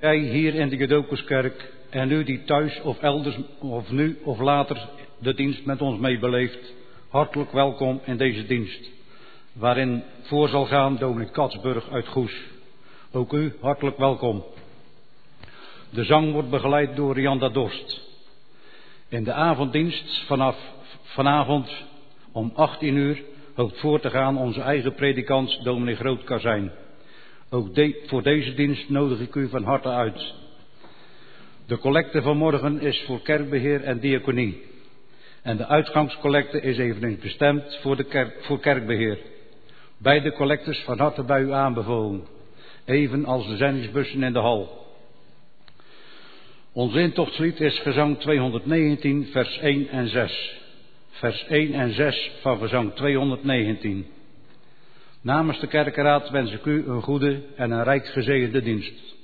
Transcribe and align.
gij 0.00 0.18
hier 0.18 0.54
in 0.54 0.68
de 0.68 0.76
Judokoskerk 0.76 1.72
en 1.90 2.10
u 2.10 2.24
die 2.24 2.44
thuis 2.44 2.80
of 2.80 3.00
elders 3.00 3.36
of 3.58 3.90
nu 3.90 4.18
of 4.24 4.38
later 4.38 4.88
de 5.18 5.34
dienst 5.34 5.64
met 5.64 5.80
ons 5.82 5.98
meebeleeft, 5.98 6.74
hartelijk 7.08 7.52
welkom 7.52 8.00
in 8.04 8.16
deze 8.16 8.46
dienst, 8.46 8.90
waarin 9.52 10.02
voor 10.22 10.48
zal 10.48 10.66
gaan 10.66 10.96
Dominic 10.96 11.32
Katsburg 11.32 11.90
uit 11.90 12.08
Goes. 12.08 12.32
Ook 13.12 13.32
u 13.32 13.54
hartelijk 13.60 13.96
welkom. 13.96 14.44
De 15.90 16.04
zang 16.04 16.32
wordt 16.32 16.50
begeleid 16.50 16.96
door 16.96 17.14
Rianda 17.14 17.48
Dorst. 17.48 18.00
In 19.08 19.24
de 19.24 19.32
avonddienst 19.32 20.24
vanaf 20.26 20.56
vanavond 21.02 21.84
om 22.32 22.52
18 22.54 22.96
uur 22.96 23.22
hoopt 23.54 23.78
voor 23.78 24.00
te 24.00 24.10
gaan 24.10 24.36
onze 24.36 24.60
eigen 24.60 24.94
predikant 24.94 25.64
dominee 25.64 25.96
Grootkazijn. 25.96 26.72
Ook 27.50 27.68
voor 28.06 28.22
deze 28.22 28.54
dienst 28.54 28.88
nodig 28.88 29.20
ik 29.20 29.34
u 29.34 29.48
van 29.48 29.64
harte 29.64 29.88
uit. 29.88 30.34
De 31.66 31.78
collecte 31.78 32.22
van 32.22 32.36
morgen 32.36 32.80
is 32.80 33.02
voor 33.06 33.22
kerkbeheer 33.22 33.82
en 33.84 33.98
diaconie. 33.98 34.62
En 35.42 35.56
de 35.56 35.66
uitgangscollecte 35.66 36.60
is 36.60 36.78
eveneens 36.78 37.20
bestemd 37.20 37.78
voor, 37.82 37.96
de 37.96 38.04
kerk, 38.04 38.44
voor 38.44 38.60
kerkbeheer. 38.60 39.18
Beide 39.98 40.32
collectes 40.32 40.78
van 40.78 40.98
harte 40.98 41.22
bij 41.22 41.40
u 41.40 41.52
aanbevolen. 41.52 42.26
Even 42.84 43.24
als 43.24 43.48
de 43.48 43.56
zendingsbussen 43.56 44.22
in 44.22 44.32
de 44.32 44.38
hal. 44.38 44.86
Ons 46.72 46.94
intochtslied 46.94 47.60
is 47.60 47.78
gezang 47.78 48.18
219, 48.18 49.26
vers 49.26 49.58
1 49.58 49.88
en 49.88 50.08
6. 50.08 50.60
Vers 51.10 51.46
1 51.46 51.72
en 51.72 51.92
6 51.92 52.30
van 52.40 52.58
gezang 52.58 52.94
219. 52.94 54.06
Namens 55.28 55.60
de 55.60 55.66
kerkenraad 55.66 56.30
wens 56.30 56.52
ik 56.52 56.64
u 56.64 56.86
een 56.86 57.02
goede 57.02 57.42
en 57.56 57.70
een 57.70 57.82
rijk 57.82 58.06
gezegende 58.06 58.62
dienst. 58.62 59.16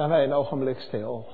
Staan 0.00 0.12
wij 0.12 0.24
een 0.24 0.32
ogenblik 0.32 0.78
stil. 0.78 1.26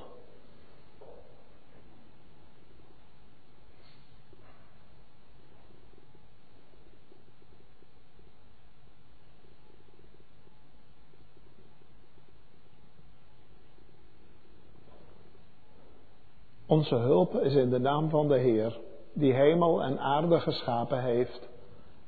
Onze 16.65 16.95
hulp 16.95 17.35
is 17.35 17.53
in 17.53 17.69
de 17.69 17.79
naam 17.79 18.09
van 18.09 18.27
de 18.27 18.37
Heer, 18.37 18.79
die 19.13 19.33
hemel 19.33 19.83
en 19.83 19.99
aarde 19.99 20.39
geschapen 20.39 21.01
heeft, 21.01 21.49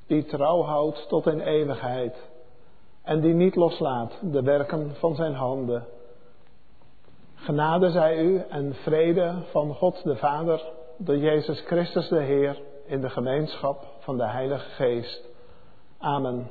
die 0.08 0.26
trouw 0.26 0.62
houdt 0.62 1.08
tot 1.10 1.28
in 1.28 1.40
eeuwigheid 1.40 2.30
en 3.04 3.22
die 3.22 3.34
niet 3.34 3.56
loslaat 3.56 4.20
de 4.32 4.42
werken 4.42 4.96
van 4.96 5.16
zijn 5.16 5.34
handen. 5.34 5.98
Genade 7.44 7.90
zij 7.90 8.18
u 8.18 8.44
en 8.50 8.74
vrede 8.74 9.34
van 9.52 9.74
God 9.74 10.04
de 10.04 10.16
Vader, 10.16 10.62
door 10.98 11.18
Jezus 11.18 11.62
Christus 11.62 12.08
de 12.08 12.22
Heer, 12.22 12.62
in 12.86 13.02
de 13.02 13.10
gemeenschap 13.10 13.86
van 14.00 14.18
de 14.18 14.28
Heilige 14.28 14.70
Geest. 14.70 15.30
Amen. 15.98 16.50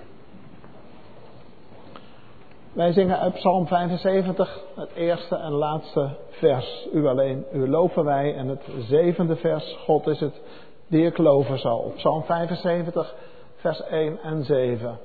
Wij 2.73 2.91
zingen 2.91 3.19
uit 3.19 3.33
Psalm 3.33 3.67
75 3.67 4.59
het 4.75 4.93
eerste 4.95 5.35
en 5.35 5.51
laatste 5.51 6.09
vers. 6.29 6.87
U 6.93 7.07
alleen, 7.07 7.45
u 7.53 7.69
loven 7.69 8.03
wij. 8.05 8.35
En 8.35 8.47
het 8.47 8.63
zevende 8.79 9.35
vers, 9.35 9.77
God 9.85 10.07
is 10.07 10.19
het 10.19 10.41
die 10.87 11.05
ik 11.05 11.17
loven 11.17 11.59
zal. 11.59 11.93
Psalm 11.95 12.23
75, 12.23 13.15
vers 13.55 13.83
1 13.83 14.19
en 14.23 14.43
7. 14.43 14.99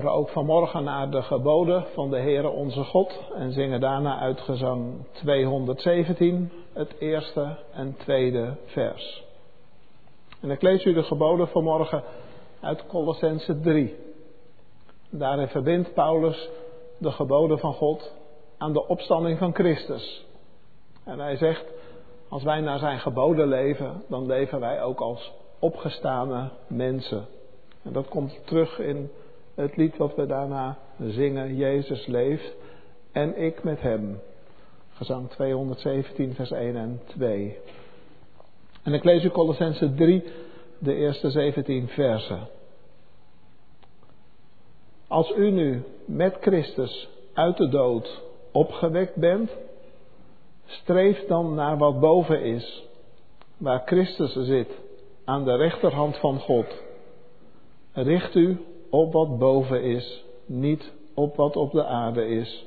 Horen 0.00 0.18
ook 0.18 0.28
vanmorgen 0.28 0.84
naar 0.84 1.10
de 1.10 1.22
geboden 1.22 1.84
van 1.94 2.10
de 2.10 2.18
Heere 2.18 2.48
onze 2.48 2.84
God 2.84 3.30
en 3.34 3.52
zingen 3.52 3.80
daarna 3.80 4.18
uit 4.18 4.40
gezang 4.40 5.06
217 5.12 6.52
het 6.72 6.94
eerste 6.98 7.56
en 7.72 7.96
tweede 7.96 8.56
vers. 8.64 9.24
En 10.40 10.50
ik 10.50 10.62
lees 10.62 10.84
u 10.84 10.92
de 10.92 11.02
geboden 11.02 11.48
vanmorgen 11.48 12.02
uit 12.60 12.86
Colossense 12.86 13.60
3. 13.60 13.96
Daarin 15.10 15.48
verbindt 15.48 15.94
Paulus 15.94 16.48
de 16.98 17.10
geboden 17.10 17.58
van 17.58 17.72
God 17.72 18.12
aan 18.58 18.72
de 18.72 18.86
opstanding 18.86 19.38
van 19.38 19.54
Christus. 19.54 20.26
En 21.04 21.18
hij 21.18 21.36
zegt, 21.36 21.64
als 22.28 22.42
wij 22.42 22.60
naar 22.60 22.78
zijn 22.78 22.98
geboden 22.98 23.48
leven, 23.48 24.02
dan 24.08 24.26
leven 24.26 24.60
wij 24.60 24.82
ook 24.82 25.00
als 25.00 25.32
opgestane 25.58 26.50
mensen. 26.66 27.26
En 27.82 27.92
dat 27.92 28.08
komt 28.08 28.46
terug 28.46 28.78
in 28.78 29.10
het 29.60 29.76
lied 29.76 29.96
wat 29.96 30.14
we 30.14 30.26
daarna 30.26 30.78
zingen, 30.98 31.56
Jezus 31.56 32.06
leeft 32.06 32.54
en 33.12 33.42
ik 33.42 33.62
met 33.62 33.80
hem. 33.80 34.20
Gezang 34.92 35.30
217, 35.30 36.34
vers 36.34 36.50
1 36.50 36.76
en 36.76 37.00
2. 37.06 37.58
En 38.82 38.92
ik 38.94 39.04
lees 39.04 39.24
u 39.24 39.28
Colossense 39.28 39.94
3, 39.94 40.24
de 40.78 40.94
eerste 40.94 41.30
17 41.30 41.88
versen. 41.88 42.48
Als 45.08 45.32
u 45.36 45.50
nu 45.50 45.82
met 46.04 46.36
Christus 46.40 47.08
uit 47.32 47.56
de 47.56 47.68
dood 47.68 48.22
opgewekt 48.52 49.16
bent, 49.16 49.50
streef 50.64 51.26
dan 51.26 51.54
naar 51.54 51.78
wat 51.78 52.00
boven 52.00 52.42
is, 52.42 52.84
waar 53.56 53.82
Christus 53.84 54.32
zit, 54.32 54.68
aan 55.24 55.44
de 55.44 55.56
rechterhand 55.56 56.16
van 56.16 56.38
God. 56.38 56.82
Richt 57.92 58.34
u 58.34 58.60
op 58.90 59.12
wat 59.12 59.38
boven 59.38 59.82
is, 59.82 60.24
niet 60.46 60.92
op 61.14 61.36
wat 61.36 61.56
op 61.56 61.72
de 61.72 61.84
aarde 61.84 62.28
is. 62.28 62.66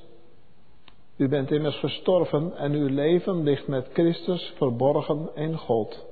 U 1.17 1.27
bent 1.27 1.51
immers 1.51 1.79
gestorven 1.79 2.55
en 2.57 2.71
uw 2.71 2.87
leven 2.87 3.43
ligt 3.43 3.67
met 3.67 3.89
Christus 3.93 4.53
verborgen 4.55 5.29
in 5.35 5.57
God. 5.57 6.05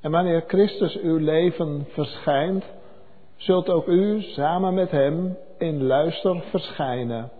En 0.00 0.10
wanneer 0.10 0.44
Christus 0.46 0.98
uw 0.98 1.16
leven 1.16 1.86
verschijnt, 1.88 2.64
zult 3.36 3.68
ook 3.68 3.86
u 3.86 4.22
samen 4.22 4.74
met 4.74 4.90
Hem 4.90 5.36
in 5.58 5.82
luister 5.82 6.40
verschijnen. 6.40 7.30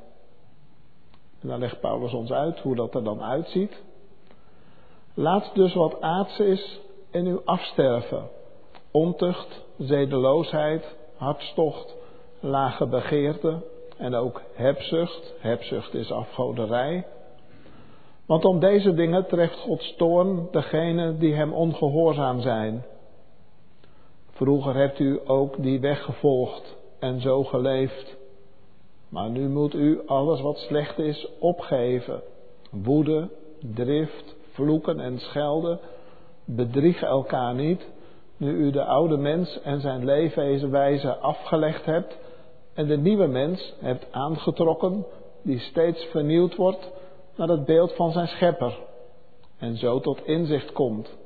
En 1.40 1.48
dan 1.48 1.58
legt 1.58 1.80
Paulus 1.80 2.12
ons 2.12 2.32
uit 2.32 2.60
hoe 2.60 2.74
dat 2.74 2.94
er 2.94 3.04
dan 3.04 3.22
uitziet. 3.22 3.82
Laat 5.14 5.50
dus 5.54 5.74
wat 5.74 6.00
aards 6.00 6.38
is 6.38 6.80
in 7.10 7.26
u 7.26 7.40
afsterven. 7.44 8.28
Ontucht, 8.90 9.64
zedeloosheid, 9.78 10.96
hartstocht, 11.16 11.96
lage 12.40 12.86
begeerte 12.86 13.62
en 13.96 14.14
ook 14.14 14.42
hebzucht. 14.52 15.34
Hebzucht 15.38 15.94
is 15.94 16.12
afgoderij. 16.12 17.06
Want 18.26 18.44
om 18.44 18.60
deze 18.60 18.94
dingen 18.94 19.26
treft 19.26 19.58
Gods 19.58 19.96
toorn 19.96 20.48
degene 20.50 21.16
die 21.18 21.34
hem 21.34 21.52
ongehoorzaam 21.52 22.40
zijn. 22.40 22.84
Vroeger 24.30 24.74
hebt 24.74 24.98
u 24.98 25.20
ook 25.24 25.62
die 25.62 25.80
weg 25.80 26.04
gevolgd 26.04 26.76
en 26.98 27.20
zo 27.20 27.44
geleefd. 27.44 28.16
Maar 29.08 29.30
nu 29.30 29.48
moet 29.48 29.74
u 29.74 30.00
alles 30.06 30.40
wat 30.40 30.58
slecht 30.58 30.98
is 30.98 31.28
opgeven. 31.38 32.22
Woede, 32.70 33.28
drift, 33.74 34.36
vloeken 34.52 35.00
en 35.00 35.18
schelden. 35.18 35.80
Bedrieg 36.44 37.02
elkaar 37.02 37.54
niet, 37.54 37.88
nu 38.36 38.52
u 38.52 38.70
de 38.70 38.84
oude 38.84 39.16
mens 39.16 39.60
en 39.62 39.80
zijn 39.80 40.04
leefwijze 40.04 41.16
afgelegd 41.16 41.84
hebt 41.84 42.18
en 42.74 42.86
de 42.86 42.96
nieuwe 42.96 43.26
mens 43.26 43.74
hebt 43.80 44.06
aangetrokken, 44.10 45.06
die 45.42 45.58
steeds 45.58 46.04
vernieuwd 46.04 46.56
wordt 46.56 46.90
naar 47.36 47.48
het 47.48 47.64
beeld 47.64 47.92
van 47.92 48.12
zijn 48.12 48.28
schepper 48.28 48.78
en 49.58 49.76
zo 49.76 50.00
tot 50.00 50.26
inzicht 50.26 50.72
komt. 50.72 51.16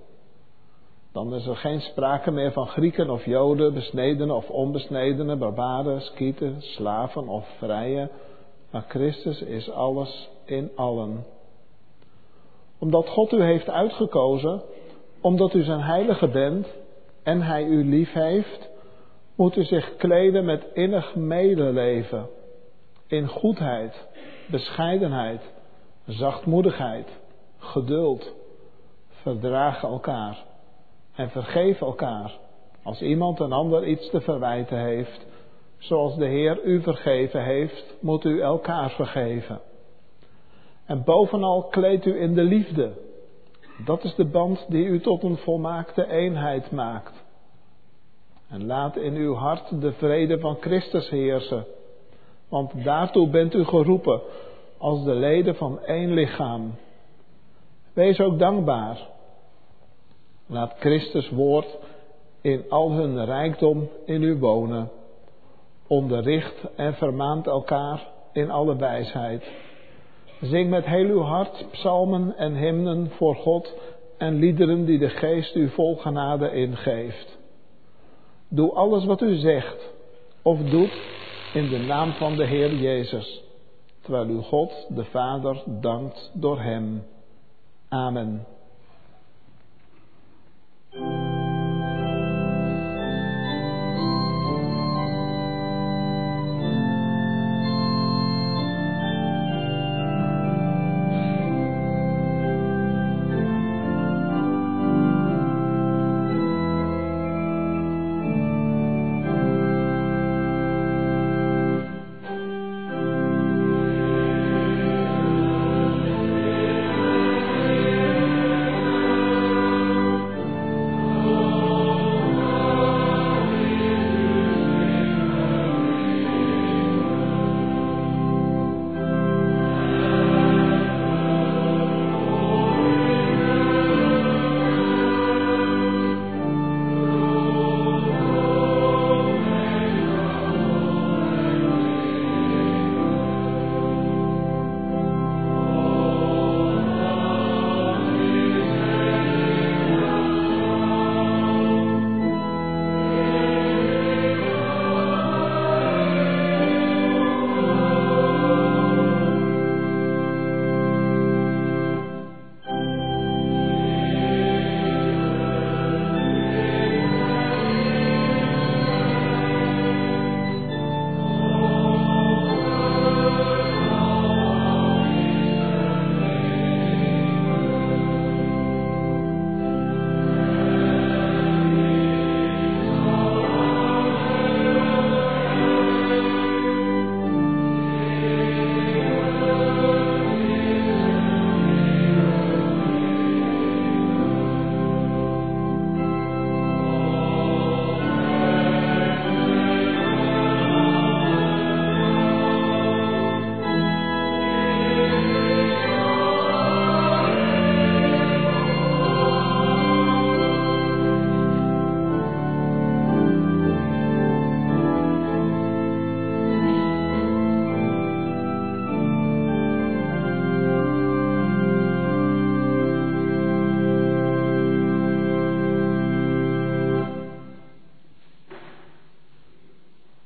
Dan 1.12 1.34
is 1.34 1.46
er 1.46 1.56
geen 1.56 1.80
sprake 1.80 2.30
meer 2.30 2.52
van 2.52 2.66
Grieken 2.66 3.10
of 3.10 3.24
Joden, 3.24 3.74
besnedenen 3.74 4.36
of 4.36 4.50
onbesnedenen, 4.50 5.38
barbaren, 5.38 6.00
skieten, 6.00 6.56
slaven 6.58 7.28
of 7.28 7.48
vrije, 7.58 8.10
maar 8.70 8.84
Christus 8.88 9.42
is 9.42 9.70
alles 9.70 10.30
in 10.44 10.70
allen. 10.76 11.24
Omdat 12.78 13.08
God 13.08 13.32
u 13.32 13.42
heeft 13.42 13.70
uitgekozen, 13.70 14.62
omdat 15.20 15.54
u 15.54 15.62
zijn 15.62 15.80
heilige 15.80 16.28
bent 16.28 16.66
en 17.22 17.42
hij 17.42 17.64
u 17.64 17.84
lief 17.84 18.12
heeft, 18.12 18.68
moet 19.36 19.56
u 19.56 19.64
zich 19.64 19.96
kleden 19.96 20.44
met 20.44 20.66
innig 20.74 21.14
medeleven, 21.14 22.28
in 23.06 23.28
goedheid, 23.28 24.08
bescheidenheid, 24.50 25.52
zachtmoedigheid, 26.06 27.08
geduld, 27.58 28.34
verdragen 29.08 29.88
elkaar 29.88 30.44
en 31.14 31.30
vergeef 31.30 31.80
elkaar 31.80 32.38
als 32.82 33.00
iemand 33.00 33.40
een 33.40 33.52
ander 33.52 33.86
iets 33.86 34.10
te 34.10 34.20
verwijten 34.20 34.78
heeft. 34.78 35.26
Zoals 35.78 36.16
de 36.16 36.26
Heer 36.26 36.64
u 36.64 36.82
vergeven 36.82 37.44
heeft, 37.44 37.96
moet 38.00 38.24
u 38.24 38.40
elkaar 38.40 38.90
vergeven. 38.90 39.60
En 40.86 41.04
bovenal 41.04 41.62
kleed 41.62 42.06
u 42.06 42.20
in 42.20 42.34
de 42.34 42.42
liefde. 42.42 42.92
Dat 43.84 44.04
is 44.04 44.14
de 44.14 44.24
band 44.24 44.66
die 44.68 44.84
u 44.84 45.00
tot 45.00 45.22
een 45.22 45.36
volmaakte 45.36 46.06
eenheid 46.10 46.70
maakt. 46.70 47.24
En 48.48 48.66
laat 48.66 48.96
in 48.96 49.14
uw 49.14 49.34
hart 49.34 49.80
de 49.80 49.92
vrede 49.92 50.38
van 50.38 50.56
Christus 50.60 51.10
heersen. 51.10 51.66
Want 52.48 52.84
daartoe 52.84 53.28
bent 53.28 53.54
u 53.54 53.64
geroepen 53.64 54.20
als 54.78 55.04
de 55.04 55.14
leden 55.14 55.54
van 55.54 55.84
één 55.84 56.12
lichaam. 56.12 56.74
Wees 57.92 58.20
ook 58.20 58.38
dankbaar. 58.38 59.08
Laat 60.46 60.74
Christus 60.78 61.30
woord 61.30 61.78
in 62.40 62.64
al 62.68 62.92
hun 62.92 63.24
rijkdom 63.24 63.88
in 64.04 64.22
u 64.22 64.38
wonen. 64.38 64.90
Onderricht 65.86 66.64
en 66.76 66.94
vermaant 66.94 67.46
elkaar 67.46 68.08
in 68.32 68.50
alle 68.50 68.76
wijsheid. 68.76 69.44
Zing 70.40 70.70
met 70.70 70.86
heel 70.86 71.08
uw 71.08 71.20
hart 71.20 71.66
psalmen 71.70 72.36
en 72.36 72.54
hymnen 72.54 73.10
voor 73.10 73.36
God 73.36 73.74
en 74.18 74.34
liederen 74.34 74.84
die 74.84 74.98
de 74.98 75.08
geest 75.08 75.54
u 75.54 75.68
vol 75.68 75.96
genade 75.96 76.52
ingeeft. 76.52 77.38
Doe 78.48 78.72
alles 78.72 79.04
wat 79.04 79.20
u 79.20 79.34
zegt 79.34 79.92
of 80.42 80.58
doet 80.58 81.02
in 81.54 81.68
de 81.68 81.78
naam 81.78 82.12
van 82.12 82.36
de 82.36 82.44
Heer 82.44 82.74
Jezus, 82.74 83.44
terwijl 84.00 84.28
u 84.28 84.38
God 84.38 84.86
de 84.88 85.04
Vader 85.04 85.62
dankt 85.66 86.30
door 86.34 86.60
Hem. 86.60 87.02
Amen. 87.88 88.46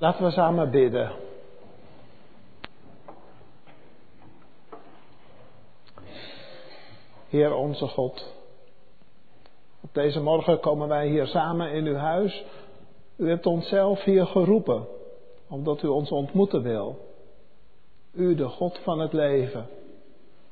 Laten 0.04 0.24
we 0.24 0.30
samen 0.30 0.70
bidden. 0.70 1.12
Heer 7.28 7.54
onze 7.54 7.86
God, 7.86 8.34
op 9.80 9.94
deze 9.94 10.20
morgen 10.20 10.60
komen 10.60 10.88
wij 10.88 11.08
hier 11.08 11.26
samen 11.26 11.72
in 11.72 11.86
uw 11.86 11.96
huis. 11.96 12.44
U 13.16 13.28
hebt 13.28 13.46
ons 13.46 13.68
zelf 13.68 14.02
hier 14.02 14.26
geroepen, 14.26 14.86
omdat 15.48 15.82
u 15.82 15.86
ons 15.86 16.10
ontmoeten 16.10 16.62
wil. 16.62 16.98
U, 18.12 18.34
de 18.34 18.48
God 18.48 18.78
van 18.78 18.98
het 18.98 19.12
leven, 19.12 19.66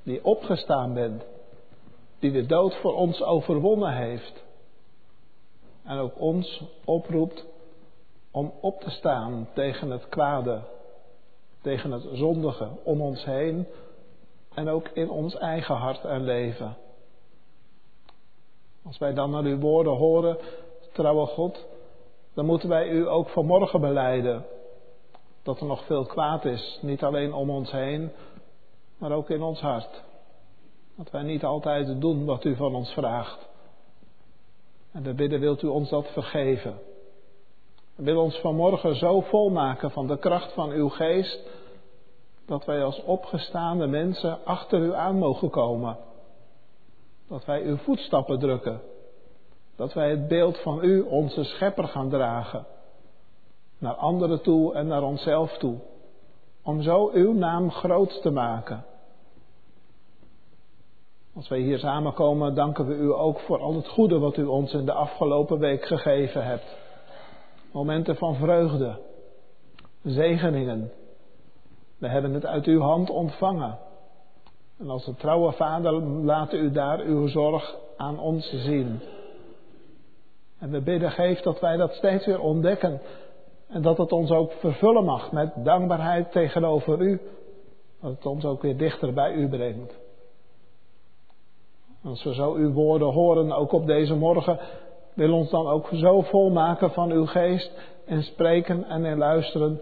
die 0.02 0.24
opgestaan 0.24 0.94
bent, 0.94 1.24
die 2.18 2.32
de 2.32 2.46
dood 2.46 2.74
voor 2.74 2.94
ons 2.94 3.22
overwonnen 3.22 3.96
heeft. 3.96 4.44
En 5.84 5.98
ook 5.98 6.20
ons 6.20 6.62
oproept 6.84 7.50
om 8.33 8.53
op 8.61 8.81
te 8.81 8.90
staan 8.90 9.49
tegen 9.55 9.90
het 9.90 10.09
kwade, 10.09 10.62
tegen 11.61 11.90
het 11.90 12.09
zondige 12.12 12.68
om 12.85 13.01
ons 13.01 13.25
heen 13.25 13.66
en 14.55 14.68
ook 14.68 14.88
in 14.88 15.11
ons 15.11 15.37
eigen 15.37 15.75
hart 15.75 16.05
en 16.05 16.25
leven. 16.25 16.77
Als 18.85 18.99
wij 18.99 19.14
dan 19.14 19.31
naar 19.31 19.42
uw 19.42 19.59
woorden 19.59 19.97
horen, 19.97 20.38
trouwe 20.92 21.27
God, 21.27 21.66
dan 22.35 22.47
moeten 22.47 22.68
wij 22.68 22.88
u 22.88 23.09
ook 23.09 23.29
vanmorgen 23.29 23.81
beleiden 23.81 24.45
dat 25.42 25.61
er 25.61 25.66
nog 25.66 25.85
veel 25.85 26.05
kwaad 26.05 26.45
is, 26.45 26.79
niet 26.83 27.03
alleen 27.03 27.33
om 27.33 27.51
ons 27.51 27.71
heen, 27.71 28.12
maar 28.99 29.12
ook 29.12 29.31
in 29.31 29.42
ons 29.42 29.61
hart. 29.61 30.03
Dat 30.97 31.11
wij 31.11 31.23
niet 31.23 31.45
altijd 31.45 32.01
doen 32.01 32.25
wat 32.25 32.45
u 32.45 32.57
van 32.57 32.75
ons 32.75 32.92
vraagt. 32.92 33.49
En 34.92 35.03
we 35.03 35.14
bidden, 35.14 35.40
wilt 35.40 35.62
u 35.62 35.66
ons 35.66 35.90
dat 35.90 36.07
vergeven? 36.12 36.79
Willen 37.94 38.22
ons 38.22 38.38
vanmorgen 38.38 38.96
zo 38.96 39.20
volmaken 39.20 39.90
van 39.90 40.07
de 40.07 40.18
kracht 40.18 40.52
van 40.52 40.70
uw 40.70 40.88
geest, 40.88 41.40
dat 42.46 42.64
wij 42.64 42.85
als 42.85 43.02
opgestaande 43.02 43.87
mensen 43.87 44.44
achter 44.44 44.78
u 44.78 44.94
aan 44.94 45.18
mogen 45.18 45.50
komen. 45.50 45.96
Dat 47.28 47.44
wij 47.44 47.62
uw 47.62 47.76
voetstappen 47.76 48.38
drukken. 48.38 48.81
Dat 49.76 49.92
wij 49.92 50.11
het 50.11 50.28
beeld 50.28 50.59
van 50.59 50.85
u, 50.85 51.00
onze 51.00 51.44
schepper, 51.44 51.88
gaan 51.88 52.09
dragen. 52.09 52.66
Naar 53.78 53.94
anderen 53.94 54.42
toe 54.42 54.74
en 54.74 54.87
naar 54.87 55.02
onszelf 55.02 55.57
toe. 55.59 55.76
Om 56.62 56.83
zo 56.83 57.11
uw 57.12 57.33
naam 57.33 57.70
groot 57.70 58.22
te 58.22 58.31
maken. 58.31 58.85
Als 61.35 61.48
wij 61.48 61.59
hier 61.59 61.78
samenkomen, 61.78 62.55
danken 62.55 62.87
we 62.87 62.94
u 62.94 63.12
ook 63.12 63.40
voor 63.40 63.61
al 63.61 63.74
het 63.74 63.88
goede 63.88 64.18
wat 64.18 64.37
u 64.37 64.44
ons 64.44 64.72
in 64.72 64.85
de 64.85 64.92
afgelopen 64.92 65.59
week 65.59 65.85
gegeven 65.85 66.44
hebt. 66.44 66.82
Momenten 67.72 68.16
van 68.16 68.35
vreugde, 68.35 68.98
zegeningen. 70.02 70.92
We 71.98 72.08
hebben 72.08 72.35
het 72.35 72.46
uit 72.46 72.66
uw 72.66 72.80
hand 72.80 73.11
ontvangen. 73.11 73.78
En 74.78 74.90
als 74.90 75.06
een 75.06 75.16
trouwe 75.16 75.52
vader 75.52 75.92
laat 76.02 76.52
u 76.52 76.70
daar 76.70 77.00
uw 77.00 77.26
zorg 77.26 77.76
aan 77.96 78.18
ons 78.18 78.50
zien. 78.50 79.00
En 80.58 80.70
we 80.70 80.80
bidden, 80.80 81.11
geef 81.11 81.40
dat 81.40 81.61
wij 81.61 81.76
dat 81.76 81.92
steeds 81.92 82.26
weer 82.26 82.40
ontdekken. 82.40 83.00
En 83.68 83.82
dat 83.82 83.98
het 83.98 84.12
ons 84.12 84.30
ook 84.30 84.52
vervullen 84.52 85.04
mag 85.04 85.32
met 85.32 85.52
dankbaarheid 85.64 86.32
tegenover 86.32 87.00
u. 87.00 87.20
Dat 88.00 88.11
het 88.11 88.26
ons 88.26 88.44
ook 88.44 88.62
weer 88.62 88.76
dichter 88.76 89.12
bij 89.12 89.32
u 89.32 89.48
brengt. 89.48 90.00
Als 92.04 92.24
we 92.24 92.35
zo 92.35 92.54
uw 92.54 92.72
woorden 92.72 93.12
horen, 93.12 93.52
ook 93.52 93.72
op 93.72 93.87
deze 93.87 94.14
morgen, 94.14 94.58
wil 95.14 95.33
ons 95.33 95.51
dan 95.51 95.66
ook 95.66 95.88
zo 95.92 96.20
volmaken 96.20 96.90
van 96.90 97.11
uw 97.11 97.27
geest 97.27 97.72
en 98.07 98.22
spreken 98.22 98.85
en 98.85 99.05
in 99.05 99.18
luisteren, 99.18 99.81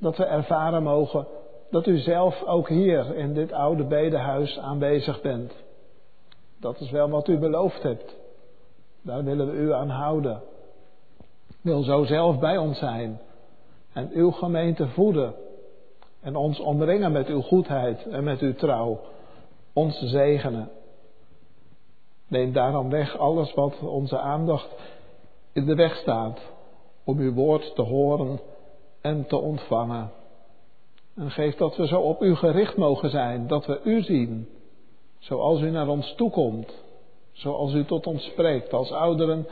dat 0.00 0.16
we 0.16 0.24
ervaren 0.24 0.82
mogen 0.82 1.26
dat 1.72 1.86
u 1.86 1.98
zelf 1.98 2.42
ook 2.42 2.68
hier 2.68 3.16
in 3.16 3.34
dit 3.34 3.52
oude 3.52 3.84
bedehuis 3.84 4.58
aanwezig 4.58 5.20
bent. 5.20 5.52
Dat 6.60 6.80
is 6.80 6.90
wel 6.90 7.08
wat 7.08 7.28
u 7.28 7.38
beloofd 7.38 7.82
hebt. 7.82 8.16
Daar 9.02 9.24
willen 9.24 9.50
we 9.50 9.56
u 9.56 9.72
aan 9.72 9.88
houden. 9.88 10.42
Wil 11.60 11.82
zo 11.82 12.04
zelf 12.04 12.38
bij 12.38 12.56
ons 12.56 12.78
zijn 12.78 13.20
en 13.92 14.10
uw 14.12 14.30
gemeente 14.30 14.88
voeden 14.88 15.34
en 16.20 16.36
ons 16.36 16.60
omringen 16.60 17.12
met 17.12 17.26
uw 17.26 17.40
goedheid 17.40 18.06
en 18.06 18.24
met 18.24 18.40
uw 18.40 18.54
trouw, 18.54 19.00
ons 19.72 19.98
zegenen. 19.98 20.68
Neem 22.32 22.52
daarom 22.52 22.90
weg 22.90 23.18
alles 23.18 23.54
wat 23.54 23.78
onze 23.78 24.18
aandacht 24.18 24.68
in 25.52 25.64
de 25.64 25.74
weg 25.74 25.96
staat 25.96 26.40
om 27.04 27.18
uw 27.18 27.32
woord 27.32 27.74
te 27.74 27.82
horen 27.82 28.40
en 29.00 29.26
te 29.26 29.36
ontvangen. 29.36 30.10
En 31.14 31.30
geef 31.30 31.56
dat 31.56 31.76
we 31.76 31.86
zo 31.86 32.00
op 32.00 32.22
u 32.22 32.34
gericht 32.34 32.76
mogen 32.76 33.10
zijn, 33.10 33.46
dat 33.46 33.66
we 33.66 33.80
u 33.84 34.02
zien, 34.02 34.48
zoals 35.18 35.60
u 35.60 35.70
naar 35.70 35.88
ons 35.88 36.14
toekomt, 36.14 36.84
zoals 37.32 37.72
u 37.72 37.84
tot 37.84 38.06
ons 38.06 38.24
spreekt, 38.24 38.72
als 38.72 38.92
ouderen 38.92 39.46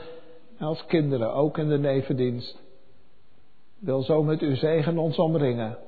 en 0.59 0.66
als 0.66 0.87
kinderen, 0.87 1.35
ook 1.35 1.59
in 1.59 1.69
de 1.69 1.79
nevendienst. 1.79 2.62
Wil 3.79 4.03
zo 4.03 4.23
met 4.23 4.40
uw 4.40 4.55
zegen 4.55 4.99
ons 4.99 5.19
omringen, 5.19 5.79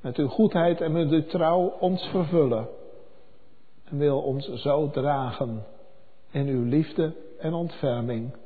met 0.00 0.16
uw 0.16 0.28
goedheid 0.28 0.80
en 0.80 0.92
met 0.92 1.10
uw 1.10 1.24
trouw 1.24 1.72
ons 1.80 2.02
vervullen. 2.02 2.68
En 3.84 3.98
wil 3.98 4.20
ons 4.20 4.52
zo 4.52 4.90
dragen 4.90 5.64
in 6.30 6.46
uw 6.46 6.64
liefde 6.64 7.12
en 7.38 7.52
ontferming. 7.52 8.36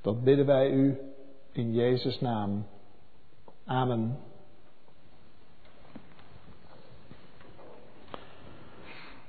Dat 0.00 0.24
bidden 0.24 0.46
wij 0.46 0.70
u 0.70 0.98
in 1.52 1.72
Jezus' 1.72 2.20
naam. 2.20 2.66
Amen. 3.64 4.18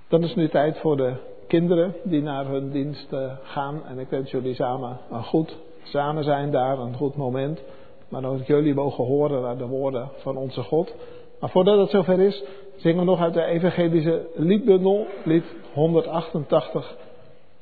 Dan 0.07 0.23
is 0.23 0.35
nu 0.35 0.49
tijd 0.49 0.77
voor 0.77 0.97
de 0.97 1.15
kinderen 1.47 1.95
die 2.03 2.21
naar 2.21 2.45
hun 2.45 2.71
dienst 2.71 3.13
eh, 3.13 3.31
gaan. 3.41 3.85
En 3.85 3.99
ik 3.99 4.09
wens 4.09 4.31
jullie 4.31 4.55
samen 4.55 4.97
een 5.11 5.23
goed 5.23 5.57
samen 5.83 6.23
zijn 6.23 6.51
daar, 6.51 6.79
een 6.79 6.95
goed 6.95 7.15
moment. 7.15 7.61
Maar 8.09 8.21
dat 8.21 8.47
jullie 8.47 8.73
mogen 8.73 9.05
horen 9.05 9.41
naar 9.41 9.57
de 9.57 9.67
woorden 9.67 10.09
van 10.17 10.37
onze 10.37 10.61
God. 10.61 10.93
Maar 11.39 11.49
voordat 11.49 11.79
het 11.79 11.89
zover 11.89 12.19
is, 12.19 12.43
zingen 12.75 12.99
we 12.99 13.05
nog 13.05 13.19
uit 13.19 13.33
de 13.33 13.43
evangelische 13.43 14.27
liedbundel, 14.35 15.07
lied 15.23 15.43
188. 15.73 16.95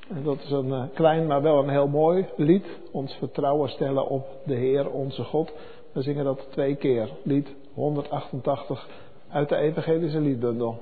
En 0.10 0.24
dat 0.24 0.42
is 0.44 0.52
een 0.52 0.72
eh, 0.72 0.84
klein, 0.94 1.28
maar 1.28 1.42
wel 1.42 1.64
een 1.64 1.70
heel 1.70 1.88
mooi 1.88 2.26
lied. 2.36 2.66
Ons 2.92 3.14
vertrouwen 3.14 3.70
stellen 3.70 4.08
op 4.08 4.28
de 4.46 4.56
Heer, 4.56 4.90
onze 4.90 5.24
God. 5.24 5.54
We 5.92 6.02
zingen 6.02 6.24
dat 6.24 6.48
twee 6.52 6.76
keer. 6.76 7.10
Lied 7.24 7.56
188 7.74 8.88
uit 9.30 9.50
de 9.50 9.56
evangelische 9.56 10.20
liedbundel. 10.20 10.82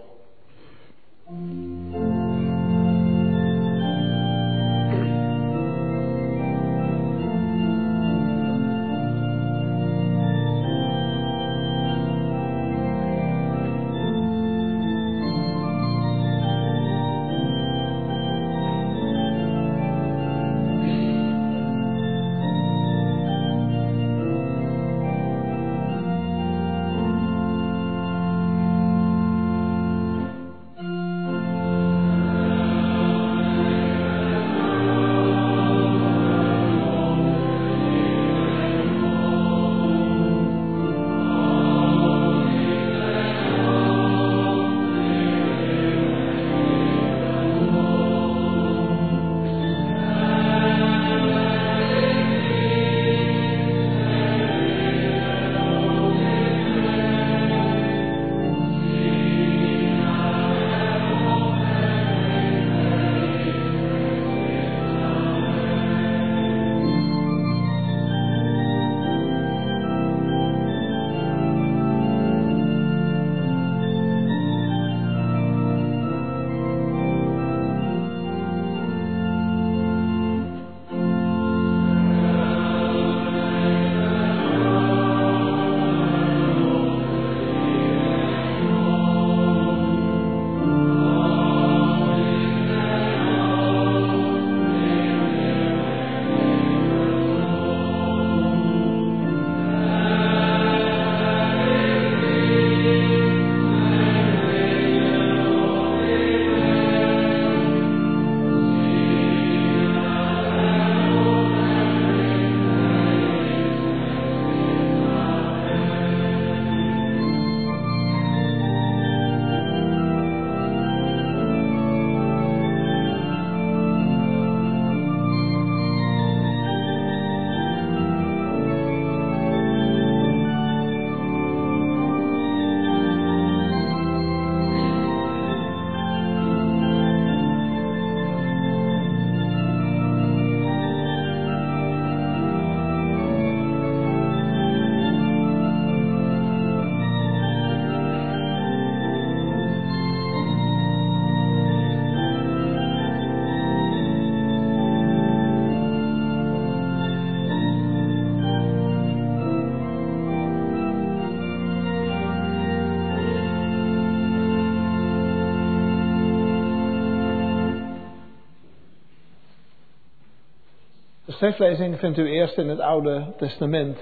Schriftlezing 171.44 172.00
vindt 172.00 172.18
u 172.18 172.30
eerst 172.30 172.58
in 172.58 172.70
het 172.70 172.80
Oude 172.80 173.34
Testament. 173.38 173.98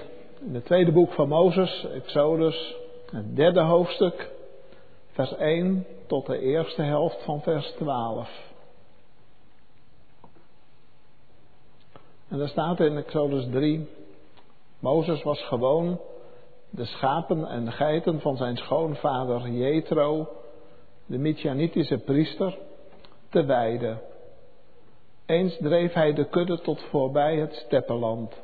In 0.46 0.54
het 0.54 0.64
tweede 0.64 0.92
boek 0.92 1.12
van 1.12 1.28
Mozes, 1.28 1.86
Exodus, 1.94 2.76
het 3.10 3.36
derde 3.36 3.60
hoofdstuk, 3.60 4.30
vers 5.10 5.36
1 5.36 5.86
tot 6.06 6.26
de 6.26 6.38
eerste 6.38 6.82
helft 6.82 7.22
van 7.24 7.42
vers 7.42 7.70
12. 7.70 8.30
En 12.28 12.38
daar 12.38 12.48
staat 12.48 12.80
in 12.80 12.96
Exodus 12.96 13.46
3, 13.50 13.88
Mozes 14.78 15.22
was 15.22 15.42
gewoon 15.42 16.00
de 16.70 16.84
schapen 16.84 17.46
en 17.46 17.64
de 17.64 17.72
geiten 17.72 18.20
van 18.20 18.36
zijn 18.36 18.56
schoonvader 18.56 19.48
Jethro, 19.48 20.28
de 21.06 21.18
Midianitische 21.18 21.98
priester, 21.98 22.58
te 23.30 23.44
weiden. 23.44 24.00
Eens 25.32 25.56
dreef 25.56 25.92
hij 25.92 26.12
de 26.12 26.24
kudde 26.28 26.60
tot 26.60 26.82
voorbij 26.82 27.36
het 27.36 27.54
steppenland. 27.54 28.42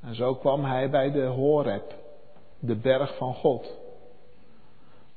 En 0.00 0.14
zo 0.14 0.34
kwam 0.34 0.64
hij 0.64 0.90
bij 0.90 1.10
de 1.10 1.24
Horeb, 1.24 1.94
de 2.58 2.76
berg 2.76 3.16
van 3.16 3.34
God. 3.34 3.76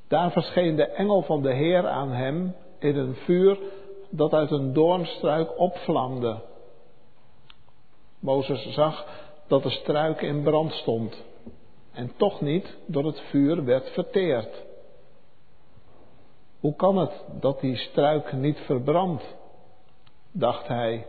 Daar 0.07 0.31
verscheen 0.31 0.75
de 0.75 0.85
engel 0.85 1.21
van 1.21 1.41
de 1.41 1.53
Heer 1.53 1.87
aan 1.87 2.11
hem 2.11 2.55
in 2.79 2.97
een 2.97 3.15
vuur 3.15 3.59
dat 4.09 4.33
uit 4.33 4.51
een 4.51 4.73
doornstruik 4.73 5.59
opvlamde. 5.59 6.41
Mozes 8.19 8.73
zag 8.73 9.05
dat 9.47 9.63
de 9.63 9.69
struik 9.69 10.21
in 10.21 10.43
brand 10.43 10.71
stond 10.71 11.23
en 11.91 12.11
toch 12.17 12.41
niet 12.41 12.77
door 12.85 13.05
het 13.05 13.19
vuur 13.19 13.65
werd 13.65 13.89
verteerd. 13.89 14.63
Hoe 16.59 16.75
kan 16.75 16.97
het 16.97 17.23
dat 17.39 17.59
die 17.59 17.75
struik 17.75 18.33
niet 18.33 18.59
verbrandt? 18.59 19.39
Dacht 20.31 20.67
hij. 20.67 21.07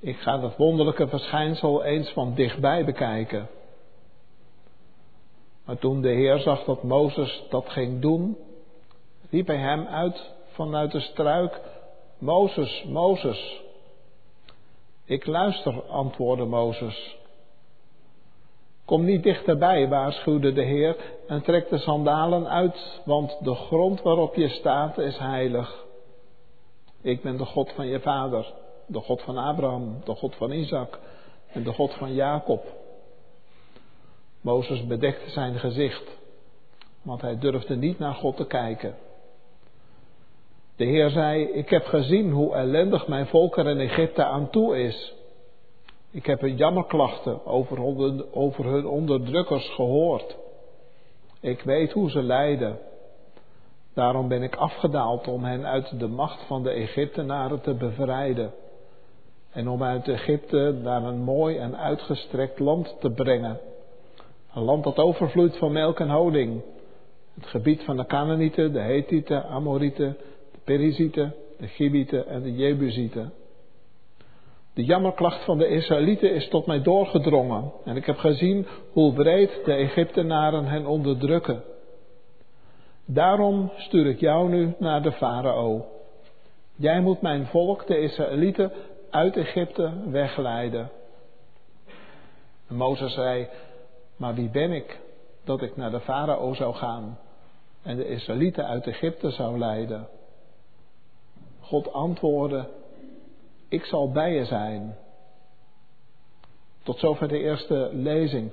Ik 0.00 0.16
ga 0.16 0.38
dat 0.38 0.56
wonderlijke 0.56 1.08
verschijnsel 1.08 1.84
eens 1.84 2.10
van 2.10 2.34
dichtbij 2.34 2.84
bekijken. 2.84 3.48
Maar 5.64 5.78
toen 5.78 6.00
de 6.00 6.08
Heer 6.08 6.38
zag 6.38 6.64
dat 6.64 6.82
Mozes 6.82 7.42
dat 7.48 7.68
ging 7.68 8.00
doen, 8.00 8.36
riep 9.30 9.46
hij 9.46 9.56
hem 9.56 9.86
uit 9.86 10.32
vanuit 10.46 10.92
de 10.92 11.00
struik: 11.00 11.60
Mozes, 12.18 12.84
Mozes. 12.88 13.62
Ik 15.04 15.26
luister, 15.26 15.82
antwoordde 15.82 16.44
Mozes. 16.44 17.16
Kom 18.84 19.04
niet 19.04 19.22
dichterbij, 19.22 19.88
waarschuwde 19.88 20.52
de 20.52 20.62
Heer, 20.62 20.96
en 21.26 21.42
trek 21.42 21.68
de 21.68 21.78
sandalen 21.78 22.48
uit, 22.48 23.00
want 23.04 23.38
de 23.44 23.54
grond 23.54 24.02
waarop 24.02 24.34
je 24.34 24.48
staat 24.48 24.98
is 24.98 25.18
heilig. 25.18 25.88
Ik 27.02 27.22
ben 27.22 27.36
de 27.36 27.44
God 27.44 27.72
van 27.72 27.86
je 27.86 28.00
vader, 28.00 28.52
de 28.86 29.00
God 29.00 29.22
van 29.22 29.38
Abraham, 29.38 30.00
de 30.04 30.14
God 30.14 30.34
van 30.34 30.52
Isaac 30.52 30.98
en 31.52 31.62
de 31.62 31.72
God 31.72 31.94
van 31.94 32.14
Jacob. 32.14 32.64
Mozes 34.40 34.86
bedekte 34.86 35.30
zijn 35.30 35.58
gezicht, 35.58 36.18
want 37.02 37.20
hij 37.20 37.38
durfde 37.38 37.76
niet 37.76 37.98
naar 37.98 38.14
God 38.14 38.36
te 38.36 38.46
kijken. 38.46 38.94
De 40.76 40.84
Heer 40.84 41.10
zei, 41.10 41.44
ik 41.44 41.70
heb 41.70 41.86
gezien 41.86 42.30
hoe 42.30 42.54
ellendig 42.54 43.06
mijn 43.06 43.26
volk 43.26 43.56
er 43.56 43.68
in 43.68 43.80
Egypte 43.80 44.24
aan 44.24 44.50
toe 44.50 44.82
is. 44.82 45.14
Ik 46.10 46.26
heb 46.26 46.40
hun 46.40 46.56
jammerklachten 46.56 47.46
over, 47.46 47.82
over 48.32 48.64
hun 48.64 48.86
onderdrukkers 48.86 49.68
gehoord. 49.68 50.36
Ik 51.40 51.62
weet 51.62 51.92
hoe 51.92 52.10
ze 52.10 52.22
lijden. 52.22 52.78
Daarom 53.94 54.28
ben 54.28 54.42
ik 54.42 54.56
afgedaald 54.56 55.28
om 55.28 55.44
hen 55.44 55.66
uit 55.66 55.98
de 55.98 56.06
macht 56.06 56.42
van 56.46 56.62
de 56.62 56.70
Egyptenaren 56.70 57.60
te 57.60 57.74
bevrijden. 57.74 58.52
En 59.52 59.68
om 59.68 59.82
uit 59.82 60.08
Egypte 60.08 60.78
naar 60.82 61.02
een 61.02 61.22
mooi 61.22 61.56
en 61.56 61.76
uitgestrekt 61.76 62.58
land 62.58 62.96
te 63.00 63.10
brengen. 63.10 63.58
Een 64.54 64.62
land 64.62 64.84
dat 64.84 64.98
overvloeit 64.98 65.56
van 65.56 65.72
melk 65.72 66.00
en 66.00 66.10
honing. 66.10 66.62
Het 67.34 67.46
gebied 67.46 67.82
van 67.82 67.96
de 67.96 68.06
Canaanieten, 68.06 68.72
de 68.72 68.80
Hethieten, 68.80 69.44
Amorieten, 69.44 70.16
de 70.52 70.58
Perizieten, 70.64 71.34
de 71.58 71.66
Gibieten 71.66 72.26
en 72.26 72.42
de 72.42 72.54
Jebusieten. 72.54 73.32
De 74.74 74.84
jammerklacht 74.84 75.44
van 75.44 75.58
de 75.58 75.68
Israëlieten 75.68 76.34
is 76.34 76.48
tot 76.48 76.66
mij 76.66 76.82
doorgedrongen 76.82 77.72
en 77.84 77.96
ik 77.96 78.06
heb 78.06 78.16
gezien 78.16 78.66
hoe 78.92 79.12
breed 79.12 79.60
de 79.64 79.72
Egyptenaren 79.72 80.64
hen 80.64 80.86
onderdrukken. 80.86 81.62
Daarom 83.12 83.70
stuur 83.76 84.06
ik 84.06 84.20
jou 84.20 84.48
nu 84.48 84.74
naar 84.78 85.02
de 85.02 85.12
farao. 85.12 85.86
Jij 86.76 87.00
moet 87.00 87.20
mijn 87.20 87.46
volk, 87.46 87.86
de 87.86 87.98
Israëlieten, 87.98 88.72
uit 89.10 89.36
Egypte 89.36 89.92
wegleiden. 90.10 90.90
En 92.68 92.76
Mozes 92.76 93.14
zei, 93.14 93.48
maar 94.16 94.34
wie 94.34 94.48
ben 94.48 94.72
ik 94.72 95.00
dat 95.44 95.62
ik 95.62 95.76
naar 95.76 95.90
de 95.90 96.00
farao 96.00 96.54
zou 96.54 96.74
gaan 96.74 97.18
en 97.82 97.96
de 97.96 98.08
Israëlieten 98.08 98.66
uit 98.66 98.86
Egypte 98.86 99.30
zou 99.30 99.58
leiden? 99.58 100.08
God 101.60 101.92
antwoordde, 101.92 102.68
ik 103.68 103.84
zal 103.84 104.10
bij 104.10 104.34
je 104.34 104.44
zijn. 104.44 104.96
Tot 106.82 106.98
zover 106.98 107.28
de 107.28 107.38
eerste 107.38 107.90
lezing. 107.92 108.52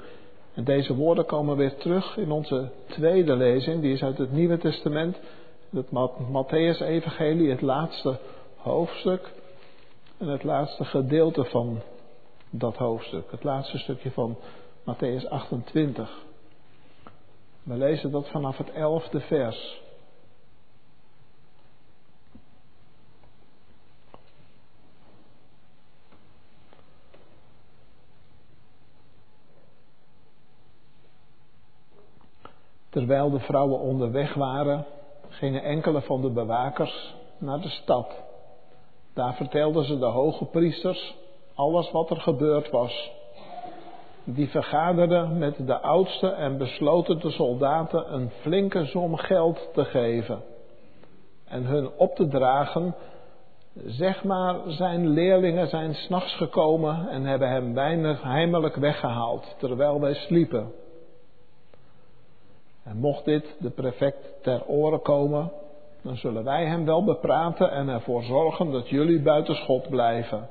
En 0.57 0.63
deze 0.63 0.95
woorden 0.95 1.25
komen 1.25 1.57
weer 1.57 1.75
terug 1.75 2.17
in 2.17 2.31
onze 2.31 2.69
tweede 2.87 3.35
lezing, 3.35 3.81
die 3.81 3.93
is 3.93 4.03
uit 4.03 4.17
het 4.17 4.31
Nieuwe 4.31 4.57
Testament, 4.57 5.19
het 5.69 5.91
Matthäus-evangelie, 6.31 7.49
het 7.49 7.61
laatste 7.61 8.19
hoofdstuk 8.55 9.31
en 10.17 10.27
het 10.27 10.43
laatste 10.43 10.85
gedeelte 10.85 11.45
van 11.45 11.81
dat 12.49 12.75
hoofdstuk, 12.75 13.31
het 13.31 13.43
laatste 13.43 13.77
stukje 13.77 14.11
van 14.11 14.37
Matthäus 14.81 15.29
28. 15.29 16.25
We 17.63 17.77
lezen 17.77 18.11
dat 18.11 18.29
vanaf 18.29 18.57
het 18.57 18.71
elfde 18.71 19.19
vers. 19.19 19.81
Terwijl 32.97 33.29
de 33.29 33.39
vrouwen 33.39 33.79
onderweg 33.79 34.33
waren, 34.33 34.85
gingen 35.29 35.63
enkele 35.63 36.01
van 36.01 36.21
de 36.21 36.29
bewakers 36.29 37.15
naar 37.37 37.61
de 37.61 37.69
stad. 37.69 38.23
Daar 39.13 39.33
vertelden 39.33 39.85
ze 39.85 39.99
de 39.99 40.05
hoge 40.05 40.45
priesters 40.45 41.15
alles 41.55 41.91
wat 41.91 42.09
er 42.09 42.21
gebeurd 42.21 42.69
was. 42.69 43.11
Die 44.23 44.49
vergaderden 44.49 45.37
met 45.37 45.67
de 45.67 45.79
oudste 45.79 46.27
en 46.27 46.57
besloten 46.57 47.19
de 47.19 47.29
soldaten 47.29 48.13
een 48.13 48.29
flinke 48.29 48.85
som 48.85 49.17
geld 49.17 49.69
te 49.73 49.85
geven. 49.85 50.41
En 51.45 51.63
hun 51.63 51.89
op 51.97 52.15
te 52.15 52.27
dragen, 52.27 52.95
zeg 53.85 54.23
maar, 54.23 54.55
zijn 54.65 55.07
leerlingen 55.07 55.67
zijn 55.67 55.93
s'nachts 55.93 56.35
gekomen 56.35 57.09
en 57.09 57.23
hebben 57.23 57.49
hem 57.49 57.73
weinig 57.73 58.21
heimelijk 58.21 58.75
weggehaald 58.75 59.55
terwijl 59.57 59.99
wij 59.99 60.13
sliepen. 60.13 60.85
En 62.87 62.97
mocht 62.97 63.25
dit 63.25 63.55
de 63.59 63.69
prefect 63.69 64.43
ter 64.43 64.65
oren 64.65 65.01
komen, 65.01 65.51
dan 66.01 66.17
zullen 66.17 66.43
wij 66.43 66.65
hem 66.65 66.85
wel 66.85 67.03
bepraten 67.03 67.71
en 67.71 67.87
ervoor 67.87 68.23
zorgen 68.23 68.71
dat 68.71 68.89
jullie 68.89 69.21
buiten 69.21 69.55
schot 69.55 69.89
blijven. 69.89 70.49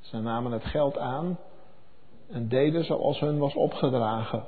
Ze 0.00 0.18
namen 0.18 0.52
het 0.52 0.64
geld 0.64 0.98
aan 0.98 1.38
en 2.30 2.48
deden 2.48 2.84
zoals 2.84 3.20
hun 3.20 3.38
was 3.38 3.54
opgedragen. 3.54 4.44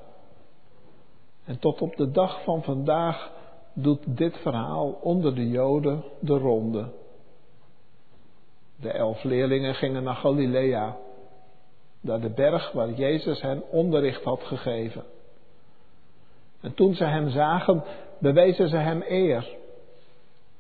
En 1.45 1.59
tot 1.59 1.81
op 1.81 1.97
de 1.97 2.11
dag 2.11 2.43
van 2.43 2.63
vandaag 2.63 3.31
doet 3.73 4.17
dit 4.17 4.37
verhaal 4.37 4.91
onder 4.91 5.35
de 5.35 5.49
Joden 5.49 6.05
de 6.21 6.39
ronde. 6.39 6.93
De 8.77 8.91
elf 8.91 9.23
leerlingen 9.23 9.75
gingen 9.75 10.03
naar 10.03 10.15
Galilea, 10.15 10.97
naar 12.01 12.21
de 12.21 12.31
berg 12.31 12.73
waar 12.73 12.91
Jezus 12.91 13.41
hen 13.41 13.63
onderricht 13.71 14.25
had 14.25 14.43
gegeven. 14.43 15.05
En 16.61 16.75
toen 16.75 16.95
ze 16.95 17.05
hem 17.05 17.29
zagen, 17.31 17.85
bewezen 18.19 18.69
ze 18.69 18.77
hem 18.77 19.03
eer. 19.09 19.57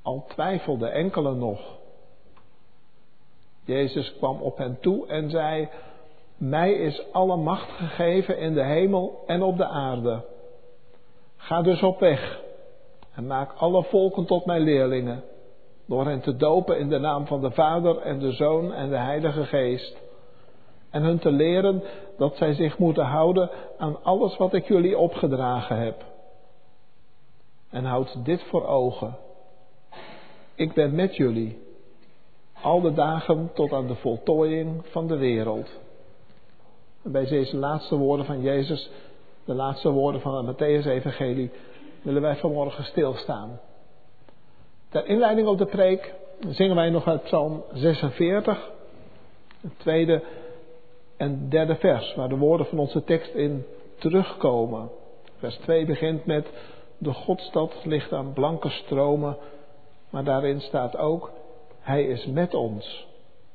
Al 0.02 0.24
twijfelde 0.28 0.88
enkele 0.88 1.34
nog. 1.34 1.76
Jezus 3.64 4.16
kwam 4.16 4.40
op 4.40 4.58
hen 4.58 4.78
toe 4.80 5.06
en 5.06 5.30
zei: 5.30 5.68
Mij 6.36 6.72
is 6.72 7.12
alle 7.12 7.36
macht 7.36 7.70
gegeven 7.70 8.38
in 8.38 8.54
de 8.54 8.64
hemel 8.64 9.22
en 9.26 9.42
op 9.42 9.56
de 9.56 9.66
aarde. 9.66 10.24
Ga 11.36 11.62
dus 11.62 11.82
op 11.82 12.00
weg 12.00 12.40
en 13.14 13.26
maak 13.26 13.52
alle 13.52 13.84
volken 13.84 14.26
tot 14.26 14.46
mijn 14.46 14.60
leerlingen, 14.60 15.22
door 15.86 16.06
hen 16.06 16.20
te 16.20 16.36
dopen 16.36 16.78
in 16.78 16.88
de 16.88 16.98
naam 16.98 17.26
van 17.26 17.40
de 17.40 17.50
Vader 17.50 17.98
en 17.98 18.18
de 18.18 18.32
Zoon 18.32 18.72
en 18.72 18.88
de 18.90 18.96
Heilige 18.96 19.44
Geest 19.44 20.07
en 20.98 21.04
hun 21.04 21.18
te 21.18 21.32
leren 21.32 21.82
dat 22.16 22.36
zij 22.36 22.54
zich 22.54 22.78
moeten 22.78 23.04
houden 23.04 23.50
aan 23.78 24.02
alles 24.02 24.36
wat 24.36 24.54
ik 24.54 24.68
jullie 24.68 24.98
opgedragen 24.98 25.78
heb. 25.78 26.04
En 27.70 27.84
houd 27.84 28.24
dit 28.24 28.42
voor 28.42 28.66
ogen. 28.66 29.16
Ik 30.54 30.72
ben 30.74 30.94
met 30.94 31.16
jullie 31.16 31.66
Al 32.62 32.80
de 32.80 32.92
dagen 32.92 33.50
tot 33.54 33.72
aan 33.72 33.86
de 33.86 33.94
voltooiing 33.94 34.86
van 34.90 35.06
de 35.06 35.16
wereld. 35.16 35.68
bij 37.02 37.26
deze 37.26 37.56
laatste 37.56 37.96
woorden 37.96 38.26
van 38.26 38.42
Jezus, 38.42 38.90
de 39.44 39.54
laatste 39.54 39.90
woorden 39.90 40.20
van 40.20 40.46
het 40.46 40.56
Matthäus-evangelie, 40.56 41.50
willen 42.02 42.22
wij 42.22 42.36
vanmorgen 42.36 42.84
stilstaan. 42.84 43.60
Ter 44.88 45.06
inleiding 45.06 45.48
op 45.48 45.58
de 45.58 45.66
preek 45.66 46.14
zingen 46.48 46.76
wij 46.76 46.90
nog 46.90 47.06
uit 47.06 47.22
Psalm 47.22 47.64
46, 47.72 48.70
het 49.60 49.78
tweede 49.78 50.22
en 51.18 51.48
derde 51.48 51.76
vers, 51.76 52.14
waar 52.14 52.28
de 52.28 52.36
woorden 52.36 52.66
van 52.66 52.78
onze 52.78 53.04
tekst 53.04 53.34
in 53.34 53.64
terugkomen. 53.98 54.90
Vers 55.36 55.56
2 55.56 55.86
begint 55.86 56.26
met: 56.26 56.46
De 56.98 57.12
Godstad 57.12 57.74
ligt 57.84 58.12
aan 58.12 58.32
blanke 58.32 58.68
stromen, 58.68 59.36
maar 60.10 60.24
daarin 60.24 60.60
staat 60.60 60.96
ook: 60.96 61.30
Hij 61.80 62.04
is 62.04 62.26
met 62.26 62.54
ons. 62.54 63.06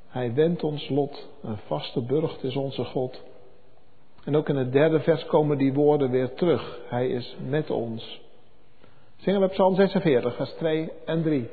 Hij 0.07 0.33
wendt 0.33 0.63
ons 0.63 0.89
lot, 0.89 1.29
een 1.41 1.57
vaste 1.57 2.01
burcht 2.01 2.43
is 2.43 2.55
onze 2.55 2.83
God. 2.83 3.21
En 4.23 4.35
ook 4.35 4.49
in 4.49 4.55
het 4.55 4.71
derde 4.71 4.99
vers 4.99 5.25
komen 5.25 5.57
die 5.57 5.73
woorden 5.73 6.09
weer 6.11 6.33
terug. 6.33 6.79
Hij 6.87 7.09
is 7.09 7.35
met 7.47 7.69
ons. 7.69 8.21
Zingen 9.17 9.41
we 9.41 9.47
Psalm 9.47 9.75
46, 9.75 10.35
vers 10.35 10.51
2 10.51 10.91
en 11.05 11.23
3. 11.23 11.49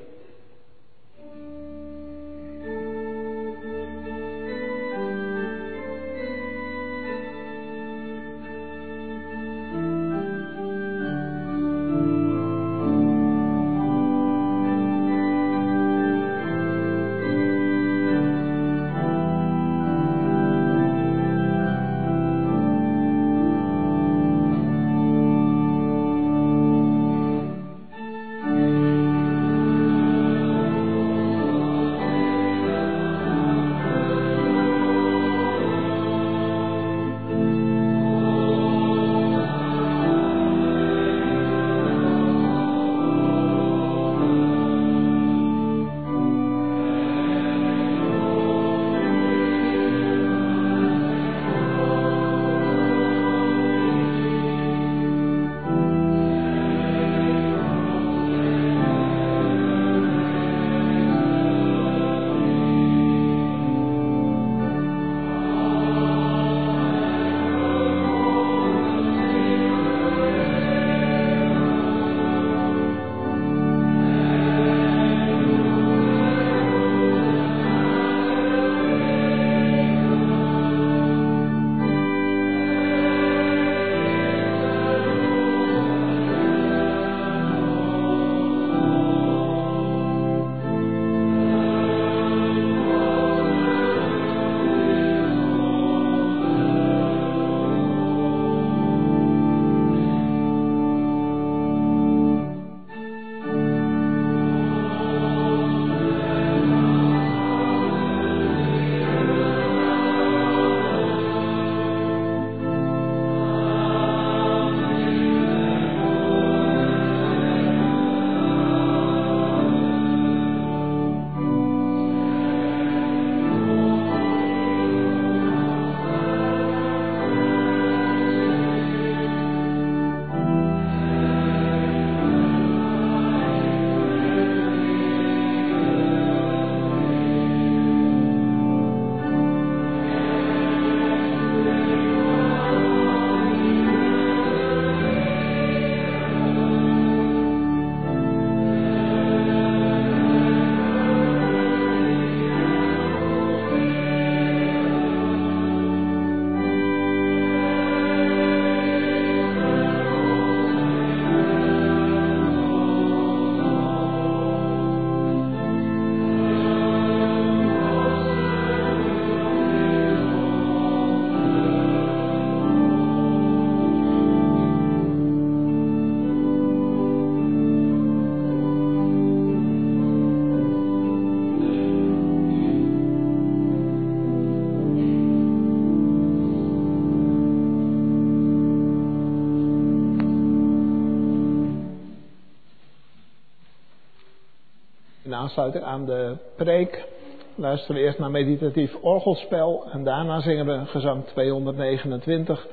Aansluiting 195.41 195.85
aan 195.85 196.05
de 196.05 196.37
preek 196.57 197.09
luisteren 197.55 197.97
we 197.97 198.03
eerst 198.03 198.19
naar 198.19 198.31
meditatief 198.31 198.95
orgelspel 199.01 199.91
en 199.91 200.05
daarna 200.05 200.41
zingen 200.41 200.67
we 200.67 200.87
gezang 200.87 201.25
229, 201.27 202.67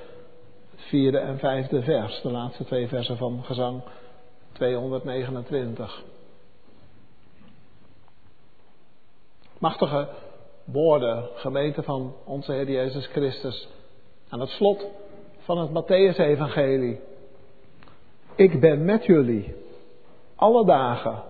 het 0.71 0.82
vierde 0.82 1.17
en 1.17 1.39
vijfde 1.39 1.82
vers, 1.82 2.21
de 2.21 2.32
laatste 2.32 2.65
twee 2.65 2.88
versen 2.88 3.17
van 3.17 3.43
gezang 3.43 3.82
229. 4.51 6.03
Machtige 9.60 10.08
woorden, 10.63 11.30
gemeente 11.36 11.84
van 11.84 12.13
onze 12.25 12.51
Heer 12.51 12.71
Jezus 12.71 13.08
Christus, 13.08 13.67
aan 14.30 14.39
het 14.39 14.49
slot 14.49 14.86
van 15.38 15.58
het 15.58 15.69
Matthäus-evangelie. 15.69 16.99
Ik 18.36 18.60
ben 18.60 18.86
met 18.86 19.06
jullie 19.06 19.56
alle 20.36 20.65
dagen 20.65 21.23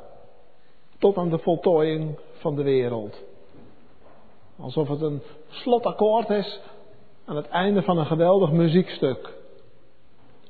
tot 0.98 1.18
aan 1.18 1.30
de 1.30 1.38
voltooiing 1.38 2.20
van 2.32 2.56
de 2.56 2.64
wereld. 2.64 3.24
Alsof 4.60 4.88
het 4.88 5.02
een 5.02 5.22
slotakkoord 5.50 6.30
is 6.30 6.60
aan 7.26 7.36
het 7.36 7.48
einde 7.48 7.82
van 7.82 7.98
een 7.98 8.06
geweldig 8.06 8.52
muziekstuk. 8.52 9.34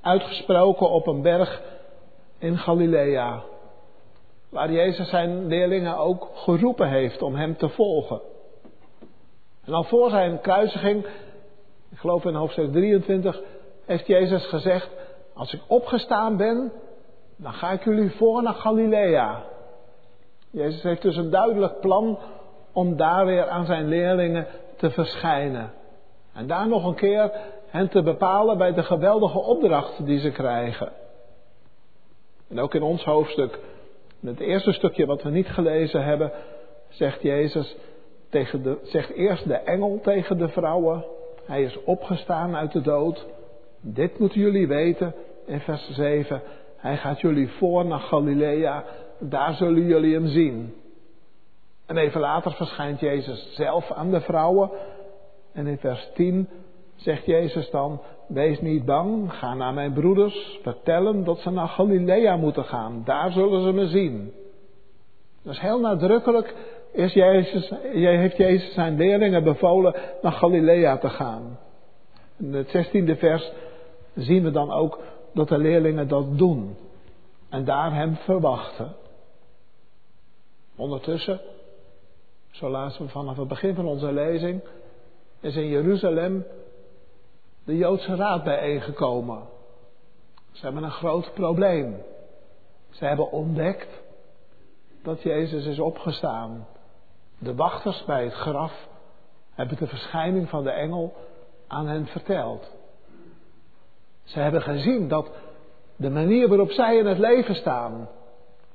Uitgesproken 0.02 0.90
op 0.90 1.08
een 1.08 1.22
berg 1.22 1.62
in 2.38 2.58
Galilea. 2.58 3.44
Waar 4.50 4.72
Jezus 4.72 5.10
zijn 5.10 5.48
leerlingen 5.48 5.98
ook 5.98 6.30
geroepen 6.34 6.90
heeft 6.90 7.22
om 7.22 7.36
hem 7.36 7.58
te 7.58 7.70
volgen. 7.70 8.22
En 9.66 9.74
al 9.74 9.84
voor 9.84 10.10
zijn 10.10 10.42
kruisiging, 10.42 11.06
ik 11.92 11.98
geloof 11.98 12.26
in 12.26 12.34
hoofdstuk 12.34 12.72
23, 12.72 13.42
heeft 13.86 14.08
Jezus 14.08 14.46
gezegd: 14.46 14.90
Als 15.34 15.54
ik 15.54 15.62
opgestaan 15.68 16.38
ben, 16.38 16.72
dan 17.36 17.54
ga 17.54 17.72
ik 17.72 17.84
jullie 17.84 18.12
voor 18.12 18.44
naar 18.44 18.54
Galilea. 18.54 19.46
Jezus 20.52 20.84
heeft 20.84 21.02
dus 21.02 21.16
een 21.16 21.30
duidelijk 21.30 21.80
plan 21.80 22.20
om 22.74 22.98
daar 22.98 23.26
weer 23.26 23.48
aan 23.48 23.66
zijn 23.66 23.88
leerlingen 23.88 24.48
te 24.76 24.90
verschijnen. 24.90 25.72
En 26.34 26.48
daar 26.48 26.68
nog 26.68 26.86
een 26.86 26.96
keer 26.96 27.32
hen 27.68 27.90
te 27.90 28.04
bepalen 28.04 28.58
bij 28.58 28.74
de 28.74 28.84
geweldige 28.84 29.40
opdracht 29.40 30.06
die 30.06 30.20
ze 30.20 30.32
krijgen. 30.32 30.92
En 32.50 32.60
ook 32.60 32.74
in 32.74 32.82
ons 32.82 33.04
hoofdstuk, 33.04 33.60
in 34.22 34.28
het 34.28 34.40
eerste 34.40 34.72
stukje 34.72 35.06
wat 35.06 35.24
we 35.24 35.30
niet 35.30 35.48
gelezen 35.48 36.04
hebben, 36.04 36.32
zegt 36.90 37.22
Jezus 37.22 37.76
tegen 38.30 38.64
de, 38.64 38.80
zegt 38.84 39.10
eerst 39.10 39.48
de 39.48 39.56
engel 39.56 40.00
tegen 40.04 40.38
de 40.38 40.50
vrouwen. 40.50 41.06
Hij 41.46 41.64
is 41.64 41.84
opgestaan 41.84 42.56
uit 42.56 42.72
de 42.72 42.82
dood. 42.82 43.26
Dit 43.82 44.20
moeten 44.20 44.40
jullie 44.40 44.68
weten 44.68 45.14
in 45.46 45.60
vers 45.60 45.90
7. 45.90 46.42
Hij 46.78 46.98
gaat 46.98 47.22
jullie 47.22 47.50
voor 47.50 47.86
naar 47.86 48.00
Galilea. 48.00 48.84
Daar 49.20 49.54
zullen 49.54 49.86
jullie 49.86 50.14
hem 50.14 50.28
zien. 50.28 50.74
En 51.86 51.98
even 51.98 52.22
later 52.22 52.52
verschijnt 52.52 53.00
Jezus 53.00 53.56
zelf 53.56 53.92
aan 53.92 54.12
de 54.12 54.22
vrouwen. 54.22 54.70
En 55.54 55.68
in 55.68 55.78
vers 55.78 56.10
10 56.14 56.50
zegt 56.96 57.26
Jezus 57.26 57.70
dan: 57.70 58.02
Wees 58.28 58.62
niet 58.62 58.86
bang, 58.86 59.34
ga 59.34 59.54
naar 59.54 59.74
mijn 59.74 59.94
broeders, 59.94 60.60
vertel 60.62 61.06
hem 61.06 61.24
dat 61.24 61.40
ze 61.40 61.50
naar 61.50 61.68
Galilea 61.68 62.36
moeten 62.36 62.64
gaan. 62.64 63.02
Daar 63.06 63.32
zullen 63.32 63.62
ze 63.62 63.72
me 63.72 63.88
zien. 63.88 64.34
Dus 65.44 65.60
heel 65.62 65.80
nadrukkelijk 65.80 66.56
is 66.92 67.14
Jezus, 67.14 67.72
heeft 67.92 68.38
Jezus 68.38 68.74
zijn 68.74 68.98
leerlingen 68.98 69.44
bevolen 69.44 69.96
naar 70.22 70.32
Galilea 70.32 70.98
te 70.98 71.10
gaan. 71.10 71.60
In 72.38 72.54
het 72.54 72.70
zestiende 72.70 73.16
vers 73.16 73.52
zien 74.16 74.44
we 74.44 74.52
dan 74.52 74.72
ook 74.72 75.00
dat 75.34 75.48
de 75.48 75.58
leerlingen 75.58 76.08
dat 76.08 76.38
doen. 76.38 76.76
En 77.50 77.66
daar 77.66 77.94
hem 77.94 78.16
verwachten. 78.16 78.96
Ondertussen, 80.78 81.40
zo 82.52 82.70
laten 82.70 83.06
we 83.06 83.10
vanaf 83.10 83.38
het 83.38 83.48
begin 83.48 83.76
van 83.76 83.86
onze 83.86 84.12
lezing, 84.12 84.62
is 85.40 85.56
in 85.56 85.68
Jeruzalem 85.68 86.46
de 87.64 87.78
Joodse 87.78 88.16
Raad 88.16 88.44
bijeengekomen. 88.44 89.42
Ze 90.52 90.66
hebben 90.66 90.84
een 90.84 90.92
groot 90.92 91.34
probleem. 91.34 92.04
Ze 92.90 93.06
hebben 93.06 93.32
ontdekt 93.32 94.02
dat 95.04 95.22
Jezus 95.22 95.66
is 95.66 95.80
opgestaan. 95.80 96.68
De 97.40 97.56
wachters 97.56 98.06
bij 98.06 98.24
het 98.24 98.34
graf 98.34 98.88
hebben 99.52 99.78
de 99.78 99.88
verschijning 99.88 100.50
van 100.50 100.64
de 100.64 100.72
engel 100.72 101.14
aan 101.68 101.88
hen 101.88 102.06
verteld. 102.06 102.72
Ze 104.24 104.40
hebben 104.40 104.62
gezien 104.62 105.08
dat 105.08 105.32
de 105.96 106.10
manier 106.10 106.48
waarop 106.48 106.72
zij 106.72 106.98
in 106.98 107.06
het 107.06 107.18
leven 107.18 107.56
staan 107.56 108.10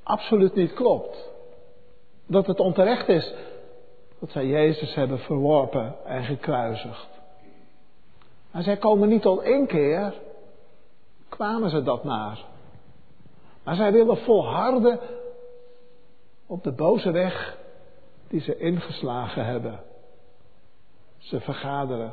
absoluut 0.03 0.55
niet 0.55 0.73
klopt. 0.73 1.32
Dat 2.33 2.47
het 2.47 2.61
onterecht 2.61 3.09
is 3.09 3.35
dat 4.21 4.31
zij 4.31 4.47
Jezus 4.47 4.95
hebben 4.95 5.19
verworpen 5.19 5.95
en 6.05 6.25
gekruisigd. 6.25 7.09
Maar 8.51 8.63
zij 8.63 8.77
komen 8.77 9.09
niet 9.09 9.23
tot 9.23 9.41
één 9.41 9.67
keer, 9.67 10.15
kwamen 11.29 11.71
ze 11.71 11.83
dat 11.83 12.05
naar. 12.05 12.45
Maar 13.65 13.75
zij 13.75 13.93
willen 13.93 14.17
volharden 14.17 15.01
op 16.47 16.63
de 16.63 16.73
boze 16.73 17.11
weg 17.11 17.59
die 18.29 18.41
ze 18.41 18.59
ingeslagen 18.59 19.45
hebben. 19.45 19.81
Ze 21.19 21.41
vergaderen 21.41 22.13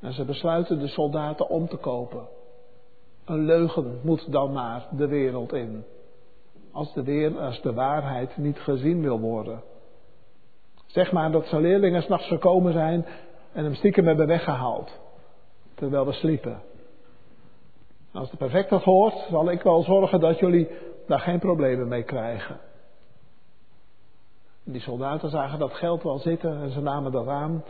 en 0.00 0.12
ze 0.12 0.24
besluiten 0.24 0.78
de 0.78 0.88
soldaten 0.88 1.48
om 1.48 1.68
te 1.68 1.76
kopen. 1.76 2.28
Een 3.24 3.44
leugen 3.44 4.00
moet 4.02 4.32
dan 4.32 4.52
maar 4.52 4.86
de 4.90 5.06
wereld 5.06 5.52
in. 5.52 5.84
Als 6.72 6.92
de, 6.92 7.02
weer, 7.02 7.38
als 7.38 7.62
de 7.62 7.72
waarheid 7.72 8.36
niet 8.36 8.58
gezien 8.58 9.02
wil 9.02 9.20
worden. 9.20 9.62
Zeg 10.86 11.12
maar 11.12 11.30
dat 11.30 11.46
zijn 11.46 11.62
leerlingen 11.62 12.02
s'nachts 12.02 12.26
gekomen 12.26 12.72
zijn 12.72 13.06
en 13.52 13.64
hem 13.64 13.74
stiekem 13.74 14.06
hebben 14.06 14.26
weggehaald. 14.26 14.98
Terwijl 15.74 16.06
we 16.06 16.12
sliepen. 16.12 16.62
Als 18.12 18.30
de 18.30 18.36
perfect 18.36 18.70
dat 18.70 18.82
hoort, 18.82 19.26
zal 19.30 19.50
ik 19.50 19.62
wel 19.62 19.82
zorgen 19.82 20.20
dat 20.20 20.38
jullie 20.38 20.68
daar 21.06 21.20
geen 21.20 21.38
problemen 21.38 21.88
mee 21.88 22.02
krijgen. 22.02 22.60
Die 24.64 24.80
soldaten 24.80 25.30
zagen 25.30 25.58
dat 25.58 25.74
geld 25.74 26.02
wel 26.02 26.18
zitten 26.18 26.62
en 26.62 26.70
ze 26.70 26.80
namen 26.80 27.12
dat 27.12 27.26
aan. 27.26 27.64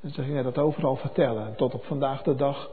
En 0.00 0.10
ze 0.10 0.22
gingen 0.22 0.44
dat 0.44 0.58
overal 0.58 0.96
vertellen. 0.96 1.46
En 1.46 1.54
tot 1.54 1.74
op 1.74 1.84
vandaag 1.84 2.22
de 2.22 2.34
dag 2.34 2.70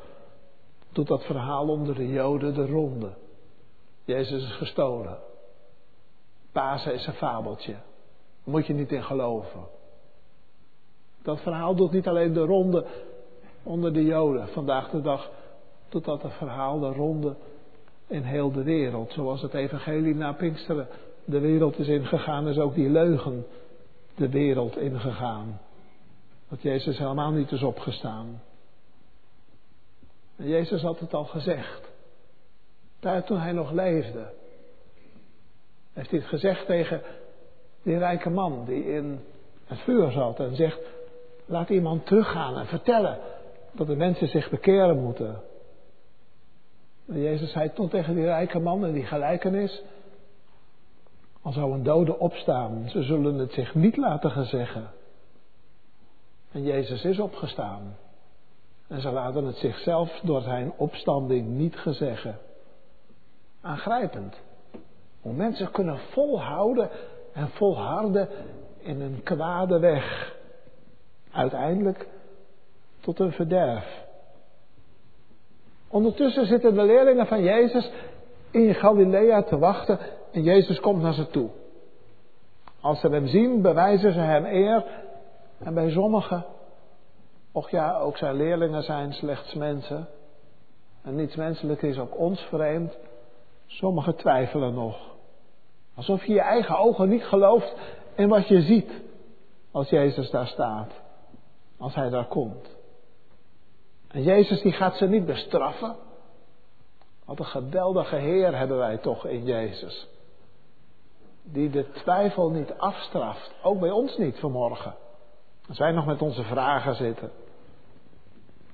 doet 0.91 1.07
dat 1.07 1.23
verhaal 1.23 1.67
onder 1.67 1.95
de 1.95 2.07
Joden 2.07 2.53
de 2.53 2.65
ronde. 2.65 3.13
Jezus 4.05 4.43
is 4.43 4.55
gestolen. 4.55 5.17
Pasen 6.51 6.93
is 6.93 7.07
een 7.07 7.13
fabeltje. 7.13 7.75
Moet 8.43 8.67
je 8.67 8.73
niet 8.73 8.91
in 8.91 9.03
geloven. 9.03 9.67
Dat 11.21 11.41
verhaal 11.41 11.75
doet 11.75 11.91
niet 11.91 12.07
alleen 12.07 12.33
de 12.33 12.45
ronde 12.45 12.85
onder 13.63 13.93
de 13.93 14.03
Joden. 14.03 14.47
Vandaag 14.47 14.89
de 14.89 15.01
dag 15.01 15.29
doet 15.89 16.05
dat 16.05 16.21
het 16.21 16.33
verhaal 16.33 16.79
de 16.79 16.91
ronde 16.91 17.35
in 18.07 18.23
heel 18.23 18.51
de 18.51 18.63
wereld. 18.63 19.11
Zoals 19.11 19.41
het 19.41 19.53
evangelie 19.53 20.15
na 20.15 20.33
Pinksteren 20.33 20.87
de 21.25 21.39
wereld 21.39 21.79
is 21.79 21.87
ingegaan, 21.87 22.47
is 22.47 22.57
ook 22.57 22.73
die 22.73 22.89
leugen 22.89 23.45
de 24.15 24.29
wereld 24.29 24.77
ingegaan. 24.77 25.59
Dat 26.49 26.61
Jezus 26.61 26.97
helemaal 26.97 27.31
niet 27.31 27.51
is 27.51 27.63
opgestaan. 27.63 28.41
En 30.35 30.47
Jezus 30.47 30.81
had 30.81 30.99
het 30.99 31.13
al 31.13 31.25
gezegd. 31.25 31.91
Daar 32.99 33.23
toen 33.23 33.39
hij 33.39 33.51
nog 33.51 33.71
leefde. 33.71 34.33
Heeft 35.93 36.09
hij 36.09 36.19
het 36.19 36.27
gezegd 36.27 36.65
tegen 36.65 37.01
die 37.83 37.97
rijke 37.97 38.29
man 38.29 38.65
die 38.65 38.85
in 38.85 39.19
het 39.65 39.79
vuur 39.79 40.11
zat 40.11 40.39
en 40.39 40.55
zegt: 40.55 40.79
Laat 41.45 41.69
iemand 41.69 42.05
teruggaan 42.05 42.57
en 42.57 42.65
vertellen 42.65 43.17
dat 43.71 43.87
de 43.87 43.95
mensen 43.95 44.27
zich 44.27 44.49
bekeren 44.49 45.03
moeten. 45.03 45.41
En 47.07 47.19
Jezus 47.19 47.51
zei 47.51 47.73
toen 47.73 47.89
tegen 47.89 48.15
die 48.15 48.25
rijke 48.25 48.59
man 48.59 48.85
in 48.85 48.93
die 48.93 49.05
gelijkenis: 49.05 49.83
Al 51.41 51.51
zou 51.51 51.73
een 51.73 51.83
dode 51.83 52.19
opstaan, 52.19 52.89
ze 52.89 53.03
zullen 53.03 53.35
het 53.35 53.51
zich 53.51 53.75
niet 53.75 53.97
laten 53.97 54.31
gezeggen. 54.31 54.91
En 56.51 56.63
Jezus 56.63 57.03
is 57.03 57.19
opgestaan. 57.19 57.97
En 58.87 59.01
ze 59.01 59.11
laten 59.11 59.45
het 59.45 59.55
zichzelf 59.55 60.19
door 60.23 60.41
zijn 60.41 60.71
opstanding 60.77 61.47
niet 61.47 61.75
gezeggen. 61.77 62.37
Aangrijpend. 63.61 64.39
Hoe 65.21 65.33
mensen 65.33 65.71
kunnen 65.71 65.97
volhouden 65.97 66.89
en 67.33 67.49
volharden 67.49 68.29
in 68.77 69.01
een 69.01 69.23
kwade 69.23 69.79
weg. 69.79 70.35
Uiteindelijk 71.31 72.07
tot 72.99 73.19
een 73.19 73.31
verderf. 73.31 74.07
Ondertussen 75.87 76.45
zitten 76.45 76.73
de 76.73 76.83
leerlingen 76.83 77.27
van 77.27 77.43
Jezus 77.43 77.91
in 78.51 78.75
Galilea 78.75 79.43
te 79.43 79.57
wachten 79.57 79.99
en 80.31 80.43
Jezus 80.43 80.79
komt 80.79 81.01
naar 81.01 81.13
ze 81.13 81.27
toe. 81.27 81.49
Als 82.81 82.99
ze 82.99 83.07
hem 83.07 83.27
zien, 83.27 83.61
bewijzen 83.61 84.13
ze 84.13 84.19
hem 84.19 84.45
eer 84.45 84.85
en 85.57 85.73
bij 85.73 85.89
sommigen, 85.89 86.45
och 87.51 87.69
ja, 87.69 87.99
ook 87.99 88.17
zijn 88.17 88.35
leerlingen 88.35 88.83
zijn 88.83 89.13
slechts 89.13 89.53
mensen 89.53 90.07
en 91.01 91.15
niets 91.15 91.35
menselijk 91.35 91.81
is 91.81 91.99
ook 91.99 92.17
ons 92.17 92.41
vreemd, 92.41 92.97
sommigen 93.69 94.15
twijfelen 94.15 94.73
nog. 94.73 94.97
Alsof 95.95 96.25
je 96.25 96.33
je 96.33 96.41
eigen 96.41 96.77
ogen 96.77 97.09
niet 97.09 97.23
gelooft 97.23 97.75
in 98.15 98.27
wat 98.27 98.47
je 98.47 98.61
ziet 98.61 98.91
als 99.71 99.89
Jezus 99.89 100.29
daar 100.29 100.47
staat, 100.47 100.91
als 101.77 101.95
hij 101.95 102.09
daar 102.09 102.27
komt. 102.27 102.77
En 104.07 104.23
Jezus 104.23 104.61
die 104.61 104.71
gaat 104.71 104.95
ze 104.95 105.07
niet 105.07 105.25
bestraffen. 105.25 105.95
Wat 107.25 107.39
een 107.39 107.45
geweldige 107.45 108.15
Heer 108.15 108.57
hebben 108.57 108.77
wij 108.77 108.97
toch 108.97 109.25
in 109.25 109.45
Jezus. 109.45 110.07
Die 111.43 111.69
de 111.69 111.91
twijfel 111.91 112.49
niet 112.49 112.73
afstraft. 112.77 113.51
Ook 113.63 113.79
bij 113.79 113.91
ons 113.91 114.17
niet 114.17 114.39
vanmorgen. 114.39 114.95
Als 115.67 115.77
wij 115.77 115.91
nog 115.91 116.05
met 116.05 116.21
onze 116.21 116.43
vragen 116.43 116.95
zitten. 116.95 117.31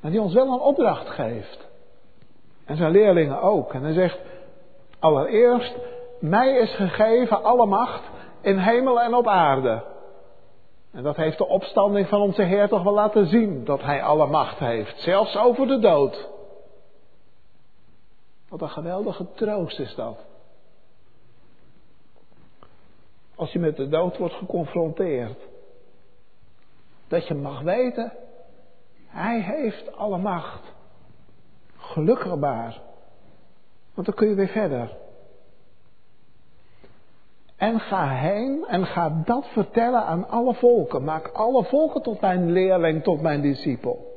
En 0.01 0.11
die 0.11 0.21
ons 0.21 0.33
wel 0.33 0.53
een 0.53 0.59
opdracht 0.59 1.09
geeft. 1.09 1.67
En 2.65 2.77
zijn 2.77 2.91
leerlingen 2.91 3.41
ook. 3.41 3.73
En 3.73 3.83
hij 3.83 3.93
zegt, 3.93 4.19
allereerst, 5.05 5.75
mij 6.19 6.57
is 6.57 6.75
gegeven 6.75 7.43
alle 7.43 7.65
macht 7.65 8.03
in 8.41 8.57
hemel 8.57 9.01
en 9.01 9.13
op 9.13 9.27
aarde. 9.27 9.83
En 10.91 11.03
dat 11.03 11.15
heeft 11.15 11.37
de 11.37 11.47
opstanding 11.47 12.07
van 12.07 12.21
onze 12.21 12.41
Heer 12.41 12.67
toch 12.67 12.83
wel 12.83 12.93
laten 12.93 13.27
zien, 13.27 13.65
dat 13.65 13.81
Hij 13.81 14.03
alle 14.03 14.27
macht 14.27 14.59
heeft, 14.59 14.99
zelfs 14.99 15.37
over 15.37 15.67
de 15.67 15.79
dood. 15.79 16.29
Wat 18.49 18.61
een 18.61 18.69
geweldige 18.69 19.31
troost 19.33 19.79
is 19.79 19.95
dat. 19.95 20.17
Als 23.35 23.51
je 23.51 23.59
met 23.59 23.75
de 23.75 23.87
dood 23.87 24.17
wordt 24.17 24.33
geconfronteerd. 24.33 25.47
Dat 27.07 27.27
je 27.27 27.33
mag 27.33 27.61
weten, 27.61 28.13
Hij 29.07 29.41
heeft 29.41 29.95
alle 29.95 30.17
macht. 30.17 30.73
Gelukkig 31.77 32.35
maar. 32.35 32.81
Want 33.95 34.07
dan 34.07 34.15
kun 34.15 34.27
je 34.27 34.35
weer 34.35 34.47
verder. 34.47 34.91
En 37.55 37.79
ga 37.79 38.09
heen 38.09 38.65
en 38.67 38.85
ga 38.85 39.21
dat 39.25 39.47
vertellen 39.47 40.05
aan 40.05 40.27
alle 40.27 40.53
volken. 40.53 41.03
Maak 41.03 41.27
alle 41.27 41.63
volken 41.63 42.01
tot 42.01 42.21
mijn 42.21 42.51
leerling, 42.51 43.03
tot 43.03 43.21
mijn 43.21 43.41
discipel. 43.41 44.13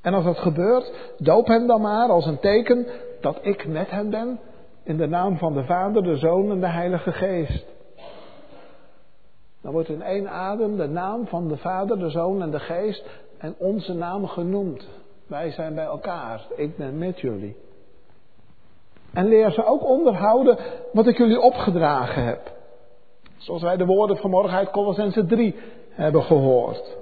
En 0.00 0.14
als 0.14 0.24
dat 0.24 0.38
gebeurt, 0.38 1.12
doop 1.18 1.46
hen 1.46 1.66
dan 1.66 1.80
maar 1.80 2.08
als 2.08 2.26
een 2.26 2.38
teken 2.38 2.86
dat 3.20 3.38
ik 3.42 3.66
met 3.66 3.90
hen 3.90 4.10
ben. 4.10 4.40
In 4.82 4.96
de 4.96 5.06
naam 5.06 5.38
van 5.38 5.54
de 5.54 5.64
Vader, 5.64 6.02
de 6.02 6.16
Zoon 6.16 6.50
en 6.50 6.60
de 6.60 6.68
Heilige 6.68 7.12
Geest. 7.12 7.64
Dan 9.62 9.72
wordt 9.72 9.88
in 9.88 10.02
één 10.02 10.30
adem 10.30 10.76
de 10.76 10.88
naam 10.88 11.26
van 11.26 11.48
de 11.48 11.56
Vader, 11.56 11.98
de 11.98 12.10
Zoon 12.10 12.42
en 12.42 12.50
de 12.50 12.60
Geest 12.60 13.04
en 13.38 13.54
onze 13.58 13.94
naam 13.94 14.26
genoemd. 14.26 14.88
Wij 15.26 15.50
zijn 15.50 15.74
bij 15.74 15.84
elkaar. 15.84 16.46
Ik 16.56 16.76
ben 16.76 16.98
met 16.98 17.20
jullie. 17.20 17.56
En 19.12 19.28
leer 19.28 19.50
ze 19.50 19.64
ook 19.64 19.84
onderhouden 19.84 20.58
wat 20.92 21.06
ik 21.06 21.16
jullie 21.16 21.40
opgedragen 21.40 22.24
heb. 22.24 22.52
Zoals 23.36 23.62
wij 23.62 23.76
de 23.76 23.86
woorden 23.86 24.16
vanmorgen 24.16 24.58
uit 24.58 24.70
Colossense 24.70 25.26
3 25.26 25.56
hebben 25.90 26.22
gehoord. 26.22 26.96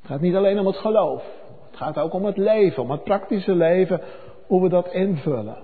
Het 0.00 0.10
gaat 0.10 0.20
niet 0.20 0.34
alleen 0.34 0.58
om 0.58 0.66
het 0.66 0.76
geloof. 0.76 1.22
Het 1.70 1.76
gaat 1.76 1.98
ook 1.98 2.12
om 2.12 2.24
het 2.24 2.36
leven, 2.36 2.82
om 2.82 2.90
het 2.90 3.04
praktische 3.04 3.54
leven, 3.54 4.00
hoe 4.46 4.62
we 4.62 4.68
dat 4.68 4.92
invullen. 4.92 5.56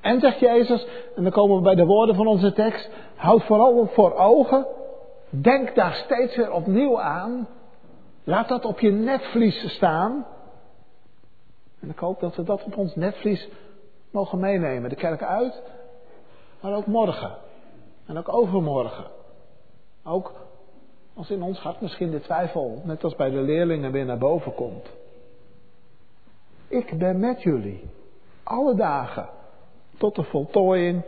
En 0.00 0.20
zegt 0.20 0.38
Jezus, 0.38 0.86
en 1.16 1.22
dan 1.22 1.32
komen 1.32 1.56
we 1.56 1.62
bij 1.62 1.74
de 1.74 1.84
woorden 1.84 2.14
van 2.14 2.26
onze 2.26 2.52
tekst, 2.52 2.90
houd 3.14 3.44
vooral 3.44 3.86
voor 3.86 4.14
ogen, 4.14 4.66
denk 5.30 5.74
daar 5.74 5.94
steeds 5.94 6.36
weer 6.36 6.52
opnieuw 6.52 7.00
aan, 7.00 7.48
laat 8.24 8.48
dat 8.48 8.64
op 8.64 8.80
je 8.80 8.90
netvlies 8.90 9.74
staan. 9.74 10.26
En 11.82 11.90
ik 11.90 11.98
hoop 11.98 12.20
dat 12.20 12.36
we 12.36 12.42
dat 12.42 12.64
op 12.64 12.76
ons 12.76 12.94
netvlies 12.94 13.48
mogen 14.10 14.38
meenemen, 14.38 14.90
de 14.90 14.96
kerk 14.96 15.22
uit, 15.22 15.62
maar 16.60 16.74
ook 16.74 16.86
morgen 16.86 17.36
en 18.06 18.18
ook 18.18 18.32
overmorgen. 18.32 19.06
Ook 20.04 20.32
als 21.14 21.30
in 21.30 21.42
ons 21.42 21.58
hart 21.58 21.80
misschien 21.80 22.10
de 22.10 22.20
twijfel, 22.20 22.82
net 22.84 23.04
als 23.04 23.14
bij 23.14 23.30
de 23.30 23.40
leerlingen, 23.40 23.92
weer 23.92 24.04
naar 24.04 24.18
boven 24.18 24.54
komt. 24.54 24.90
Ik 26.68 26.98
ben 26.98 27.20
met 27.20 27.42
jullie, 27.42 27.90
alle 28.42 28.74
dagen 28.74 29.28
tot 29.98 30.14
de 30.14 30.24
voltooiing 30.24 31.04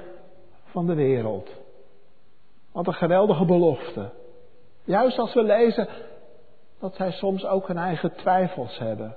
van 0.64 0.86
de 0.86 0.94
wereld. 0.94 1.50
Wat 2.72 2.86
een 2.86 2.94
geweldige 2.94 3.44
belofte. 3.44 4.10
Juist 4.84 5.18
als 5.18 5.34
we 5.34 5.42
lezen 5.42 5.88
dat 6.78 6.94
zij 6.94 7.10
soms 7.10 7.44
ook 7.44 7.66
hun 7.66 7.78
eigen 7.78 8.14
twijfels 8.14 8.78
hebben. 8.78 9.16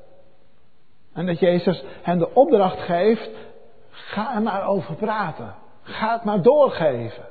En 1.18 1.26
dat 1.26 1.40
Jezus 1.40 1.84
hen 2.02 2.18
de 2.18 2.34
opdracht 2.34 2.80
geeft, 2.80 3.30
ga 3.90 4.36
er 4.36 4.42
maar 4.42 4.68
over 4.68 4.96
praten. 4.96 5.56
Ga 5.82 6.14
het 6.14 6.24
maar 6.24 6.42
doorgeven. 6.42 7.24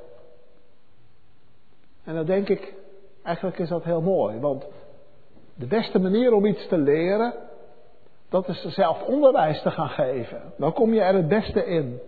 En 2.04 2.14
dan 2.14 2.24
denk 2.24 2.48
ik, 2.48 2.74
eigenlijk 3.22 3.58
is 3.58 3.68
dat 3.68 3.84
heel 3.84 4.00
mooi. 4.00 4.40
Want 4.40 4.66
de 5.54 5.66
beste 5.66 5.98
manier 5.98 6.32
om 6.32 6.46
iets 6.46 6.68
te 6.68 6.78
leren, 6.78 7.34
dat 8.28 8.48
is 8.48 8.64
zelf 8.64 9.02
onderwijs 9.02 9.62
te 9.62 9.70
gaan 9.70 9.88
geven. 9.88 10.40
Dan 10.56 10.72
kom 10.72 10.94
je 10.94 11.00
er 11.00 11.14
het 11.14 11.28
beste 11.28 11.64
in. 11.64 12.00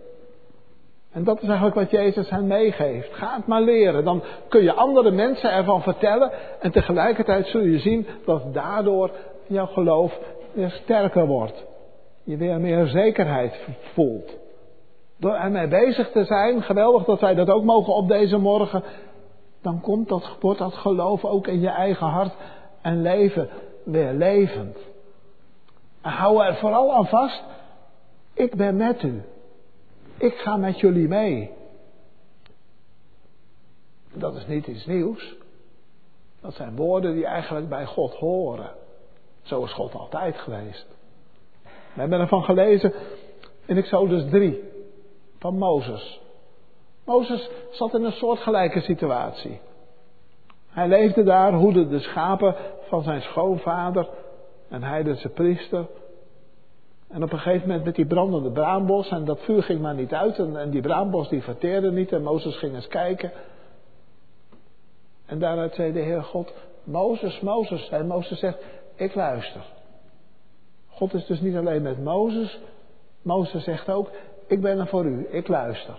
En 1.11 1.23
dat 1.23 1.41
is 1.41 1.47
eigenlijk 1.47 1.75
wat 1.75 1.91
Jezus 1.91 2.29
hen 2.29 2.47
meegeeft. 2.47 3.13
Ga 3.13 3.35
het 3.35 3.47
maar 3.47 3.61
leren. 3.61 4.03
Dan 4.03 4.23
kun 4.49 4.63
je 4.63 4.73
andere 4.73 5.11
mensen 5.11 5.51
ervan 5.51 5.81
vertellen. 5.81 6.31
En 6.59 6.71
tegelijkertijd 6.71 7.47
zul 7.47 7.61
je 7.61 7.79
zien 7.79 8.07
dat 8.25 8.53
daardoor 8.53 9.11
jouw 9.47 9.65
geloof 9.65 10.19
weer 10.59 10.79
sterker 10.83 11.27
wordt. 11.27 11.65
Je 12.23 12.37
weer 12.37 12.59
meer 12.59 12.87
zekerheid 12.87 13.59
voelt. 13.93 14.37
Door 15.17 15.33
ermee 15.33 15.67
bezig 15.67 16.11
te 16.11 16.23
zijn, 16.23 16.61
geweldig 16.63 17.03
dat 17.03 17.19
wij 17.19 17.35
dat 17.35 17.49
ook 17.49 17.63
mogen 17.63 17.93
op 17.93 18.07
deze 18.07 18.37
morgen. 18.37 18.83
Dan 19.61 19.81
komt 19.81 20.07
dat, 20.07 20.37
wordt 20.39 20.59
dat 20.59 20.73
geloof 20.73 21.25
ook 21.25 21.47
in 21.47 21.59
je 21.59 21.69
eigen 21.69 22.07
hart 22.07 22.33
en 22.81 23.01
leven 23.01 23.49
weer 23.83 24.13
levend. 24.13 24.77
En 26.01 26.11
hou 26.11 26.45
er 26.45 26.55
vooral 26.55 26.93
aan 26.93 27.07
vast. 27.07 27.43
Ik 28.33 28.55
ben 28.55 28.75
met 28.75 29.03
u. 29.03 29.21
Ik 30.17 30.33
ga 30.33 30.57
met 30.57 30.79
jullie 30.79 31.07
mee. 31.07 31.51
Dat 34.13 34.35
is 34.35 34.47
niet 34.47 34.67
iets 34.67 34.85
nieuws. 34.85 35.35
Dat 36.41 36.53
zijn 36.53 36.75
woorden 36.75 37.13
die 37.13 37.25
eigenlijk 37.25 37.69
bij 37.69 37.85
God 37.85 38.13
horen. 38.13 38.78
Zo 39.41 39.63
is 39.63 39.73
God 39.73 39.95
altijd 39.95 40.37
geweest. 40.37 40.87
We 41.93 41.99
hebben 41.99 42.19
ervan 42.19 42.43
gelezen 42.43 42.93
in 43.65 43.77
Exodus 43.77 44.29
3 44.29 44.63
van 45.39 45.57
Mozes. 45.57 46.21
Mozes 47.05 47.49
zat 47.71 47.93
in 47.93 48.03
een 48.03 48.11
soortgelijke 48.11 48.81
situatie. 48.81 49.59
Hij 50.69 50.87
leefde 50.87 51.23
daar, 51.23 51.53
hoede 51.53 51.87
de 51.87 51.99
schapen 51.99 52.55
van 52.87 53.03
zijn 53.03 53.21
schoonvader 53.21 54.09
en 54.69 55.03
de 55.03 55.29
priester. 55.33 55.87
En 57.07 57.23
op 57.23 57.31
een 57.31 57.39
gegeven 57.39 57.67
moment 57.67 57.85
met 57.85 57.95
die 57.95 58.05
brandende 58.05 58.51
braambos, 58.51 59.09
en 59.09 59.25
dat 59.25 59.39
vuur 59.39 59.63
ging 59.63 59.81
maar 59.81 59.93
niet 59.93 60.13
uit, 60.13 60.39
en, 60.39 60.57
en 60.57 60.69
die 60.69 60.81
braambos 60.81 61.29
die 61.29 61.43
verteerde 61.43 61.91
niet, 61.91 62.11
en 62.11 62.23
Mozes 62.23 62.57
ging 62.57 62.75
eens 62.75 62.87
kijken. 62.87 63.31
En 65.25 65.39
daaruit 65.39 65.75
zei 65.75 65.91
de 65.91 65.99
Heer 65.99 66.23
God, 66.23 66.53
Mozes, 66.83 67.39
Mozes. 67.39 67.89
En 67.89 68.07
Mozes 68.07 68.39
zegt, 68.39 68.57
ik 68.99 69.15
luister. 69.15 69.65
God 70.87 71.13
is 71.13 71.25
dus 71.25 71.41
niet 71.41 71.55
alleen 71.55 71.81
met 71.81 72.03
Mozes, 72.03 72.59
Mozes 73.21 73.63
zegt 73.63 73.89
ook, 73.89 74.09
ik 74.47 74.61
ben 74.61 74.79
er 74.79 74.87
voor 74.87 75.05
u, 75.05 75.27
ik 75.29 75.47
luister. 75.47 75.97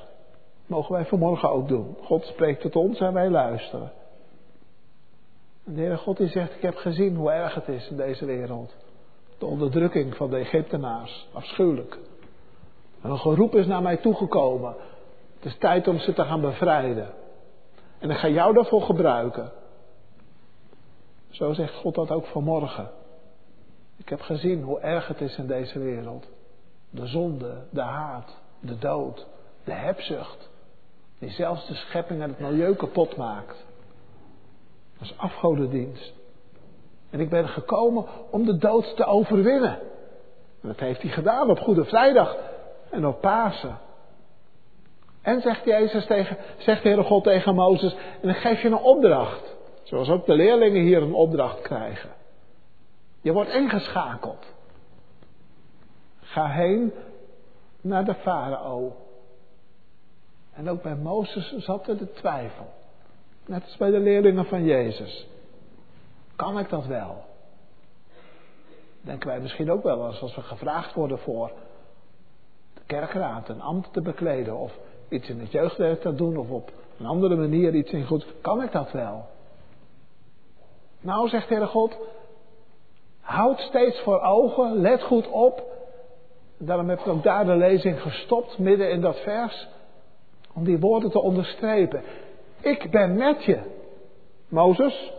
Mogen 0.66 0.92
wij 0.92 1.05
vanmorgen 1.05 1.51
ook 1.51 1.68
doen. 1.68 1.96
God 2.03 2.24
spreekt 2.24 2.61
tot 2.61 2.76
ons 2.76 3.01
en 3.01 3.12
wij 3.12 3.30
luisteren. 3.30 3.92
En 5.64 5.74
de 5.74 5.80
Heer 5.80 5.98
God 5.98 6.16
die 6.16 6.28
zegt, 6.28 6.55
ik 6.55 6.62
heb 6.62 6.76
gezien 6.76 7.16
hoe 7.16 7.30
erg 7.30 7.55
het 7.55 7.68
is 7.68 7.88
in 7.88 7.96
deze 7.96 8.24
wereld. 8.24 8.74
De 9.38 9.46
onderdrukking 9.46 10.16
van 10.16 10.30
de 10.30 10.36
Egyptenaars. 10.36 11.28
Afschuwelijk. 11.32 11.98
En 13.03 13.11
een 13.11 13.18
geroep 13.18 13.55
is 13.55 13.66
naar 13.66 13.82
mij 13.82 13.96
toegekomen. 13.96 14.74
Het 15.36 15.44
is 15.44 15.59
tijd 15.59 15.88
om 15.88 15.98
ze 15.98 16.12
te 16.12 16.24
gaan 16.24 16.40
bevrijden. 16.40 17.09
En 17.98 18.11
ik 18.11 18.16
ga 18.16 18.28
jou 18.28 18.55
daarvoor 18.55 18.82
gebruiken. 18.82 19.53
Zo 21.31 21.53
zegt 21.53 21.74
God 21.74 21.95
dat 21.95 22.11
ook 22.11 22.26
vanmorgen. 22.26 22.91
Ik 23.97 24.09
heb 24.09 24.20
gezien 24.20 24.62
hoe 24.62 24.81
erg 24.81 25.09
het 25.09 25.20
is 25.20 25.37
in 25.37 25.47
deze 25.47 25.78
wereld. 25.78 26.28
De 26.91 27.07
zonde, 27.07 27.66
de 27.70 27.83
haat, 27.83 28.37
de 28.61 28.78
dood, 28.78 29.26
de 29.64 29.72
hebzucht. 29.72 30.51
Die 31.18 31.31
zelfs 31.31 31.66
de 31.66 31.74
schepping 31.74 32.22
en 32.22 32.28
het 32.28 32.39
milieu 32.39 32.74
kapot 32.74 33.16
maakt. 33.16 33.64
Dat 34.99 35.09
is 35.09 35.18
afgodendienst. 35.18 36.12
En 37.11 37.20
ik 37.20 37.28
ben 37.28 37.49
gekomen 37.49 38.05
om 38.31 38.45
de 38.45 38.57
dood 38.57 38.97
te 38.97 39.05
overwinnen. 39.05 39.78
En 40.62 40.68
dat 40.68 40.81
heeft 40.81 41.03
hij 41.03 41.11
gedaan 41.11 41.51
op 41.51 41.59
Goede 41.59 41.85
Vrijdag 41.85 42.37
en 42.91 43.07
op 43.07 43.20
Pasen. 43.20 43.78
En 45.22 45.41
zegt 45.41 45.64
Jezus 45.64 46.07
tegen, 46.07 46.37
zegt 46.59 46.83
de 46.83 46.89
Heere 46.89 47.05
God 47.05 47.24
tegen 47.24 47.55
Mozes, 47.55 47.95
en 47.95 48.28
dan 48.28 48.35
geef 48.35 48.62
je 48.62 48.68
een 48.68 48.74
opdracht. 48.74 49.57
Zoals 49.91 50.09
ook 50.09 50.26
de 50.26 50.34
leerlingen 50.34 50.82
hier 50.82 51.03
een 51.03 51.12
opdracht 51.12 51.61
krijgen. 51.61 52.11
Je 53.20 53.32
wordt 53.32 53.51
ingeschakeld. 53.51 54.47
Ga 56.20 56.47
heen 56.47 56.93
naar 57.80 58.05
de 58.05 58.14
farao. 58.14 58.97
En 60.53 60.68
ook 60.68 60.82
bij 60.82 60.95
Mozes 60.95 61.57
zat 61.57 61.88
er 61.88 61.99
de 61.99 62.12
twijfel. 62.12 62.72
Net 63.47 63.62
als 63.62 63.76
bij 63.76 63.91
de 63.91 63.99
leerlingen 63.99 64.45
van 64.45 64.64
Jezus. 64.64 65.28
Kan 66.36 66.59
ik 66.59 66.68
dat 66.68 66.86
wel? 66.86 67.24
Denken 69.01 69.28
wij 69.28 69.41
misschien 69.41 69.70
ook 69.70 69.82
wel 69.82 70.07
eens 70.07 70.20
als 70.20 70.34
we 70.34 70.43
gevraagd 70.43 70.95
worden 70.95 71.18
voor 71.18 71.53
de 72.74 72.80
kerkraad 72.86 73.49
een 73.49 73.61
ambt 73.61 73.93
te 73.93 74.01
bekleden 74.01 74.57
of 74.57 74.78
iets 75.09 75.28
in 75.28 75.41
het 75.41 75.53
jeugdwerk 75.53 76.01
te 76.01 76.14
doen 76.14 76.36
of 76.36 76.51
op 76.51 76.72
een 76.99 77.07
andere 77.07 77.36
manier 77.36 77.74
iets 77.74 77.91
in 77.91 78.07
goed. 78.07 78.26
Kan 78.41 78.62
ik 78.62 78.72
dat 78.72 78.93
wel? 78.93 79.38
Nou, 81.01 81.28
zegt 81.28 81.48
Heere 81.48 81.66
God, 81.66 81.96
houd 83.20 83.59
steeds 83.59 84.01
voor 84.01 84.20
ogen, 84.20 84.80
let 84.80 85.03
goed 85.03 85.28
op. 85.28 85.62
Daarom 86.59 86.88
heb 86.88 87.01
ik 87.01 87.07
ook 87.07 87.22
daar 87.22 87.44
de 87.44 87.57
lezing 87.57 88.03
gestopt, 88.03 88.59
midden 88.59 88.90
in 88.90 89.01
dat 89.01 89.20
vers, 89.20 89.68
om 90.55 90.64
die 90.64 90.78
woorden 90.78 91.11
te 91.11 91.20
onderstrepen. 91.20 92.03
Ik 92.61 92.90
ben 92.90 93.16
met 93.16 93.44
je, 93.44 93.61
Mozes. 94.48 95.12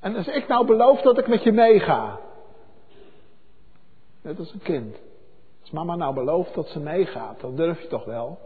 En 0.00 0.16
als 0.16 0.26
ik 0.26 0.48
nou 0.48 0.66
beloof 0.66 1.00
dat 1.00 1.18
ik 1.18 1.26
met 1.26 1.42
je 1.42 1.52
meega. 1.52 2.18
Net 4.22 4.38
als 4.38 4.52
een 4.52 4.62
kind. 4.62 4.96
Als 5.60 5.70
mama 5.70 5.96
nou 5.96 6.14
belooft 6.14 6.54
dat 6.54 6.68
ze 6.68 6.80
meegaat, 6.80 7.40
dan 7.40 7.56
durf 7.56 7.80
je 7.80 7.88
toch 7.88 8.04
wel. 8.04 8.38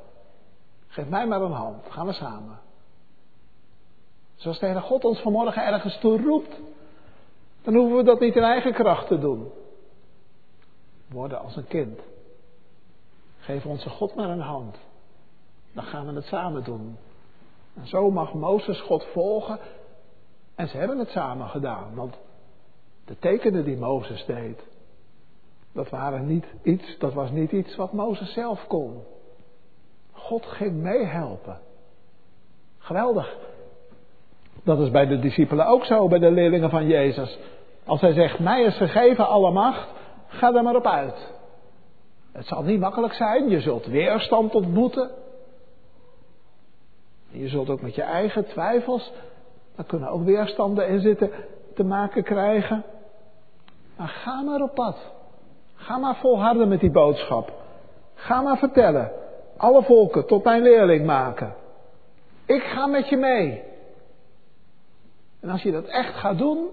Geef 0.87 1.09
mij 1.09 1.27
maar 1.27 1.43
een 1.43 1.53
hand, 1.53 1.85
gaan 1.89 2.07
we 2.07 2.13
samen. 2.13 2.59
Zoals 4.39 4.59
de 4.59 4.67
Heere 4.67 4.81
God 4.81 5.05
ons 5.05 5.21
vanmorgen 5.21 5.65
ergens 5.65 5.99
toe 5.99 6.23
roept, 6.23 6.61
dan 7.63 7.75
hoeven 7.75 7.97
we 7.97 8.03
dat 8.03 8.21
niet 8.21 8.37
in 8.37 8.43
eigen 8.43 8.73
kracht 8.73 9.07
te 9.07 9.19
doen. 9.19 9.51
Worden 11.09 11.41
als 11.41 11.57
een 11.57 11.67
kind. 11.67 12.01
Geef 13.39 13.67
onze 13.67 13.89
God 13.89 14.15
maar 14.15 14.29
een 14.29 14.41
hand. 14.41 14.77
dan 15.73 15.85
gaan 15.85 16.07
we 16.07 16.13
het 16.13 16.25
samen 16.25 16.65
doen. 16.65 16.97
En 17.75 17.87
zo 17.87 18.11
mag 18.11 18.35
Mozes 18.35 18.81
God 18.81 19.05
volgen. 19.05 19.59
En 20.55 20.69
ze 20.69 20.77
hebben 20.77 20.99
het 20.99 21.09
samen 21.09 21.49
gedaan. 21.49 21.95
Want 21.95 22.19
de 23.05 23.19
tekenen 23.19 23.65
die 23.65 23.77
Mozes 23.77 24.25
deed, 24.25 24.63
dat, 25.73 25.89
waren 25.89 26.27
niet 26.27 26.47
iets, 26.63 26.99
dat 26.99 27.13
was 27.13 27.31
niet 27.31 27.53
iets 27.53 27.77
wat 27.77 27.93
Mozes 27.93 28.33
zelf 28.33 28.67
kon. 28.67 29.03
God 30.13 30.47
ging 30.47 30.73
meehelpen. 30.73 31.61
Geweldig. 32.79 33.48
Dat 34.65 34.79
is 34.79 34.91
bij 34.91 35.07
de 35.07 35.19
discipelen 35.19 35.67
ook 35.67 35.85
zo, 35.85 36.09
bij 36.09 36.19
de 36.19 36.31
leerlingen 36.31 36.71
van 36.71 36.87
Jezus. 36.87 37.39
Als 37.87 38.01
hij 38.01 38.13
zegt, 38.13 38.39
mij 38.39 38.63
is 38.63 38.77
gegeven 38.77 39.29
alle 39.29 39.51
macht, 39.51 39.89
ga 40.27 40.55
er 40.55 40.63
maar 40.63 40.77
op 40.77 40.87
uit. 40.87 41.33
Het 42.33 42.47
zal 42.47 42.63
niet 42.63 42.81
makkelijk 42.81 43.15
zijn, 43.15 43.49
je 43.49 43.61
zult 43.61 43.87
weerstand 43.87 44.55
ontmoeten. 44.55 45.11
Je 47.31 47.49
zult 47.49 47.71
ook 47.71 47.81
met 47.81 47.95
je 47.95 48.03
eigen 48.03 48.47
twijfels, 48.47 49.13
daar 49.77 49.87
kunnen 49.87 50.09
ook 50.09 50.25
weerstanden 50.25 50.89
in 50.89 51.01
zitten, 51.01 51.31
te 51.75 51.85
maken 51.85 52.23
krijgen. 52.23 52.85
Maar 53.97 54.09
ga 54.09 54.43
maar 54.43 54.61
op 54.61 54.75
pad. 54.75 54.97
Ga 55.75 55.99
maar 55.99 56.17
volharden 56.17 56.69
met 56.69 56.81
die 56.81 56.91
boodschap. 56.91 57.53
Ga 58.15 58.41
maar 58.41 58.59
vertellen. 58.59 59.13
Alle 59.57 59.83
volken 59.83 60.27
tot 60.27 60.45
mijn 60.45 60.63
leerling 60.63 61.07
maken. 61.07 61.55
Ik 62.47 62.63
ga 62.63 62.87
met 62.87 63.09
je 63.09 63.17
mee. 63.17 63.63
En 65.41 65.49
als 65.51 65.63
je 65.63 65.73
dat 65.73 65.85
echt 65.85 66.15
gaat 66.15 66.39
doen, 66.39 66.69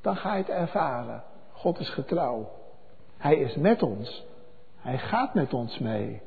dan 0.00 0.16
ga 0.16 0.32
je 0.32 0.38
het 0.38 0.48
ervaren. 0.48 1.22
God 1.52 1.78
is 1.78 1.88
getrouw. 1.88 2.48
Hij 3.16 3.36
is 3.36 3.54
met 3.54 3.82
ons. 3.82 4.24
Hij 4.76 4.98
gaat 4.98 5.34
met 5.34 5.54
ons 5.54 5.78
mee. 5.78 6.22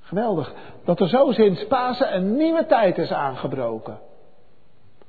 Geweldig 0.00 0.54
dat 0.84 1.00
er 1.00 1.08
zo 1.08 1.32
sinds 1.32 1.66
Pasen 1.66 2.14
een 2.14 2.36
nieuwe 2.36 2.66
tijd 2.66 2.98
is 2.98 3.10
aangebroken. 3.10 3.98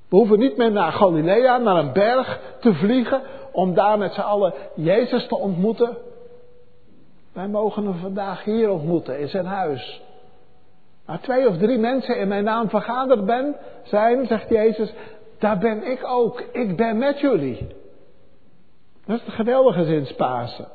We 0.07 0.15
hoeven 0.15 0.39
niet 0.39 0.57
meer 0.57 0.71
naar 0.71 0.91
Galilea, 0.91 1.57
naar 1.57 1.75
een 1.75 1.93
berg 1.93 2.55
te 2.59 2.73
vliegen 2.73 3.21
om 3.51 3.73
daar 3.73 3.97
met 3.97 4.13
z'n 4.13 4.21
allen 4.21 4.53
Jezus 4.75 5.27
te 5.27 5.35
ontmoeten. 5.37 5.97
Wij 7.33 7.47
mogen 7.47 7.85
hem 7.85 7.99
vandaag 7.99 8.43
hier 8.43 8.69
ontmoeten, 8.69 9.19
in 9.19 9.27
zijn 9.27 9.45
huis. 9.45 10.01
Waar 11.05 11.21
twee 11.21 11.47
of 11.47 11.57
drie 11.57 11.77
mensen 11.77 12.17
in 12.17 12.27
mijn 12.27 12.43
naam 12.43 12.69
vergaderd 12.69 13.25
ben, 13.25 13.55
zijn, 13.83 14.27
zegt 14.27 14.49
Jezus, 14.49 14.93
daar 15.39 15.57
ben 15.57 15.91
ik 15.91 16.07
ook. 16.07 16.43
Ik 16.51 16.75
ben 16.75 16.97
met 16.97 17.19
jullie. 17.19 17.67
Dat 19.05 19.19
is 19.19 19.25
het 19.25 19.33
geweldige 19.33 19.85
sinds 19.85 20.13
Pasen. 20.13 20.67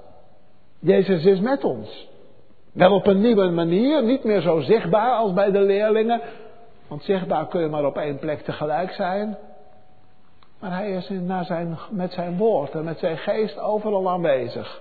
Jezus 0.78 1.24
is 1.24 1.40
met 1.40 1.64
ons. 1.64 2.08
Wel 2.72 2.92
op 2.92 3.06
een 3.06 3.20
nieuwe 3.20 3.50
manier, 3.50 4.04
niet 4.04 4.24
meer 4.24 4.40
zo 4.40 4.60
zichtbaar 4.60 5.12
als 5.12 5.32
bij 5.32 5.50
de 5.50 5.60
leerlingen. 5.60 6.20
Want 6.88 7.02
zichtbaar 7.02 7.46
kun 7.46 7.60
je 7.60 7.68
maar 7.68 7.84
op 7.84 7.96
één 7.96 8.18
plek 8.18 8.40
tegelijk 8.40 8.92
zijn. 8.92 9.38
Maar 10.60 10.72
hij 10.72 10.92
is 10.92 11.10
zijn, 11.46 11.78
met 11.90 12.12
zijn 12.12 12.36
woord 12.36 12.70
en 12.70 12.84
met 12.84 12.98
zijn 12.98 13.18
geest 13.18 13.58
overal 13.58 14.10
aanwezig. 14.10 14.80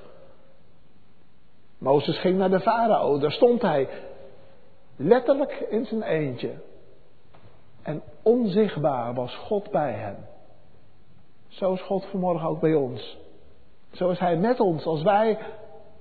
Mozes 1.78 2.20
ging 2.20 2.38
naar 2.38 2.50
de 2.50 2.60
farao, 2.60 3.20
daar 3.20 3.32
stond 3.32 3.62
hij 3.62 3.88
letterlijk 5.00 5.66
in 5.70 5.86
zijn 5.86 6.04
eentje. 6.04 6.52
En 7.82 8.02
onzichtbaar 8.24 9.14
was 9.14 9.36
God 9.36 9.72
bij 9.72 9.92
hem. 9.92 10.16
Zo 11.48 11.74
is 11.74 11.82
God 11.82 12.06
vanmorgen 12.06 12.50
ook 12.50 12.60
bij 12.60 12.74
ons. 12.74 13.18
Zo 13.92 14.10
is 14.10 14.20
Hij 14.20 14.38
met 14.38 14.60
ons 14.60 14.86
als 14.86 15.02
wij 15.02 15.38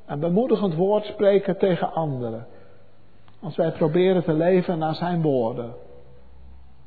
een 0.07 0.21
bemoedigend 0.21 0.75
woord 0.75 1.05
spreken 1.05 1.59
tegen 1.59 1.93
anderen. 1.93 2.47
Als 3.43 3.57
wij 3.57 3.73
proberen 3.73 4.25
te 4.25 4.33
leven 4.33 4.79
naar 4.79 4.95
Zijn 4.95 5.23
woorden. 5.23 5.75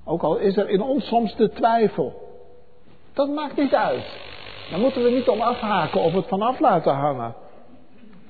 Ook 0.05 0.23
al 0.23 0.37
is 0.37 0.57
er 0.57 0.69
in 0.69 0.81
ons 0.81 1.07
soms 1.07 1.35
de 1.35 1.49
twijfel. 1.49 2.13
Dat 3.13 3.29
maakt 3.29 3.57
niet 3.57 3.73
uit. 3.73 4.19
Dan 4.71 4.79
moeten 4.79 5.03
we 5.03 5.09
niet 5.09 5.29
om 5.29 5.41
afhaken 5.41 6.01
of 6.01 6.13
het 6.13 6.27
vanaf 6.27 6.59
laten 6.59 6.93
hangen. 6.93 7.35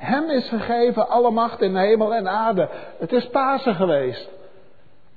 Hem 0.01 0.29
is 0.29 0.49
gegeven 0.49 1.09
alle 1.09 1.31
macht 1.31 1.61
in 1.61 1.75
hemel 1.75 2.15
en 2.15 2.27
aarde. 2.27 2.69
Het 2.97 3.11
is 3.11 3.29
Pasen 3.29 3.75
geweest. 3.75 4.29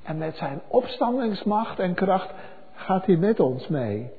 En 0.02 0.18
met 0.18 0.36
zijn 0.36 0.60
opstandingsmacht 0.68 1.78
en 1.78 1.94
kracht 1.94 2.30
gaat 2.74 3.06
hij 3.06 3.16
met 3.16 3.40
ons 3.40 3.68
mee. 3.68 4.12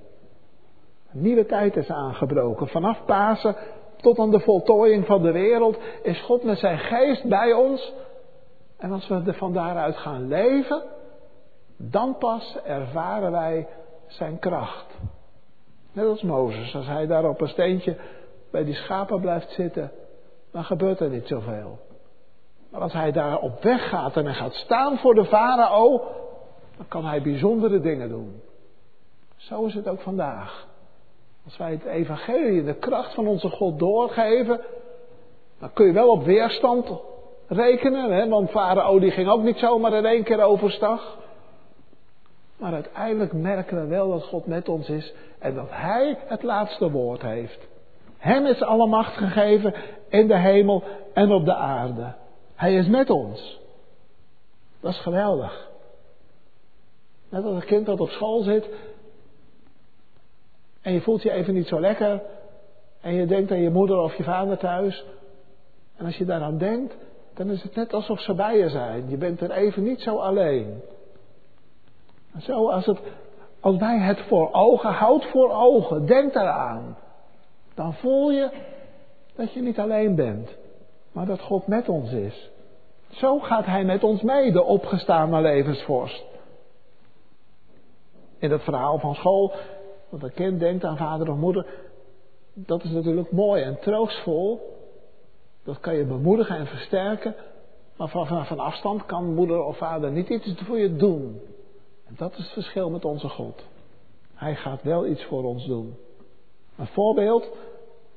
Een 1.14 1.22
nieuwe 1.22 1.46
tijd 1.46 1.76
is 1.76 1.90
aangebroken. 1.90 2.68
Vanaf 2.68 3.06
Pasen 3.06 3.56
tot 3.98 4.20
aan 4.20 4.32
de 4.32 4.40
voltooiing 4.40 5.06
van 5.06 5.22
de 5.22 5.32
wereld 5.32 5.78
is 6.04 6.22
God 6.22 6.44
met 6.44 6.58
zijn 6.58 6.80
geest 6.80 7.24
bij 7.28 7.54
ons. 7.54 7.94
En 8.78 8.92
als 8.92 9.08
we 9.08 9.22
er 9.26 9.34
van 9.34 9.54
daaruit 9.54 9.98
gaan 9.98 10.28
leven, 10.28 10.84
dan 11.78 12.18
pas 12.18 12.58
ervaren 12.64 13.32
wij 13.32 13.68
zijn 14.08 14.40
kracht. 14.40 14.98
Net 15.92 16.06
als 16.06 16.22
Mozes, 16.22 16.76
als 16.76 16.88
hij 16.88 17.08
daar 17.08 17.30
op 17.30 17.42
een 17.42 17.48
steentje 17.48 17.98
bij 18.52 18.64
die 18.64 18.76
schapen 18.76 19.22
blijft 19.22 19.52
zitten, 19.52 19.92
dan 20.56 20.64
gebeurt 20.64 21.00
er 21.00 21.10
niet 21.10 21.28
zoveel. 21.28 21.80
Maar 22.72 22.82
als 22.82 22.94
hij 22.94 23.12
daar 23.12 23.40
op 23.40 23.64
weg 23.64 23.90
gaat 23.90 24.18
en 24.18 24.26
hij 24.26 24.34
gaat 24.34 24.54
staan 24.54 24.98
voor 24.98 25.16
de 25.16 25.26
farao, 25.26 26.04
dan 26.78 26.88
kan 26.88 27.06
hij 27.06 27.22
bijzondere 27.22 27.80
dingen 27.80 28.10
doen. 28.10 28.42
Zo 29.36 29.66
is 29.66 29.74
het 29.74 29.88
ook 29.88 30.02
vandaag. 30.02 30.68
Als 31.46 31.58
wij 31.58 31.72
het 31.72 31.86
evangelie, 31.86 32.64
de 32.64 32.74
kracht 32.74 33.14
van 33.14 33.28
onze 33.28 33.50
God 33.50 33.80
doorgeven, 33.80 34.62
dan 35.60 35.74
kun 35.74 35.86
je 35.86 35.94
wel 35.94 36.10
op 36.10 36.24
weerstand 36.24 36.90
rekenen, 37.48 38.12
hè? 38.12 38.30
want 38.30 38.50
farao 38.50 39.00
die 39.00 39.12
ging 39.12 39.30
ook 39.30 39.44
niet 39.44 39.58
zomaar 39.58 39.94
in 39.94 40.06
één 40.06 40.24
keer 40.24 40.42
overstag. 40.42 41.18
Maar 42.58 42.74
uiteindelijk 42.74 43.34
merken 43.34 43.82
we 43.82 43.88
wel 43.88 44.10
dat 44.10 44.24
God 44.24 44.46
met 44.46 44.70
ons 44.70 44.90
is 44.90 45.14
en 45.40 45.56
dat 45.56 45.70
Hij 45.70 46.18
het 46.26 46.44
laatste 46.44 46.92
woord 46.92 47.22
heeft. 47.22 47.68
Hem 48.26 48.46
is 48.46 48.62
alle 48.62 48.88
macht 48.88 49.18
gegeven 49.18 49.74
in 50.10 50.28
de 50.28 50.38
hemel 50.38 50.84
en 51.14 51.32
op 51.32 51.46
de 51.46 51.56
aarde. 51.56 52.14
Hij 52.56 52.76
is 52.76 52.88
met 52.88 53.10
ons. 53.10 53.60
Dat 54.80 54.92
is 54.92 55.00
geweldig. 55.00 55.70
Net 57.30 57.44
als 57.44 57.56
een 57.56 57.66
kind 57.66 57.86
dat 57.86 58.00
op 58.00 58.10
school 58.10 58.42
zit 58.42 58.70
en 60.82 60.94
je 60.94 61.02
voelt 61.02 61.22
je 61.22 61.32
even 61.32 61.54
niet 61.54 61.68
zo 61.68 61.80
lekker 61.80 62.22
en 63.02 63.14
je 63.14 63.26
denkt 63.26 63.52
aan 63.52 63.62
je 63.62 63.70
moeder 63.70 63.98
of 63.98 64.16
je 64.16 64.24
vader 64.24 64.58
thuis. 64.58 65.06
En 65.96 66.06
als 66.06 66.18
je 66.18 66.26
daaraan 66.26 66.58
denkt, 66.58 66.96
dan 67.34 67.50
is 67.50 67.64
het 67.64 67.76
net 67.76 67.94
alsof 67.94 68.20
ze 68.20 68.34
bij 68.34 68.58
je 68.58 68.70
zijn. 68.70 69.10
Je 69.10 69.18
bent 69.18 69.42
er 69.42 69.52
even 69.52 69.84
niet 69.84 70.02
zo 70.02 70.18
alleen. 70.18 70.82
En 72.34 72.42
zo 72.42 72.70
als, 72.70 72.86
het, 72.86 73.00
als 73.60 73.78
wij 73.78 74.00
het 74.00 74.20
voor 74.20 74.52
ogen, 74.52 74.92
houd 74.92 75.26
voor 75.26 75.52
ogen, 75.52 76.06
denk 76.06 76.34
daaraan. 76.34 77.04
Dan 77.76 77.94
voel 77.94 78.32
je 78.32 78.50
dat 79.36 79.54
je 79.54 79.62
niet 79.62 79.80
alleen 79.80 80.16
bent 80.16 80.56
maar 81.16 81.26
dat 81.26 81.42
God 81.42 81.68
met 81.68 81.90
ons 81.90 82.12
is. 82.12 82.50
Zo 83.10 83.40
gaat 83.40 83.66
Hij 83.66 83.84
met 83.84 84.04
ons 84.04 84.22
mee, 84.22 84.52
de 84.52 84.64
opgestane 84.64 85.42
levensvorst. 85.42 86.26
In 88.38 88.50
dat 88.50 88.64
verhaal 88.64 89.00
van 89.00 89.16
school, 89.16 89.54
dat 90.10 90.24
een 90.24 90.34
kind 90.34 90.60
denkt 90.60 90.84
aan 90.84 90.98
vader 90.98 91.30
of 91.30 91.38
moeder, 91.38 91.66
dat 92.54 92.84
is 92.84 92.90
natuurlijk 92.90 93.32
mooi 93.32 93.64
en 93.64 93.80
troostvol. 93.80 94.74
Dat 95.64 95.80
kan 95.80 95.96
je 95.96 96.06
bemoedigen 96.06 96.58
en 96.58 96.68
versterken. 96.68 97.36
Maar 97.98 98.10
van, 98.10 98.46
van 98.46 98.60
afstand 98.60 99.06
kan 99.06 99.34
moeder 99.34 99.64
of 99.64 99.78
vader 99.78 100.12
niet 100.12 100.30
iets 100.30 100.54
voor 100.64 100.78
je 100.78 100.96
doen. 100.96 101.42
En 102.08 102.14
dat 102.18 102.32
is 102.32 102.44
het 102.44 102.54
verschil 102.54 102.90
met 102.90 103.06
onze 103.06 103.30
God. 103.30 103.64
Hij 104.34 104.56
gaat 104.56 104.84
wel 104.84 105.08
iets 105.08 105.24
voor 105.24 105.44
ons 105.44 105.66
doen. 105.66 105.96
Een 106.78 106.88
voorbeeld, 106.88 107.50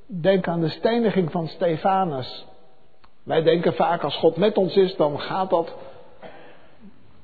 denk 0.07 0.49
aan 0.49 0.61
de 0.61 0.69
steniging 0.69 1.31
van 1.31 1.49
Stefanus. 1.49 2.47
Wij 3.23 3.43
denken 3.43 3.75
vaak 3.75 4.03
als 4.03 4.17
God 4.17 4.37
met 4.37 4.57
ons 4.57 4.77
is, 4.77 4.97
dan 4.97 5.21
gaat 5.21 5.51
dat 5.51 5.75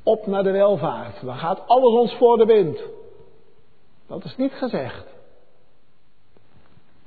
op 0.03 0.27
naar 0.27 0.43
de 0.43 0.51
welvaart. 0.51 1.21
Dan 1.25 1.37
gaat 1.37 1.67
alles 1.67 1.95
ons 2.01 2.15
voor 2.15 2.37
de 2.37 2.45
wind. 2.45 2.79
Dat 4.07 4.25
is 4.25 4.37
niet 4.37 4.53
gezegd. 4.53 5.15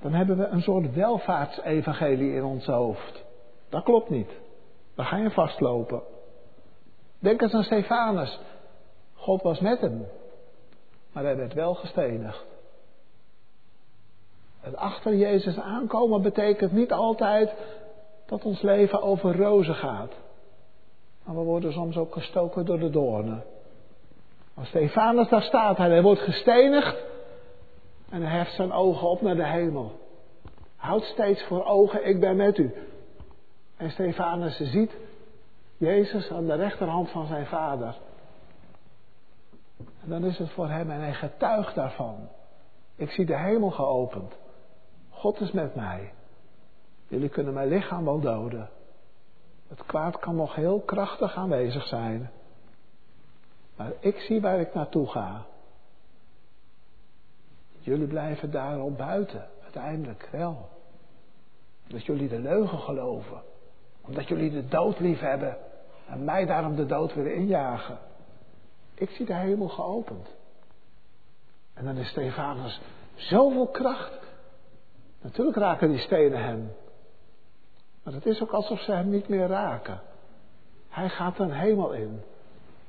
Dan 0.02 0.14
hebben 0.14 0.38
we 0.38 0.46
een 0.46 0.62
soort 0.62 0.94
welvaartsevangelie 0.94 2.34
in 2.34 2.44
ons 2.44 2.66
hoofd. 2.66 3.24
Dat 3.70 3.84
klopt 3.84 4.10
niet. 4.10 4.32
Dan 4.96 5.06
ga 5.06 5.18
je 5.18 5.32
vastlopen. 5.32 6.02
Denk 7.20 7.42
eens 7.42 7.54
aan 7.54 7.64
Stefanus. 7.64 8.40
God 9.14 9.42
was 9.42 9.60
met 9.60 9.82
hem. 9.82 10.06
Maar 11.12 11.24
hij 11.24 11.36
werd 11.36 11.54
wel 11.54 11.74
gestenigd. 11.74 12.46
Het 14.60 14.76
achter 14.76 15.16
Jezus 15.16 15.60
aankomen 15.60 16.22
betekent 16.22 16.72
niet 16.72 16.92
altijd 16.92 17.54
dat 18.26 18.46
ons 18.46 18.62
leven 18.62 19.02
over 19.02 19.38
rozen 19.38 19.76
gaat. 19.76 20.12
Maar 21.24 21.36
we 21.36 21.42
worden 21.42 21.74
soms 21.74 21.98
ook 21.98 22.14
gestoken 22.14 22.66
door 22.66 22.80
de 22.80 22.90
doornen. 22.90 23.44
Als 24.54 24.68
Stefanus 24.68 25.30
daar 25.30 25.42
staat, 25.42 25.78
hij 25.78 26.02
wordt 26.02 26.22
gestenigd 26.22 27.04
en 28.10 28.22
hij 28.22 28.38
heft 28.38 28.54
zijn 28.54 28.72
ogen 28.72 29.10
op 29.10 29.22
naar 29.22 29.36
de 29.36 29.48
hemel. 29.48 29.92
Houd 30.76 31.04
steeds 31.04 31.44
voor 31.44 31.66
ogen, 31.66 32.08
ik 32.08 32.20
ben 32.20 32.36
met 32.36 32.58
u. 32.58 32.74
En 33.78 33.92
Stefanus 33.92 34.58
ziet 34.58 34.92
Jezus 35.78 36.32
aan 36.32 36.46
de 36.46 36.56
rechterhand 36.56 37.10
van 37.10 37.26
zijn 37.26 37.46
vader. 37.46 37.96
En 39.78 40.10
dan 40.10 40.26
is 40.26 40.38
het 40.38 40.50
voor 40.50 40.70
hem 40.70 40.92
en 40.92 41.00
hij 41.00 41.14
getuigt 41.14 41.76
daarvan. 41.76 42.30
Ik 42.96 43.12
zie 43.12 43.26
de 43.26 43.38
hemel 43.38 43.70
geopend. 43.72 44.34
God 45.18 45.40
is 45.40 45.52
met 45.52 45.76
mij. 45.76 46.14
Jullie 47.08 47.30
kunnen 47.30 47.54
mijn 47.54 47.68
lichaam 47.68 48.06
wel 48.06 48.20
doden. 48.20 48.70
Het 49.68 49.86
kwaad 49.86 50.20
kan 50.20 50.36
nog 50.36 50.56
heel 50.56 50.80
krachtig 50.80 51.36
aanwezig 51.36 51.88
zijn. 51.88 52.32
Maar 53.76 53.92
ik 54.00 54.20
zie 54.20 54.42
waar 54.42 54.60
ik 54.60 54.74
naartoe 54.74 55.08
ga. 55.08 55.46
Jullie 57.80 58.08
blijven 58.08 58.52
daarop 58.52 58.98
buiten, 58.98 59.50
uiteindelijk 59.64 60.30
wel. 60.32 60.70
Dat 61.88 62.06
jullie 62.06 62.28
de 62.28 62.40
leugen 62.40 62.80
geloven. 62.80 63.42
Omdat 64.02 64.28
jullie 64.28 64.52
de 64.52 64.68
dood 64.68 65.00
lief 65.00 65.20
hebben. 65.20 65.58
En 66.08 66.24
mij 66.24 66.46
daarom 66.46 66.76
de 66.76 66.86
dood 66.86 67.14
willen 67.14 67.36
injagen. 67.36 67.98
Ik 68.94 69.10
zie 69.10 69.26
de 69.26 69.36
hemel 69.36 69.68
geopend. 69.68 70.36
En 71.74 71.86
dan 71.86 71.98
is 71.98 72.10
Stefanus 72.10 72.82
zoveel 73.16 73.68
kracht. 73.68 74.27
Natuurlijk 75.28 75.58
raken 75.58 75.90
die 75.90 76.00
stenen 76.00 76.44
hem. 76.44 76.72
Maar 78.04 78.14
het 78.14 78.26
is 78.26 78.42
ook 78.42 78.52
alsof 78.52 78.80
ze 78.80 78.92
hem 78.92 79.10
niet 79.10 79.28
meer 79.28 79.48
raken. 79.48 80.02
Hij 80.90 81.10
gaat 81.10 81.40
een 81.40 81.52
hemel 81.52 81.92
in 81.92 82.22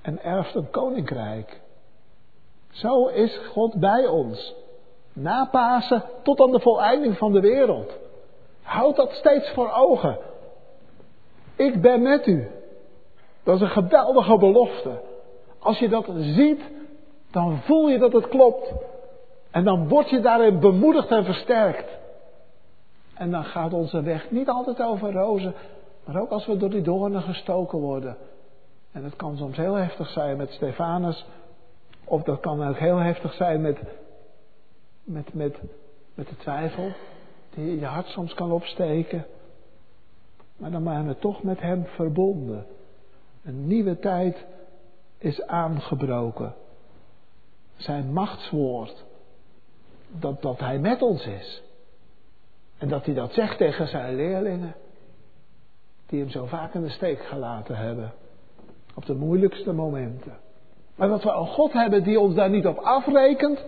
en 0.02 0.22
erft 0.22 0.54
een 0.54 0.70
koninkrijk. 0.70 1.60
Zo 2.70 3.06
is 3.06 3.40
God 3.52 3.74
bij 3.80 4.06
ons. 4.06 4.54
Na 5.12 5.44
Pasen 5.44 6.04
tot 6.22 6.40
aan 6.40 6.50
de 6.50 6.60
voleinding 6.60 7.16
van 7.16 7.32
de 7.32 7.40
wereld. 7.40 7.92
Houd 8.62 8.96
dat 8.96 9.12
steeds 9.12 9.50
voor 9.50 9.70
ogen. 9.70 10.18
Ik 11.56 11.80
ben 11.80 12.02
met 12.02 12.26
u. 12.26 12.48
Dat 13.42 13.54
is 13.54 13.60
een 13.60 13.82
geweldige 13.82 14.38
belofte. 14.38 15.00
Als 15.58 15.78
je 15.78 15.88
dat 15.88 16.06
ziet, 16.16 16.62
dan 17.30 17.60
voel 17.62 17.88
je 17.88 17.98
dat 17.98 18.12
het 18.12 18.28
klopt. 18.28 18.72
En 19.50 19.64
dan 19.64 19.88
word 19.88 20.10
je 20.10 20.20
daarin 20.20 20.60
bemoedigd 20.60 21.10
en 21.10 21.24
versterkt. 21.24 21.97
En 23.18 23.30
dan 23.30 23.44
gaat 23.44 23.72
onze 23.72 24.02
weg 24.02 24.30
niet 24.30 24.48
altijd 24.48 24.82
over 24.82 25.12
rozen, 25.12 25.54
maar 26.04 26.20
ook 26.20 26.30
als 26.30 26.46
we 26.46 26.56
door 26.56 26.70
die 26.70 26.82
doornen 26.82 27.22
gestoken 27.22 27.78
worden. 27.78 28.16
En 28.92 29.04
het 29.04 29.16
kan 29.16 29.36
soms 29.36 29.56
heel 29.56 29.74
heftig 29.74 30.08
zijn 30.08 30.36
met 30.36 30.50
Stefanus, 30.50 31.26
of 32.04 32.22
dat 32.22 32.40
kan 32.40 32.68
ook 32.68 32.78
heel 32.78 32.96
heftig 32.96 33.32
zijn 33.34 33.60
met, 33.60 33.78
met, 35.04 35.34
met, 35.34 35.58
met 36.14 36.28
de 36.28 36.36
twijfel 36.36 36.92
die 37.54 37.78
je 37.78 37.86
hart 37.86 38.06
soms 38.06 38.34
kan 38.34 38.52
opsteken. 38.52 39.26
Maar 40.56 40.70
dan 40.70 40.82
zijn 40.82 41.06
we 41.06 41.18
toch 41.18 41.42
met 41.42 41.60
hem 41.60 41.86
verbonden. 41.86 42.66
Een 43.44 43.66
nieuwe 43.66 43.98
tijd 43.98 44.46
is 45.18 45.42
aangebroken. 45.46 46.54
Zijn 47.76 48.12
machtswoord. 48.12 49.04
Dat, 50.08 50.42
dat 50.42 50.58
hij 50.58 50.78
met 50.78 51.02
ons 51.02 51.26
is. 51.26 51.62
En 52.78 52.88
dat 52.88 53.04
hij 53.04 53.14
dat 53.14 53.32
zegt 53.32 53.58
tegen 53.58 53.88
zijn 53.88 54.14
leerlingen. 54.14 54.74
Die 56.06 56.20
hem 56.20 56.30
zo 56.30 56.46
vaak 56.46 56.74
in 56.74 56.82
de 56.82 56.90
steek 56.90 57.24
gelaten 57.24 57.76
hebben. 57.76 58.12
Op 58.94 59.06
de 59.06 59.14
moeilijkste 59.14 59.72
momenten. 59.72 60.36
Maar 60.94 61.08
dat 61.08 61.22
we 61.22 61.30
een 61.30 61.46
God 61.46 61.72
hebben 61.72 62.02
die 62.02 62.20
ons 62.20 62.34
daar 62.34 62.50
niet 62.50 62.66
op 62.66 62.78
afrekent. 62.78 63.64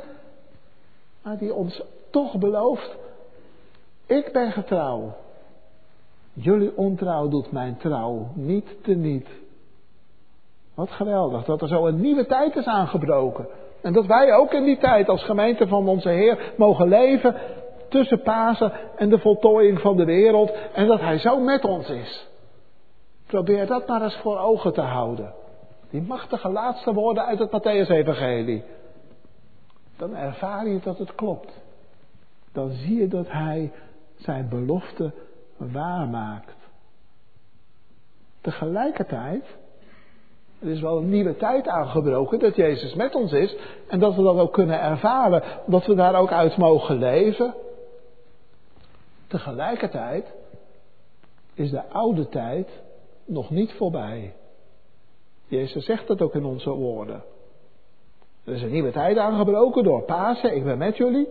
Maar 1.22 1.38
die 1.38 1.54
ons 1.54 1.82
toch 2.10 2.38
belooft. 2.38 2.96
Ik 4.06 4.32
ben 4.32 4.52
getrouw. 4.52 5.14
Jullie 6.32 6.76
ontrouw 6.76 7.28
doet 7.28 7.52
mijn 7.52 7.76
trouw 7.76 8.28
niet 8.34 8.82
te 8.82 8.94
niet. 8.94 9.28
Wat 10.74 10.90
geweldig 10.90 11.44
dat 11.44 11.62
er 11.62 11.68
zo 11.68 11.86
een 11.86 12.00
nieuwe 12.00 12.26
tijd 12.26 12.56
is 12.56 12.66
aangebroken. 12.66 13.46
En 13.82 13.92
dat 13.92 14.06
wij 14.06 14.34
ook 14.34 14.52
in 14.52 14.64
die 14.64 14.78
tijd 14.78 15.08
als 15.08 15.24
gemeente 15.24 15.66
van 15.68 15.88
onze 15.88 16.08
Heer 16.08 16.52
mogen 16.56 16.88
leven 16.88 17.36
tussen 17.90 18.22
Pasen 18.22 18.72
en 18.96 19.08
de 19.08 19.18
voltooiing 19.18 19.80
van 19.80 19.96
de 19.96 20.04
wereld. 20.04 20.52
En 20.72 20.86
dat 20.86 21.00
Hij 21.00 21.18
zo 21.18 21.40
met 21.40 21.64
ons 21.64 21.88
is. 21.88 22.28
Probeer 23.26 23.66
dat 23.66 23.86
maar 23.86 24.02
eens 24.02 24.16
voor 24.16 24.38
ogen 24.38 24.72
te 24.72 24.80
houden. 24.80 25.32
Die 25.90 26.02
machtige 26.02 26.48
laatste 26.48 26.92
woorden 26.92 27.24
uit 27.24 27.38
het 27.38 27.50
Matthäus-evangelie. 27.50 28.64
Dan 29.96 30.16
ervaar 30.16 30.68
je 30.68 30.80
dat 30.82 30.98
het 30.98 31.14
klopt. 31.14 31.60
Dan 32.52 32.70
zie 32.70 33.00
je 33.00 33.08
dat 33.08 33.30
Hij 33.30 33.72
zijn 34.16 34.48
belofte 34.48 35.12
waarmaakt. 35.56 36.54
Tegelijkertijd, 38.40 39.44
er 40.60 40.68
is 40.68 40.80
wel 40.80 40.98
een 40.98 41.08
nieuwe 41.08 41.36
tijd 41.36 41.68
aangebroken 41.68 42.38
dat 42.38 42.56
Jezus 42.56 42.94
met 42.94 43.14
ons 43.14 43.32
is 43.32 43.56
en 43.88 43.98
dat 43.98 44.14
we 44.14 44.22
dat 44.22 44.38
ook 44.38 44.52
kunnen 44.52 44.80
ervaren, 44.80 45.42
dat 45.66 45.86
we 45.86 45.94
daar 45.94 46.14
ook 46.14 46.32
uit 46.32 46.56
mogen 46.56 46.98
leven. 46.98 47.54
Tegelijkertijd 49.30 50.34
is 51.54 51.70
de 51.70 51.88
oude 51.88 52.28
tijd 52.28 52.68
nog 53.24 53.50
niet 53.50 53.72
voorbij. 53.72 54.34
Jezus 55.46 55.84
zegt 55.84 56.06
dat 56.06 56.20
ook 56.20 56.34
in 56.34 56.44
onze 56.44 56.70
woorden. 56.70 57.22
Er 58.44 58.52
is 58.52 58.62
een 58.62 58.70
nieuwe 58.70 58.90
tijd 58.90 59.16
aangebroken 59.16 59.84
door 59.84 60.02
Pasen, 60.02 60.56
ik 60.56 60.64
ben 60.64 60.78
met 60.78 60.96
jullie. 60.96 61.28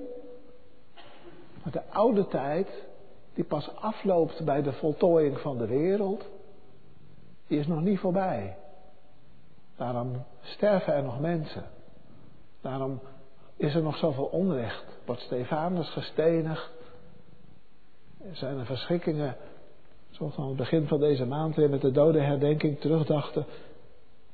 Maar 1.64 1.72
de 1.72 1.84
oude 1.90 2.28
tijd, 2.28 2.88
die 3.34 3.44
pas 3.44 3.76
afloopt 3.76 4.46
bij 4.46 4.62
de 4.62 4.74
voltooiing 4.74 5.40
van 5.40 5.58
de 5.58 5.68
wereld, 5.68 6.26
die 7.48 7.60
is 7.60 7.68
nog 7.68 7.82
niet 7.82 8.00
voorbij. 8.00 8.58
Daarom 9.78 10.24
sterven 10.42 10.94
er 10.94 11.04
nog 11.04 11.20
mensen. 11.20 11.64
Daarom 12.62 13.00
is 13.56 13.76
er 13.76 13.84
nog 13.84 13.98
zoveel 13.98 14.26
onrecht. 14.26 14.86
Wordt 15.06 15.22
Stefanus 15.22 15.90
gestenigd. 15.90 16.79
Zijn 18.32 18.58
er 18.60 18.66
verschrikkingen. 18.66 19.36
Zoals 20.10 20.36
we 20.36 20.42
aan 20.42 20.48
het 20.48 20.58
begin 20.58 20.88
van 20.88 21.00
deze 21.00 21.26
maand 21.26 21.56
weer 21.56 21.70
met 21.70 21.82
de 21.82 21.92
dodenherdenking 21.92 22.80
terugdachten. 22.80 23.46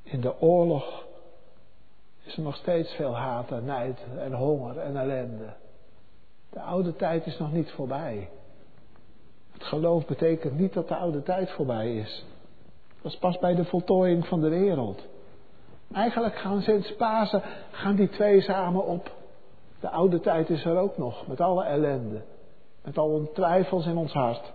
In 0.04 0.22
de 0.22 0.42
oorlog 0.42 1.06
is 2.24 2.38
er 2.38 2.44
nog 2.44 2.56
steeds 2.56 2.94
veel 2.94 3.16
haat 3.16 3.52
en 3.52 3.66
nijd 3.66 4.00
en 4.18 4.34
honger 4.34 4.78
en 4.78 4.98
ellende. 4.98 5.54
De 6.50 6.62
oude 6.62 6.96
tijd 6.96 7.26
is 7.26 7.38
nog 7.38 7.52
niet 7.52 7.72
voorbij. 7.72 8.30
Het 9.52 9.64
geloof 9.64 10.06
betekent 10.06 10.58
niet 10.60 10.74
dat 10.74 10.88
de 10.88 10.96
oude 10.96 11.24
tijd 11.24 11.52
voorbij 11.52 11.96
is. 11.96 12.26
Dat 13.02 13.12
is 13.12 13.18
pas 13.18 13.40
bij 13.40 13.56
de 13.56 13.66
voltooiing 13.66 14.28
van 14.28 14.42
de 14.42 14.50
wereld. 14.50 15.04
Eigenlijk 15.94 16.36
gaan 16.36 16.62
sinds 16.62 16.96
Pasen 16.96 17.42
gaan 17.72 17.96
die 17.96 18.10
twee 18.10 18.42
samen 18.42 18.86
op. 18.86 19.12
De 19.80 19.90
oude 19.90 20.20
tijd 20.20 20.50
is 20.50 20.66
er 20.66 20.78
ook 20.78 20.98
nog, 20.98 21.28
met 21.28 21.42
alle 21.42 21.64
ellende. 21.64 22.22
Met 22.86 22.98
alle 22.98 23.32
twijfels 23.32 23.86
in 23.86 23.98
ons 23.98 24.14
hart. 24.14 24.54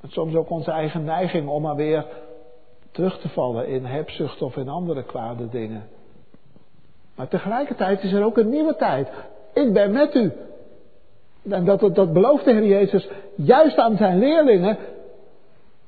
Met 0.00 0.10
soms 0.10 0.34
ook 0.34 0.50
onze 0.50 0.70
eigen 0.70 1.04
neiging 1.04 1.48
om 1.48 1.62
maar 1.62 1.76
weer 1.76 2.06
terug 2.90 3.20
te 3.20 3.28
vallen 3.28 3.68
in 3.68 3.84
hebzucht 3.84 4.42
of 4.42 4.56
in 4.56 4.68
andere 4.68 5.02
kwade 5.02 5.48
dingen. 5.48 5.88
Maar 7.16 7.28
tegelijkertijd 7.28 8.02
is 8.02 8.12
er 8.12 8.24
ook 8.24 8.38
een 8.38 8.48
nieuwe 8.48 8.76
tijd. 8.76 9.08
Ik 9.52 9.72
ben 9.72 9.92
met 9.92 10.14
u. 10.14 10.32
En 11.48 11.64
dat, 11.64 11.94
dat 11.94 12.12
belooft 12.12 12.44
de 12.44 12.52
Heer 12.52 12.66
Jezus 12.66 13.08
juist 13.34 13.76
aan 13.76 13.96
zijn 13.96 14.18
leerlingen. 14.18 14.78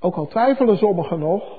Ook 0.01 0.17
al 0.17 0.27
twijfelen 0.27 0.77
sommigen 0.77 1.19
nog. 1.19 1.59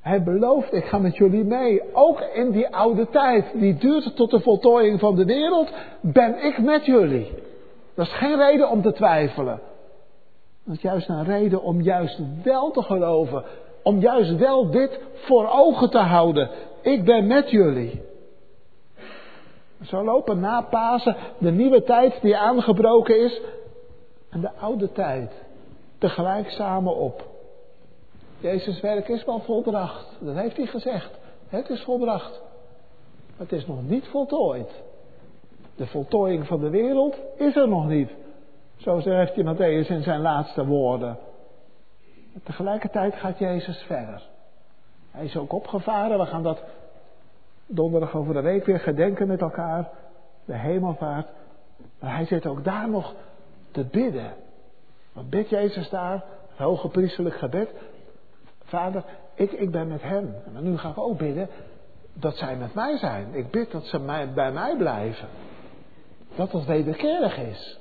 Hij 0.00 0.22
belooft, 0.22 0.72
ik 0.72 0.84
ga 0.84 0.98
met 0.98 1.16
jullie 1.16 1.44
mee. 1.44 1.82
Ook 1.94 2.20
in 2.20 2.50
die 2.50 2.68
oude 2.68 3.08
tijd, 3.08 3.52
die 3.54 3.74
duurt 3.74 4.16
tot 4.16 4.30
de 4.30 4.40
voltooiing 4.40 5.00
van 5.00 5.14
de 5.16 5.24
wereld, 5.24 5.72
ben 6.00 6.44
ik 6.44 6.58
met 6.58 6.86
jullie. 6.86 7.46
Dat 7.98 8.06
is 8.06 8.12
geen 8.12 8.36
reden 8.36 8.70
om 8.70 8.82
te 8.82 8.92
twijfelen. 8.92 9.60
Dat 10.64 10.76
is 10.76 10.82
juist 10.82 11.08
een 11.08 11.24
reden 11.24 11.62
om 11.62 11.80
juist 11.80 12.20
wel 12.42 12.70
te 12.70 12.82
geloven. 12.82 13.44
Om 13.82 13.98
juist 13.98 14.36
wel 14.36 14.70
dit 14.70 15.00
voor 15.14 15.48
ogen 15.48 15.90
te 15.90 15.98
houden. 15.98 16.50
Ik 16.80 17.04
ben 17.04 17.26
met 17.26 17.50
jullie. 17.50 18.02
Zo 19.82 20.04
lopen 20.04 20.40
na 20.40 20.60
Pasen 20.60 21.16
de 21.38 21.50
nieuwe 21.50 21.82
tijd 21.82 22.20
die 22.22 22.36
aangebroken 22.36 23.20
is 23.24 23.40
en 24.30 24.40
de 24.40 24.52
oude 24.52 24.92
tijd 24.92 25.32
tegelijk 25.98 26.50
samen 26.50 26.96
op. 26.96 27.26
Jezus' 28.40 28.80
werk 28.80 29.08
is 29.08 29.24
wel 29.24 29.40
volbracht. 29.40 30.16
Dat 30.20 30.34
heeft 30.34 30.56
hij 30.56 30.66
gezegd. 30.66 31.10
Het 31.48 31.68
is 31.68 31.82
volbracht. 31.82 32.40
Het 33.36 33.52
is 33.52 33.66
nog 33.66 33.82
niet 33.82 34.06
voltooid. 34.06 34.86
De 35.78 35.86
voltooiing 35.86 36.46
van 36.46 36.60
de 36.60 36.70
wereld 36.70 37.16
is 37.36 37.56
er 37.56 37.68
nog 37.68 37.86
niet. 37.86 38.10
Zo 38.76 39.00
zegt 39.00 39.34
hij 39.34 39.44
Matthäus 39.44 39.88
in 39.88 40.02
zijn 40.02 40.20
laatste 40.20 40.66
woorden. 40.66 41.18
tegelijkertijd 42.42 43.14
gaat 43.14 43.38
Jezus 43.38 43.78
verder. 43.78 44.22
Hij 45.10 45.24
is 45.24 45.36
ook 45.36 45.52
opgevaren. 45.52 46.18
We 46.18 46.26
gaan 46.26 46.42
dat 46.42 46.62
donderdag 47.66 48.14
over 48.14 48.34
de 48.34 48.40
week 48.40 48.64
weer 48.64 48.80
gedenken 48.80 49.26
met 49.26 49.40
elkaar. 49.40 49.88
De 50.44 50.56
hemelvaart. 50.56 51.28
Maar 52.00 52.14
hij 52.14 52.26
zit 52.26 52.46
ook 52.46 52.64
daar 52.64 52.90
nog 52.90 53.14
te 53.70 53.84
bidden. 53.84 54.32
Wat 55.12 55.30
bidt 55.30 55.48
Jezus 55.48 55.90
daar? 55.90 56.24
Het 56.48 56.58
hoge 56.58 56.88
priesterlijk 56.88 57.36
gebed. 57.36 57.70
Vader, 58.64 59.04
ik, 59.34 59.52
ik 59.52 59.70
ben 59.70 59.88
met 59.88 60.02
hem. 60.02 60.34
Maar 60.52 60.62
nu 60.62 60.78
ga 60.78 60.88
ik 60.88 60.98
ook 60.98 61.18
bidden 61.18 61.48
dat 62.12 62.36
zij 62.36 62.56
met 62.56 62.74
mij 62.74 62.96
zijn. 62.96 63.34
Ik 63.34 63.50
bid 63.50 63.70
dat 63.70 63.84
ze 63.84 63.98
bij 64.34 64.52
mij 64.52 64.76
blijven. 64.76 65.28
Dat 66.38 66.50
dat 66.50 66.64
wederkerig 66.64 67.38
is. 67.38 67.78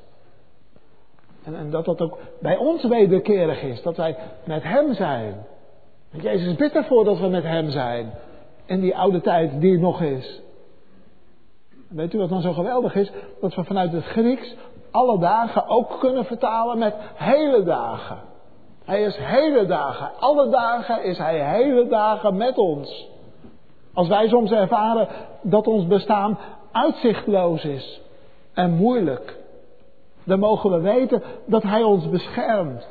En, 1.44 1.56
en 1.56 1.70
dat 1.70 1.86
dat 1.86 2.02
ook 2.02 2.18
bij 2.42 2.58
ons 2.58 2.84
wederkerig 2.84 3.62
is. 3.62 3.82
Dat 3.82 3.98
wij 3.98 4.18
met 4.44 4.64
hem 4.64 4.94
zijn. 4.94 5.46
Jezus 6.12 6.56
bidt 6.56 6.76
ervoor 6.76 7.04
dat 7.04 7.20
we 7.20 7.28
met 7.28 7.44
hem 7.44 7.70
zijn. 7.70 8.14
In 8.66 8.80
die 8.80 8.96
oude 8.96 9.22
tijd 9.22 9.62
die 9.62 9.80
nog 9.80 10.02
is. 10.02 10.42
Weet 11.90 12.14
u 12.14 12.18
wat 12.18 12.30
dan 12.30 12.42
zo 12.42 12.54
geweldig 12.54 12.96
is? 12.96 13.12
Dat 13.42 13.56
we 13.56 13.64
vanuit 13.64 13.92
het 13.92 14.04
Grieks 14.04 14.56
alle 14.92 15.20
dagen 15.20 15.68
ook 15.68 16.00
kunnen 16.00 16.26
vertalen 16.26 16.78
met 16.78 16.94
hele 17.16 17.64
dagen. 17.64 18.18
Hij 18.86 19.04
is 19.04 19.18
hele 19.18 19.66
dagen, 19.66 20.12
alle 20.20 20.50
dagen 20.50 21.04
is 21.04 21.18
hij 21.18 21.56
hele 21.56 21.88
dagen 21.88 22.38
met 22.38 22.58
ons. 22.58 23.08
Als 23.94 24.08
wij 24.08 24.28
soms 24.28 24.52
ervaren 24.52 25.08
dat 25.42 25.68
ons 25.68 25.88
bestaan 25.88 26.40
uitzichtloos 26.72 27.64
is 27.64 28.06
en 28.58 28.72
moeilijk, 28.72 29.38
dan 30.24 30.40
mogen 30.40 30.72
we 30.72 30.80
weten 30.80 31.22
dat 31.46 31.64
hij 31.64 31.84
ons 31.84 32.10
beschermt. 32.10 32.88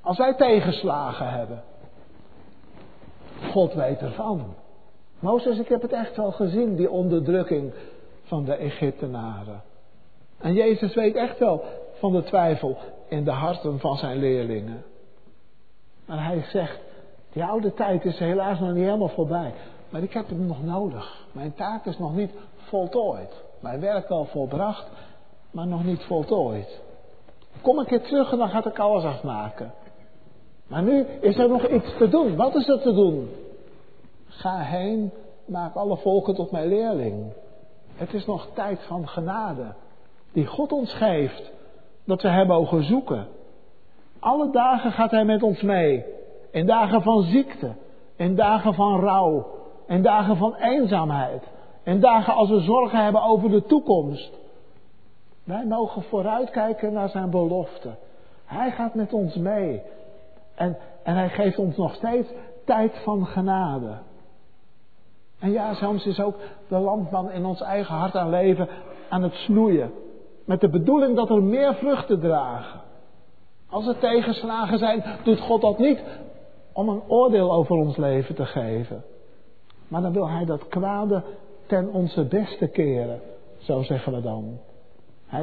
Als 0.00 0.18
wij 0.18 0.34
tegenslagen 0.34 1.30
hebben. 1.30 1.62
God 3.50 3.74
weet 3.74 4.00
ervan. 4.00 4.54
Mozes, 5.18 5.58
ik 5.58 5.68
heb 5.68 5.82
het 5.82 5.92
echt 5.92 6.16
wel 6.16 6.32
gezien, 6.32 6.76
die 6.76 6.90
onderdrukking 6.90 7.72
van 8.22 8.44
de 8.44 8.54
Egyptenaren. 8.54 9.62
En 10.38 10.54
Jezus 10.54 10.94
weet 10.94 11.14
echt 11.14 11.38
wel 11.38 11.64
van 11.98 12.12
de 12.12 12.22
twijfel 12.22 12.76
in 13.08 13.24
de 13.24 13.30
harten 13.30 13.80
van 13.80 13.96
zijn 13.96 14.18
leerlingen. 14.18 14.84
Maar 16.06 16.24
hij 16.24 16.42
zegt, 16.42 16.80
die 17.32 17.44
oude 17.44 17.74
tijd 17.74 18.04
is 18.04 18.18
helaas 18.18 18.60
nog 18.60 18.72
niet 18.72 18.84
helemaal 18.84 19.08
voorbij. 19.08 19.54
Maar 19.88 20.02
ik 20.02 20.12
heb 20.12 20.28
hem 20.28 20.46
nog 20.46 20.64
nodig. 20.64 21.26
Mijn 21.32 21.54
taak 21.54 21.86
is 21.86 21.98
nog 21.98 22.14
niet 22.14 22.30
voltooid. 22.56 23.43
Mijn 23.64 23.80
werk 23.80 24.08
al 24.08 24.24
volbracht, 24.24 24.86
maar 25.50 25.66
nog 25.66 25.84
niet 25.84 26.02
voltooid. 26.02 26.80
Kom 27.62 27.78
een 27.78 27.86
keer 27.86 28.02
terug 28.02 28.32
en 28.32 28.38
dan 28.38 28.48
gaat 28.48 28.66
ik 28.66 28.78
alles 28.78 29.04
afmaken. 29.04 29.72
Maar 30.66 30.82
nu 30.82 31.06
is 31.20 31.38
er 31.38 31.48
nog 31.48 31.68
iets 31.68 31.96
te 31.96 32.08
doen. 32.08 32.36
Wat 32.36 32.54
is 32.54 32.68
er 32.68 32.80
te 32.80 32.92
doen? 32.92 33.30
Ga 34.26 34.58
heen, 34.58 35.12
maak 35.46 35.74
alle 35.74 35.96
volken 35.96 36.34
tot 36.34 36.50
mijn 36.50 36.68
leerling. 36.68 37.32
Het 37.94 38.14
is 38.14 38.26
nog 38.26 38.48
tijd 38.54 38.82
van 38.82 39.08
genade. 39.08 39.74
Die 40.32 40.46
God 40.46 40.72
ons 40.72 40.94
geeft. 40.94 41.52
Dat 42.06 42.22
we 42.22 42.28
hem 42.28 42.46
mogen 42.46 42.84
zoeken. 42.84 43.26
Alle 44.18 44.50
dagen 44.50 44.92
gaat 44.92 45.10
hij 45.10 45.24
met 45.24 45.42
ons 45.42 45.62
mee. 45.62 46.04
In 46.50 46.66
dagen 46.66 47.02
van 47.02 47.22
ziekte. 47.22 47.72
In 48.16 48.34
dagen 48.34 48.74
van 48.74 49.00
rouw. 49.00 49.46
In 49.86 50.02
dagen 50.02 50.36
van 50.36 50.54
eenzaamheid. 50.54 51.52
In 51.84 52.00
dagen 52.00 52.34
als 52.34 52.48
we 52.48 52.60
zorgen 52.60 53.02
hebben 53.04 53.22
over 53.22 53.50
de 53.50 53.62
toekomst. 53.62 54.32
Wij 55.44 55.66
mogen 55.66 56.02
vooruitkijken 56.02 56.92
naar 56.92 57.08
zijn 57.08 57.30
belofte. 57.30 57.94
Hij 58.44 58.70
gaat 58.70 58.94
met 58.94 59.12
ons 59.12 59.34
mee. 59.34 59.82
En, 60.54 60.76
en 61.02 61.14
hij 61.14 61.28
geeft 61.28 61.58
ons 61.58 61.76
nog 61.76 61.94
steeds 61.94 62.28
tijd 62.64 62.92
van 63.02 63.26
genade. 63.26 63.98
En 65.38 65.50
ja, 65.50 65.74
soms 65.74 66.06
is 66.06 66.20
ook 66.20 66.36
de 66.68 66.78
landman 66.78 67.30
in 67.30 67.44
ons 67.44 67.60
eigen 67.60 67.94
hart 67.94 68.14
aan 68.14 68.30
leven 68.30 68.68
aan 69.08 69.22
het 69.22 69.34
snoeien. 69.34 69.92
Met 70.44 70.60
de 70.60 70.70
bedoeling 70.70 71.16
dat 71.16 71.30
er 71.30 71.42
meer 71.42 71.74
vruchten 71.74 72.20
dragen. 72.20 72.80
Als 73.70 73.86
er 73.86 73.98
tegenslagen 73.98 74.78
zijn, 74.78 75.04
doet 75.24 75.40
God 75.40 75.60
dat 75.60 75.78
niet 75.78 76.02
om 76.72 76.88
een 76.88 77.02
oordeel 77.08 77.52
over 77.52 77.76
ons 77.76 77.96
leven 77.96 78.34
te 78.34 78.46
geven. 78.46 79.04
Maar 79.88 80.02
dan 80.02 80.12
wil 80.12 80.28
Hij 80.28 80.44
dat 80.44 80.68
kwade 80.68 81.22
ten 81.74 81.92
onze 81.92 82.24
beste 82.24 82.66
keren. 82.66 83.20
Zo 83.58 83.82
zeggen 83.82 84.12
we 84.12 84.20
dan. 84.20 84.58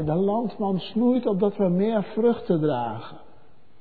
De 0.05 0.13
landman 0.13 0.79
snoeit 0.79 1.25
opdat 1.25 1.57
we 1.57 1.67
meer 1.67 2.03
vruchten 2.03 2.61
dragen. 2.61 3.17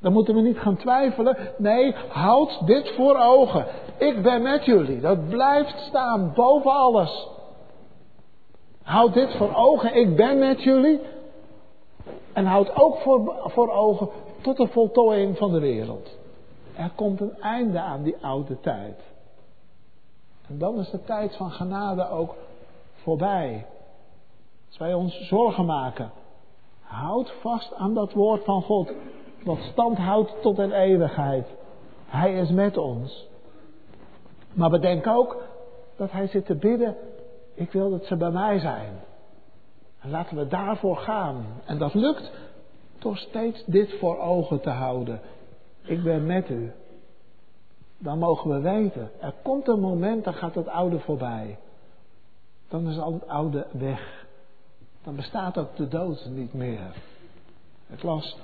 Dan 0.01 0.12
moeten 0.12 0.34
we 0.34 0.40
niet 0.40 0.59
gaan 0.59 0.76
twijfelen. 0.76 1.36
Nee, 1.59 1.94
houd 2.09 2.66
dit 2.66 2.94
voor 2.96 3.16
ogen. 3.16 3.66
Ik 3.98 4.22
ben 4.22 4.42
met 4.42 4.64
jullie. 4.64 5.01
Dat 5.01 5.28
blijft 5.28 5.78
staan 5.78 6.32
boven 6.34 6.70
alles. 6.70 7.28
Houd 8.82 9.14
dit 9.14 9.36
voor 9.36 9.55
ogen. 9.55 9.94
Ik 9.94 10.16
ben 10.16 10.38
met 10.38 10.62
jullie. 10.62 11.01
En 12.32 12.44
houd 12.44 12.76
ook 12.76 12.96
voor, 12.96 13.34
voor 13.44 13.70
ogen 13.70 14.09
tot 14.40 14.57
de 14.57 14.66
voltooiing 14.66 15.36
van 15.38 15.53
de 15.53 15.61
wereld. 15.61 16.18
Er 16.76 16.90
komt 16.94 17.20
een 17.20 17.40
einde 17.40 17.78
aan 17.78 18.03
die 18.03 18.16
oude 18.20 18.61
tijd. 18.61 19.09
En 20.51 20.59
dan 20.59 20.78
is 20.78 20.90
de 20.90 21.05
tijd 21.05 21.36
van 21.36 21.51
genade 21.51 22.09
ook 22.09 22.34
voorbij. 22.94 23.66
Als 24.68 24.78
wij 24.78 24.94
ons 24.94 25.28
zorgen 25.28 25.64
maken, 25.64 26.11
houd 26.80 27.32
vast 27.40 27.74
aan 27.74 27.94
dat 27.94 28.12
woord 28.12 28.44
van 28.44 28.62
God, 28.62 28.92
wat 29.44 29.59
stand 29.59 29.98
houdt 29.98 30.42
tot 30.42 30.59
een 30.59 30.72
eeuwigheid. 30.72 31.46
Hij 32.07 32.34
is 32.34 32.51
met 32.51 32.76
ons. 32.76 33.28
Maar 34.53 34.70
bedenk 34.70 35.07
ook 35.07 35.42
dat 35.96 36.11
Hij 36.11 36.26
zit 36.26 36.46
te 36.46 36.57
bidden, 36.57 36.96
ik 37.55 37.72
wil 37.72 37.90
dat 37.90 38.05
ze 38.05 38.16
bij 38.16 38.30
mij 38.30 38.59
zijn. 38.59 38.92
En 40.01 40.11
laten 40.11 40.36
we 40.36 40.46
daarvoor 40.46 40.96
gaan. 40.96 41.46
En 41.64 41.78
dat 41.78 41.94
lukt 41.94 42.32
door 42.98 43.16
steeds 43.16 43.64
dit 43.66 43.98
voor 43.98 44.18
ogen 44.18 44.61
te 44.61 44.70
houden. 44.70 45.20
Ik 45.82 46.03
ben 46.03 46.26
met 46.26 46.48
u. 46.48 46.72
Dan 48.03 48.18
mogen 48.18 48.51
we 48.51 48.61
weten, 48.61 49.11
er 49.20 49.34
komt 49.42 49.68
een 49.68 49.80
moment, 49.80 50.24
dan 50.24 50.34
gaat 50.34 50.55
het 50.55 50.68
oude 50.68 50.98
voorbij. 50.98 51.59
Dan 52.68 52.88
is 52.88 52.98
al 52.98 53.12
het 53.12 53.28
oude 53.28 53.66
weg. 53.70 54.26
Dan 55.03 55.16
bestaat 55.16 55.59
ook 55.59 55.76
de 55.76 55.88
dood 55.88 56.26
niet 56.30 56.55
meer. 56.55 56.94
Ik 57.86 58.03
las 58.03 58.36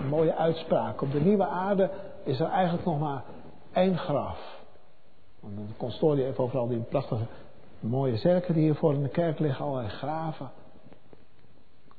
een 0.00 0.08
mooie 0.08 0.34
uitspraak. 0.34 1.02
Op 1.02 1.12
de 1.12 1.20
nieuwe 1.20 1.46
aarde 1.46 1.90
is 2.24 2.40
er 2.40 2.48
eigenlijk 2.48 2.84
nog 2.84 3.00
maar 3.00 3.22
één 3.72 3.98
graf. 3.98 4.60
Want 5.40 5.56
de 5.56 5.76
constorie 5.76 6.24
heeft 6.24 6.38
overal 6.38 6.68
die 6.68 6.78
prachtige 6.78 7.26
mooie 7.80 8.16
zerken 8.16 8.54
die 8.54 8.62
hier 8.62 8.74
voor 8.74 8.94
in 8.94 9.02
de 9.02 9.08
kerk 9.08 9.38
liggen, 9.38 9.64
allerlei 9.64 9.88
graven. 9.88 10.50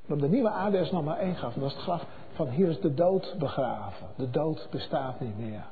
Maar 0.06 0.18
op 0.18 0.24
de 0.24 0.30
nieuwe 0.30 0.50
aarde 0.50 0.78
is 0.78 0.92
nog 0.92 1.04
maar 1.04 1.18
één 1.18 1.36
graf. 1.36 1.56
En 1.56 1.62
dat 1.62 1.70
is 1.70 1.76
het 1.76 1.84
graf 1.84 2.06
van 2.34 2.48
hier 2.50 2.70
is 2.70 2.80
de 2.80 2.94
dood 2.94 3.36
begraven. 3.40 4.08
De 4.16 4.30
dood 4.30 4.68
bestaat 4.72 5.20
niet 5.20 5.40
meer. 5.40 5.66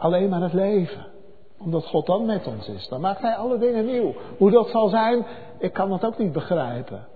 Alleen 0.00 0.28
maar 0.28 0.40
het 0.40 0.52
leven. 0.52 1.06
Omdat 1.58 1.86
God 1.86 2.06
dan 2.06 2.26
met 2.26 2.46
ons 2.46 2.68
is. 2.68 2.88
Dan 2.88 3.00
maakt 3.00 3.20
Hij 3.20 3.34
alle 3.34 3.58
dingen 3.58 3.86
nieuw. 3.86 4.14
Hoe 4.38 4.50
dat 4.50 4.68
zal 4.68 4.88
zijn, 4.88 5.26
ik 5.58 5.72
kan 5.72 5.88
dat 5.88 6.04
ook 6.04 6.18
niet 6.18 6.32
begrijpen. 6.32 7.06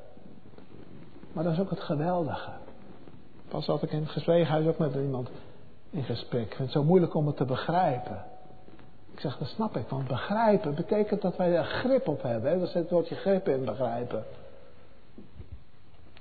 Maar 1.33 1.45
dat 1.45 1.53
is 1.53 1.61
ook 1.61 1.71
het 1.71 1.81
geweldige. 1.81 2.51
Pas 3.49 3.65
zat 3.65 3.83
ik 3.83 3.93
in 3.93 4.01
het 4.01 4.09
gesprekhuis 4.09 4.67
ook 4.67 4.79
met 4.79 4.95
iemand 4.95 5.31
in 5.91 6.03
gesprek. 6.03 6.43
Ik 6.43 6.55
vind 6.55 6.59
het 6.59 6.71
zo 6.71 6.85
moeilijk 6.85 7.15
om 7.15 7.27
het 7.27 7.37
te 7.37 7.45
begrijpen. 7.45 8.25
Ik 9.13 9.21
zeg, 9.21 9.39
dat 9.39 9.49
snap 9.49 9.77
ik. 9.77 9.89
Want 9.89 10.09
begrijpen 10.09 10.75
betekent 10.75 11.23
dat 11.23 11.37
wij 11.37 11.57
er 11.57 11.65
grip 11.65 12.09
op 12.09 12.23
hebben. 12.23 12.51
Hè? 12.51 12.59
Daar 12.59 12.67
zit 12.67 12.83
het 12.83 12.91
woordje 12.91 13.15
grip 13.15 13.49
in, 13.49 13.65
begrijpen. 13.65 14.25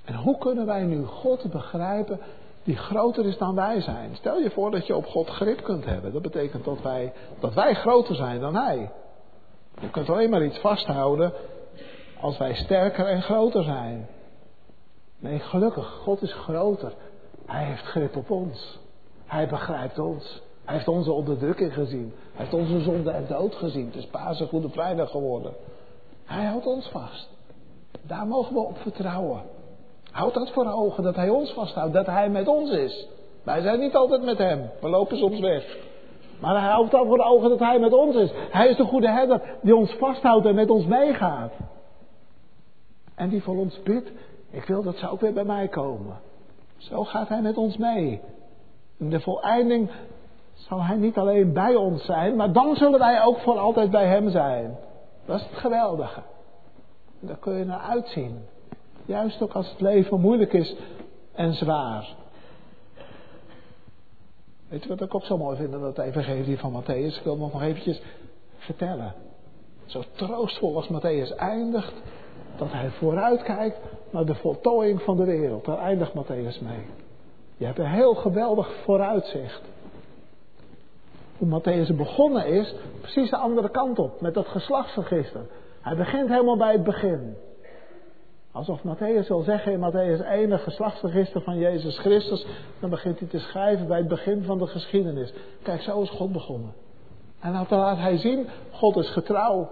En 0.04 0.14
hoe 0.14 0.38
kunnen 0.38 0.66
wij 0.66 0.82
nu 0.82 1.04
God 1.04 1.50
begrijpen 1.50 2.20
die 2.64 2.76
groter 2.76 3.26
is 3.26 3.38
dan 3.38 3.54
wij 3.54 3.80
zijn? 3.80 4.16
Stel 4.16 4.38
je 4.38 4.50
voor 4.50 4.70
dat 4.70 4.86
je 4.86 4.96
op 4.96 5.06
God 5.06 5.28
grip 5.28 5.62
kunt 5.62 5.84
hebben. 5.84 6.12
Dat 6.12 6.22
betekent 6.22 6.64
dat 6.64 6.82
wij, 6.82 7.12
dat 7.40 7.54
wij 7.54 7.74
groter 7.74 8.14
zijn 8.14 8.40
dan 8.40 8.54
Hij. 8.54 8.90
Je 9.80 9.90
kunt 9.90 10.10
alleen 10.10 10.30
maar 10.30 10.44
iets 10.44 10.58
vasthouden 10.58 11.32
als 12.20 12.38
wij 12.38 12.54
sterker 12.54 13.06
en 13.06 13.22
groter 13.22 13.62
zijn. 13.62 14.08
Nee, 15.18 15.38
gelukkig, 15.38 15.86
God 15.86 16.22
is 16.22 16.32
groter. 16.32 16.92
Hij 17.46 17.64
heeft 17.64 17.82
grip 17.82 18.16
op 18.16 18.30
ons. 18.30 18.78
Hij 19.26 19.48
begrijpt 19.48 19.98
ons. 19.98 20.42
Hij 20.64 20.74
heeft 20.74 20.88
onze 20.88 21.12
onderdrukking 21.12 21.74
gezien. 21.74 22.12
Hij 22.16 22.44
heeft 22.44 22.54
onze 22.54 22.80
zonde 22.80 23.10
en 23.10 23.26
dood 23.28 23.54
gezien. 23.54 23.86
Het 23.86 23.94
is 23.94 24.06
Pasen 24.06 24.48
Goede 24.48 24.68
Vrijdag 24.68 25.10
geworden. 25.10 25.52
Hij 26.24 26.44
houdt 26.44 26.66
ons 26.66 26.88
vast. 26.88 27.28
Daar 28.02 28.26
mogen 28.26 28.54
we 28.54 28.60
op 28.60 28.78
vertrouwen. 28.78 29.42
Houd 30.14 30.34
dat 30.34 30.50
voor 30.50 30.72
ogen, 30.72 31.02
dat 31.02 31.16
Hij 31.16 31.28
ons 31.28 31.52
vasthoudt, 31.52 31.92
dat 31.92 32.06
Hij 32.06 32.28
met 32.28 32.48
ons 32.48 32.70
is. 32.70 33.08
Wij 33.42 33.60
zijn 33.60 33.80
niet 33.80 33.94
altijd 33.94 34.22
met 34.22 34.38
Hem, 34.38 34.70
we 34.80 34.88
lopen 34.88 35.16
soms 35.16 35.40
weg. 35.40 35.76
Maar 36.40 36.60
hij 36.60 36.70
houdt 36.70 36.90
dat 36.90 37.06
voor 37.06 37.24
ogen 37.24 37.48
dat 37.48 37.58
Hij 37.58 37.78
met 37.78 37.92
ons 37.92 38.16
is. 38.16 38.30
Hij 38.50 38.68
is 38.68 38.76
de 38.76 38.84
goede 38.84 39.08
herder 39.08 39.42
die 39.62 39.76
ons 39.76 39.92
vasthoudt 39.92 40.46
en 40.46 40.54
met 40.54 40.70
ons 40.70 40.86
meegaat. 40.86 41.52
En 43.14 43.28
die 43.28 43.42
voor 43.42 43.56
ons 43.56 43.82
bidt, 43.82 44.10
ik 44.50 44.64
wil 44.64 44.82
dat 44.82 44.96
ze 44.96 45.08
ook 45.08 45.20
weer 45.20 45.32
bij 45.32 45.44
mij 45.44 45.68
komen. 45.68 46.16
Zo 46.76 47.04
gaat 47.04 47.28
Hij 47.28 47.42
met 47.42 47.56
ons 47.56 47.76
mee. 47.76 48.20
In 48.98 49.10
de 49.10 49.20
voleinding 49.20 49.90
zal 50.54 50.82
Hij 50.82 50.96
niet 50.96 51.16
alleen 51.16 51.52
bij 51.52 51.74
ons 51.74 52.04
zijn, 52.04 52.36
maar 52.36 52.52
dan 52.52 52.76
zullen 52.76 52.98
wij 52.98 53.22
ook 53.22 53.38
voor 53.38 53.58
altijd 53.58 53.90
bij 53.90 54.06
Hem 54.06 54.30
zijn. 54.30 54.76
Dat 55.26 55.36
is 55.36 55.46
het 55.46 55.58
geweldige. 55.58 56.22
Daar 57.20 57.38
kun 57.38 57.54
je 57.54 57.64
naar 57.64 57.80
uitzien. 57.80 58.52
Juist 59.04 59.42
ook 59.42 59.52
als 59.52 59.70
het 59.70 59.80
leven 59.80 60.20
moeilijk 60.20 60.52
is 60.52 60.76
en 61.32 61.54
zwaar. 61.54 62.14
Weet 64.68 64.82
je 64.82 64.88
wat 64.88 65.00
ik 65.00 65.14
ook 65.14 65.24
zo 65.24 65.36
mooi 65.36 65.56
vind 65.56 65.72
in 65.72 65.82
het 65.82 65.98
evangelie 65.98 66.58
van 66.58 66.82
Matthäus? 66.82 67.16
Ik 67.16 67.24
wil 67.24 67.36
nog 67.36 67.62
eventjes 67.62 68.02
vertellen. 68.56 69.14
Zo 69.84 70.02
troostvol 70.12 70.76
als 70.76 70.88
Matthäus 70.88 71.36
eindigt, 71.36 71.92
dat 72.56 72.72
hij 72.72 72.90
vooruitkijkt 72.90 73.78
naar 74.10 74.24
de 74.24 74.34
voltooiing 74.34 75.02
van 75.02 75.16
de 75.16 75.24
wereld. 75.24 75.64
Daar 75.64 75.78
eindigt 75.78 76.12
Matthäus 76.12 76.62
mee. 76.62 76.86
Je 77.56 77.64
hebt 77.64 77.78
een 77.78 77.90
heel 77.90 78.14
geweldig 78.14 78.72
vooruitzicht. 78.84 79.62
Hoe 81.38 81.60
Matthäus 81.60 81.96
begonnen 81.96 82.46
is, 82.46 82.74
precies 83.00 83.30
de 83.30 83.36
andere 83.36 83.70
kant 83.70 83.98
op, 83.98 84.20
met 84.20 84.34
dat 84.34 84.48
geslachtsregister. 84.48 85.46
Hij 85.80 85.96
begint 85.96 86.28
helemaal 86.28 86.56
bij 86.56 86.72
het 86.72 86.84
begin. 86.84 87.36
Alsof 88.54 88.82
Matthäus 88.84 89.28
wil 89.28 89.42
zeggen 89.42 89.72
in 89.72 89.80
Matthäus 89.80 90.20
1, 90.20 90.50
het 90.50 90.60
geslachtsregister 90.60 91.40
van 91.40 91.58
Jezus 91.58 91.98
Christus, 91.98 92.46
dan 92.80 92.90
begint 92.90 93.18
hij 93.18 93.28
te 93.28 93.38
schrijven 93.38 93.86
bij 93.86 93.98
het 93.98 94.08
begin 94.08 94.42
van 94.42 94.58
de 94.58 94.66
geschiedenis. 94.66 95.32
Kijk, 95.62 95.82
zo 95.82 96.02
is 96.02 96.10
God 96.10 96.32
begonnen. 96.32 96.72
En 97.40 97.52
dan 97.52 97.78
laat 97.78 97.98
hij 97.98 98.16
zien, 98.16 98.48
God 98.70 98.96
is 98.96 99.08
getrouw. 99.08 99.68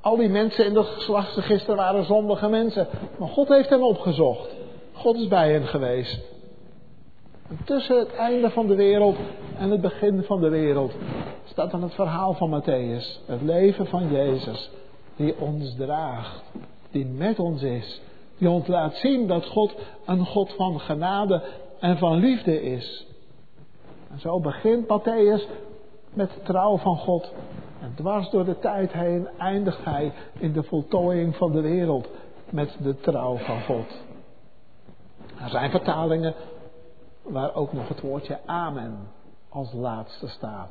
Al 0.00 0.16
die 0.16 0.28
mensen 0.28 0.66
in 0.66 0.74
dat 0.74 0.86
geslachtsregister 0.86 1.76
waren 1.76 2.04
zondige 2.04 2.48
mensen. 2.48 2.86
Maar 3.18 3.28
God 3.28 3.48
heeft 3.48 3.68
hen 3.68 3.82
opgezocht. 3.82 4.56
God 4.92 5.16
is 5.16 5.28
bij 5.28 5.52
hen 5.52 5.66
geweest. 5.66 6.20
En 7.48 7.58
tussen 7.64 7.98
het 7.98 8.14
einde 8.14 8.50
van 8.50 8.66
de 8.66 8.74
wereld 8.74 9.16
en 9.58 9.70
het 9.70 9.80
begin 9.80 10.22
van 10.22 10.40
de 10.40 10.48
wereld 10.48 10.92
staat 11.44 11.70
dan 11.70 11.82
het 11.82 11.94
verhaal 11.94 12.32
van 12.32 12.62
Matthäus. 12.62 13.26
Het 13.26 13.42
leven 13.42 13.86
van 13.86 14.12
Jezus, 14.12 14.70
die 15.16 15.40
ons 15.40 15.74
draagt, 15.74 16.42
die 16.90 17.06
met 17.06 17.38
ons 17.38 17.62
is. 17.62 18.00
Die 18.38 18.50
ons 18.50 18.66
laat 18.66 18.94
zien 18.94 19.26
dat 19.26 19.46
God 19.46 19.74
een 20.06 20.26
God 20.26 20.52
van 20.52 20.80
genade 20.80 21.42
en 21.80 21.98
van 21.98 22.16
liefde 22.16 22.62
is. 22.62 23.06
En 24.10 24.20
zo 24.20 24.40
begint 24.40 24.84
Matthäus 24.84 25.48
met 26.12 26.30
de 26.30 26.42
trouw 26.42 26.76
van 26.76 26.96
God. 26.96 27.32
En 27.80 27.92
dwars 27.94 28.30
door 28.30 28.44
de 28.44 28.58
tijd 28.58 28.92
heen 28.92 29.28
eindigt 29.38 29.84
hij 29.84 30.12
in 30.38 30.52
de 30.52 30.62
voltooiing 30.62 31.36
van 31.36 31.52
de 31.52 31.60
wereld 31.60 32.08
met 32.50 32.76
de 32.82 32.96
trouw 32.96 33.36
van 33.36 33.62
God. 33.62 34.00
Er 35.40 35.50
zijn 35.50 35.70
vertalingen 35.70 36.34
waar 37.22 37.54
ook 37.54 37.72
nog 37.72 37.88
het 37.88 38.00
woordje 38.00 38.38
amen 38.46 38.98
als 39.48 39.72
laatste 39.72 40.28
staat. 40.28 40.70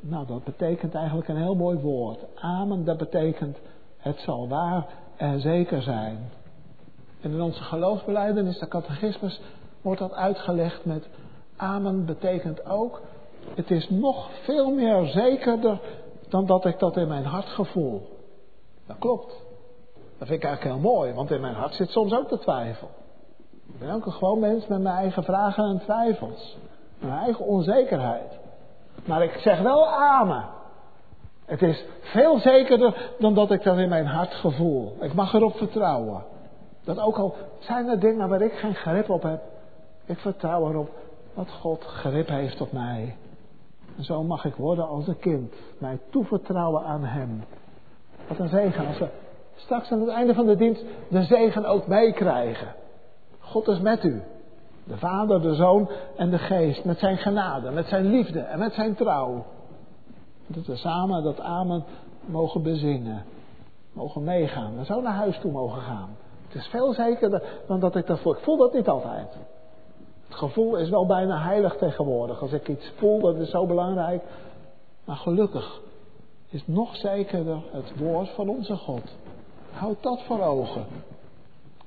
Nou, 0.00 0.26
dat 0.26 0.44
betekent 0.44 0.94
eigenlijk 0.94 1.28
een 1.28 1.36
heel 1.36 1.54
mooi 1.54 1.78
woord. 1.78 2.18
Amen, 2.34 2.84
dat 2.84 2.96
betekent 2.96 3.58
het 4.02 4.20
zal 4.20 4.48
waar 4.48 4.86
en 5.16 5.40
zeker 5.40 5.82
zijn. 5.82 6.30
En 7.20 7.30
in 7.30 7.40
onze 7.40 7.62
geloofsbeleidenis, 7.62 8.58
de 8.58 8.68
catechismus, 8.68 9.40
wordt 9.82 10.00
dat 10.00 10.12
uitgelegd 10.12 10.84
met 10.84 11.08
amen 11.56 12.04
betekent 12.04 12.66
ook 12.66 13.00
het 13.54 13.70
is 13.70 13.90
nog 13.90 14.30
veel 14.42 14.70
meer 14.70 15.06
zekerder 15.06 15.80
dan 16.28 16.46
dat 16.46 16.64
ik 16.64 16.78
dat 16.78 16.96
in 16.96 17.08
mijn 17.08 17.24
hart 17.24 17.46
gevoel. 17.46 18.08
Dat 18.86 18.96
klopt. 18.98 19.34
Dat 20.18 20.28
vind 20.28 20.42
ik 20.42 20.48
eigenlijk 20.48 20.74
heel 20.74 20.92
mooi, 20.92 21.12
want 21.12 21.30
in 21.30 21.40
mijn 21.40 21.54
hart 21.54 21.74
zit 21.74 21.90
soms 21.90 22.12
ook 22.12 22.28
de 22.28 22.38
twijfel. 22.38 22.88
Ik 23.72 23.78
ben 23.78 23.90
ook 23.90 24.06
een 24.06 24.12
gewoon 24.12 24.40
mens 24.40 24.66
met 24.66 24.80
mijn 24.80 24.96
eigen 24.96 25.24
vragen 25.24 25.64
en 25.64 25.78
twijfels. 25.78 26.56
Mijn 26.98 27.18
eigen 27.18 27.44
onzekerheid. 27.44 28.38
Maar 29.04 29.22
ik 29.22 29.32
zeg 29.32 29.60
wel 29.60 29.86
amen. 29.86 30.44
Het 31.44 31.62
is 31.62 31.84
veel 32.00 32.38
zekerder 32.38 33.10
dan 33.18 33.34
dat 33.34 33.50
ik 33.50 33.62
dat 33.62 33.78
in 33.78 33.88
mijn 33.88 34.06
hart 34.06 34.34
gevoel. 34.34 34.96
Ik 35.00 35.14
mag 35.14 35.34
erop 35.34 35.56
vertrouwen. 35.56 36.24
Dat 36.84 37.00
ook 37.00 37.16
al 37.16 37.34
zijn 37.58 37.88
er 37.88 38.00
dingen 38.00 38.28
waar 38.28 38.42
ik 38.42 38.52
geen 38.52 38.74
grip 38.74 39.10
op 39.10 39.22
heb. 39.22 39.40
Ik 40.06 40.18
vertrouw 40.18 40.68
erop 40.68 40.90
dat 41.34 41.50
God 41.50 41.84
grip 41.84 42.28
heeft 42.28 42.60
op 42.60 42.72
mij. 42.72 43.16
En 43.96 44.04
zo 44.04 44.22
mag 44.22 44.44
ik 44.44 44.54
worden 44.54 44.88
als 44.88 45.06
een 45.06 45.18
kind. 45.18 45.54
Mij 45.78 45.98
toevertrouwen 46.10 46.84
aan 46.84 47.04
Hem. 47.04 47.44
Wat 48.28 48.38
een 48.38 48.48
zegen 48.48 48.86
als 48.86 48.98
we 48.98 49.08
straks 49.54 49.90
aan 49.90 50.00
het 50.00 50.08
einde 50.08 50.34
van 50.34 50.46
de 50.46 50.56
dienst 50.56 50.84
de 51.08 51.22
zegen 51.22 51.64
ook 51.64 51.86
meekrijgen. 51.86 52.74
God 53.38 53.68
is 53.68 53.80
met 53.80 54.04
u. 54.04 54.22
De 54.84 54.98
Vader, 54.98 55.42
de 55.42 55.54
Zoon 55.54 55.90
en 56.16 56.30
de 56.30 56.38
Geest. 56.38 56.84
Met 56.84 56.98
zijn 56.98 57.16
genade, 57.16 57.70
met 57.70 57.86
zijn 57.86 58.06
liefde 58.06 58.40
en 58.40 58.58
met 58.58 58.72
zijn 58.72 58.94
trouw. 58.94 59.44
Dat 60.52 60.66
we 60.66 60.76
samen 60.76 61.22
dat 61.22 61.40
Amen 61.40 61.84
mogen 62.26 62.62
bezingen. 62.62 63.24
Mogen 63.92 64.24
meegaan. 64.24 64.78
En 64.78 64.84
zo 64.84 65.00
naar 65.00 65.14
huis 65.14 65.38
toe 65.38 65.52
mogen 65.52 65.82
gaan. 65.82 66.16
Het 66.46 66.54
is 66.54 66.66
veel 66.66 66.92
zekerder 66.92 67.42
dan 67.66 67.80
dat 67.80 67.96
ik 67.96 68.06
dat 68.06 68.20
voel. 68.20 68.32
Ik 68.32 68.42
voel 68.42 68.56
dat 68.56 68.72
niet 68.72 68.88
altijd. 68.88 69.36
Het 70.26 70.34
gevoel 70.34 70.76
is 70.76 70.88
wel 70.88 71.06
bijna 71.06 71.42
heilig 71.42 71.76
tegenwoordig. 71.76 72.40
Als 72.40 72.52
ik 72.52 72.68
iets 72.68 72.92
voel, 72.96 73.20
dat 73.20 73.36
is 73.36 73.50
zo 73.50 73.66
belangrijk. 73.66 74.22
Maar 75.04 75.16
gelukkig 75.16 75.80
is 76.48 76.66
nog 76.66 76.96
zekerder 76.96 77.62
het 77.70 77.98
woord 77.98 78.28
van 78.28 78.48
onze 78.48 78.76
God. 78.76 79.16
Houd 79.70 80.02
dat 80.02 80.22
voor 80.22 80.40
ogen. 80.40 80.86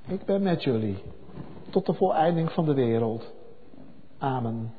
Ik 0.06 0.24
ben 0.24 0.42
met 0.42 0.62
jullie. 0.62 1.02
Tot 1.70 1.86
de 1.86 1.94
voleinding 1.94 2.52
van 2.52 2.64
de 2.64 2.74
wereld. 2.74 3.32
Amen. 4.18 4.72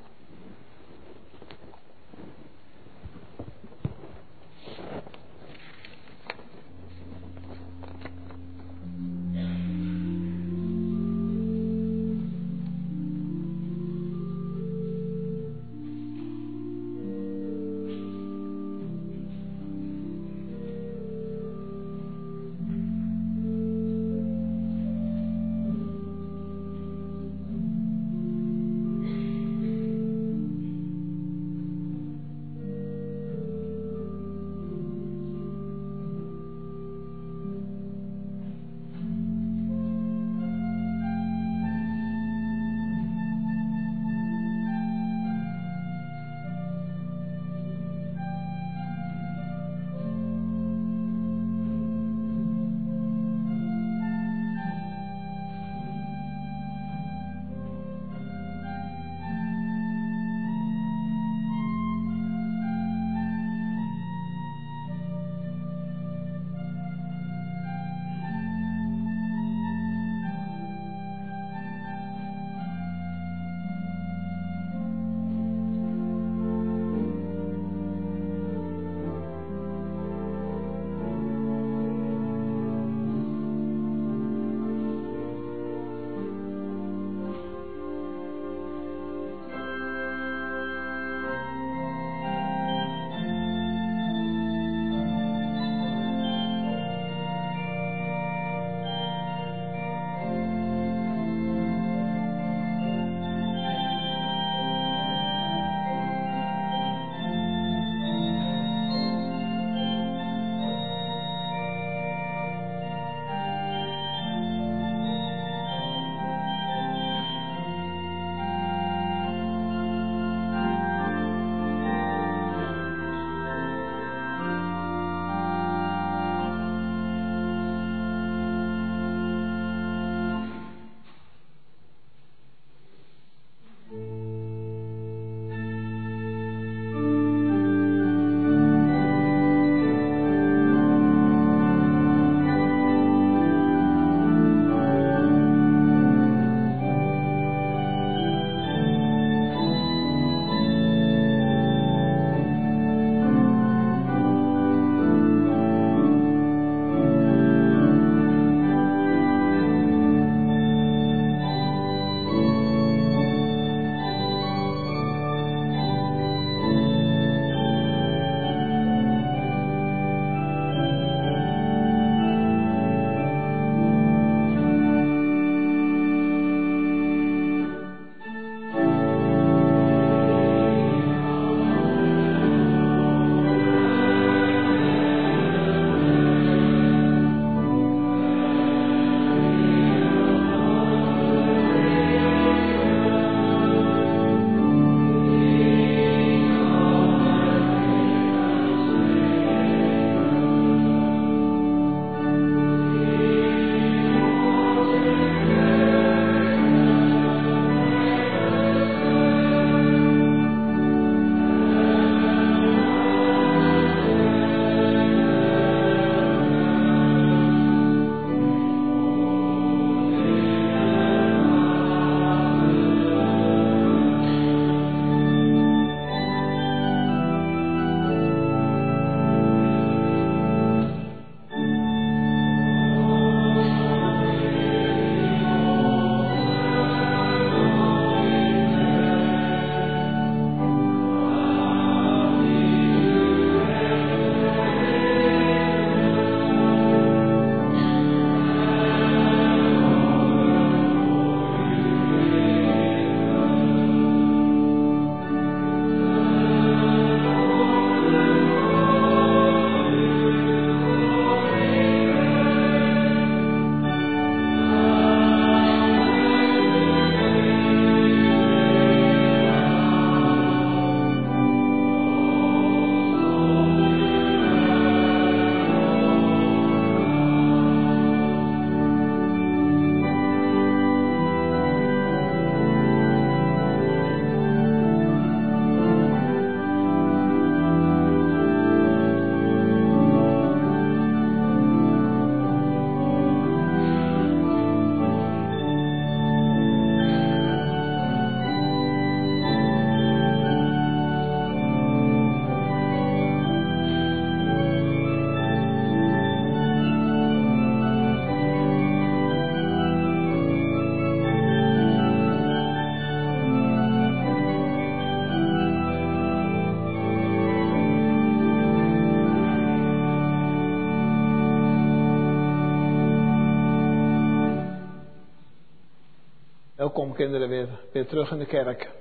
Welkom 327.08 327.26
kinderen 327.26 327.50
weer, 327.50 327.80
weer 327.92 328.08
terug 328.08 328.32
in 328.32 328.38
de 328.38 328.46
kerk. 328.46 328.92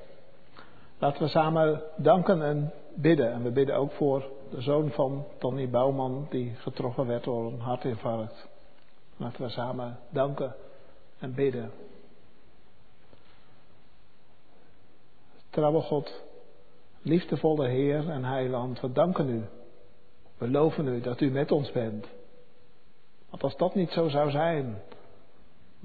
Laten 0.98 1.22
we 1.22 1.28
samen 1.28 1.82
danken 1.96 2.42
en 2.42 2.72
bidden. 2.94 3.32
En 3.32 3.42
we 3.42 3.50
bidden 3.50 3.76
ook 3.76 3.92
voor 3.92 4.30
de 4.50 4.60
zoon 4.60 4.90
van 4.90 5.24
Tony 5.38 5.68
Bouwman 5.68 6.26
die 6.30 6.54
getroffen 6.54 7.06
werd 7.06 7.24
door 7.24 7.52
een 7.52 7.60
hartinfarct. 7.60 8.48
Laten 9.16 9.42
we 9.42 9.48
samen 9.48 9.98
danken 10.10 10.54
en 11.18 11.34
bidden. 11.34 11.70
Trouwe 15.50 15.80
God, 15.80 16.22
liefdevolle 17.02 17.68
Heer 17.68 18.10
en 18.10 18.24
Heiland, 18.24 18.80
we 18.80 18.92
danken 18.92 19.28
u. 19.28 19.44
We 20.38 20.50
loven 20.50 20.86
u 20.86 21.00
dat 21.00 21.20
u 21.20 21.30
met 21.30 21.52
ons 21.52 21.72
bent. 21.72 22.06
Want 23.30 23.42
als 23.42 23.56
dat 23.56 23.74
niet 23.74 23.90
zo 23.90 24.08
zou 24.08 24.30
zijn, 24.30 24.82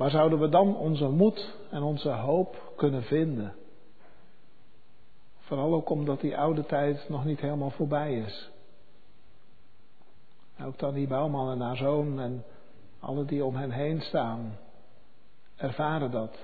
waar 0.02 0.10
zouden 0.10 0.40
we 0.40 0.50
dan 0.50 0.78
onze 0.78 1.08
moed 1.08 1.56
en 1.70 1.84
onze 1.84 2.10
hoop 2.10 2.72
kunnen 2.76 3.04
vinden? 3.04 3.56
Vooral 5.40 5.74
ook 5.74 5.90
omdat 5.90 6.22
die 6.22 6.38
oude 6.38 6.66
tijd 6.66 7.10
nog 7.10 7.26
niet 7.26 7.40
helemaal 7.40 7.70
voorbij 7.70 8.14
is. 8.14 8.50
Ook 10.64 10.80
dan 10.80 10.94
die 10.94 11.08
bouwman 11.08 11.52
en 11.52 11.62
haar 11.62 11.76
zoon 11.76 12.20
en 12.20 12.44
alle 13.00 13.26
die 13.26 13.46
om 13.46 13.56
hen 13.56 13.72
heen 13.72 14.02
staan, 14.02 14.58
ervaren 15.56 16.12
dat. 16.12 16.38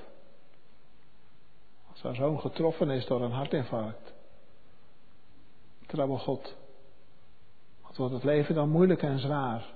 Als 1.92 2.02
haar 2.02 2.16
zoon 2.16 2.40
getroffen 2.40 2.90
is 2.90 3.06
door 3.06 3.22
een 3.22 3.32
hartinfarct. 3.32 4.14
Trouwe 5.86 6.18
God, 6.18 6.56
wat 7.82 7.96
wordt 7.96 8.14
het 8.14 8.24
leven 8.24 8.56
dan 8.56 8.70
moeilijk 8.70 9.02
en 9.02 9.20
zwaar? 9.20 9.74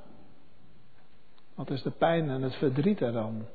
Wat 1.56 1.69
is 1.69 1.81
de 1.81 1.91
pijn 1.91 2.30
en 2.30 2.41
het 2.41 2.56
verdriet 2.56 3.01
er 3.01 3.11
dan? 3.11 3.45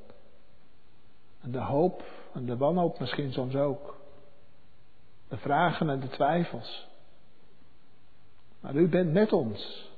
En 1.47 1.53
de 1.53 1.61
hoop 1.61 2.03
en 2.33 2.47
de 2.47 2.57
wanhoop 2.57 2.99
misschien 2.99 3.33
soms 3.33 3.55
ook. 3.55 3.97
De 5.29 5.37
vragen 5.37 5.91
en 5.91 6.01
de 6.01 6.09
twijfels. 6.09 6.87
Maar 8.61 8.75
u 8.75 8.89
bent 8.89 9.13
met 9.13 9.33
ons. 9.33 9.91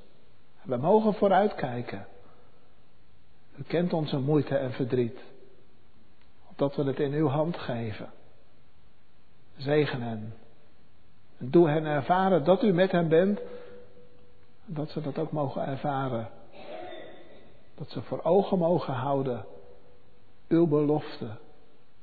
We 0.61 0.77
mogen 0.77 1.13
vooruitkijken. 1.13 2.05
U 3.55 3.63
kent 3.63 3.93
onze 3.93 4.19
moeite 4.19 4.55
en 4.57 4.71
verdriet. 4.71 5.19
Opdat 6.49 6.75
we 6.75 6.83
het 6.83 6.99
in 6.99 7.13
uw 7.13 7.27
hand 7.27 7.57
geven. 7.57 8.09
Zegen 9.57 10.01
hen. 10.01 10.33
En 11.37 11.49
doe 11.49 11.69
hen 11.69 11.85
ervaren 11.85 12.43
dat 12.43 12.63
u 12.63 12.73
met 12.73 12.91
hen 12.91 13.07
bent. 13.07 13.39
En 14.67 14.73
dat 14.73 14.89
ze 14.89 15.01
dat 15.01 15.17
ook 15.17 15.31
mogen 15.31 15.65
ervaren. 15.65 16.29
Dat 17.75 17.89
ze 17.89 18.01
voor 18.01 18.23
ogen 18.23 18.57
mogen 18.57 18.93
houden. 18.93 19.45
Uw 20.49 20.67
belofte. 20.67 21.37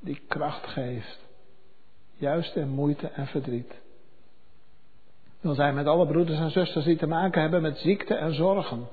Die 0.00 0.20
kracht 0.28 0.66
geeft. 0.66 1.18
Juist 2.16 2.56
in 2.56 2.68
moeite 2.68 3.08
en 3.08 3.26
verdriet. 3.26 3.74
Wil 5.40 5.54
zijn 5.54 5.74
met 5.74 5.86
alle 5.86 6.06
broeders 6.06 6.38
en 6.38 6.50
zusters 6.50 6.84
die 6.84 6.96
te 6.96 7.06
maken 7.06 7.40
hebben 7.40 7.62
met 7.62 7.78
ziekte 7.78 8.14
en 8.14 8.34
zorgen. 8.34 8.86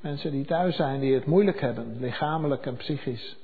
Mensen 0.00 0.30
die 0.30 0.44
thuis 0.44 0.76
zijn, 0.76 1.00
die 1.00 1.14
het 1.14 1.26
moeilijk 1.26 1.60
hebben, 1.60 1.96
lichamelijk 1.98 2.66
en 2.66 2.76
psychisch. 2.76 3.36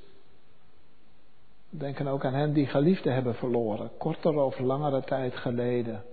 Denken 1.69 2.07
ook 2.07 2.25
aan 2.25 2.33
hen 2.33 2.53
die 2.53 2.67
geliefden 2.67 3.13
hebben 3.13 3.35
verloren, 3.35 3.91
kortere 3.97 4.41
of 4.41 4.59
langere 4.59 5.03
tijd 5.03 5.35
geleden. 5.35 6.03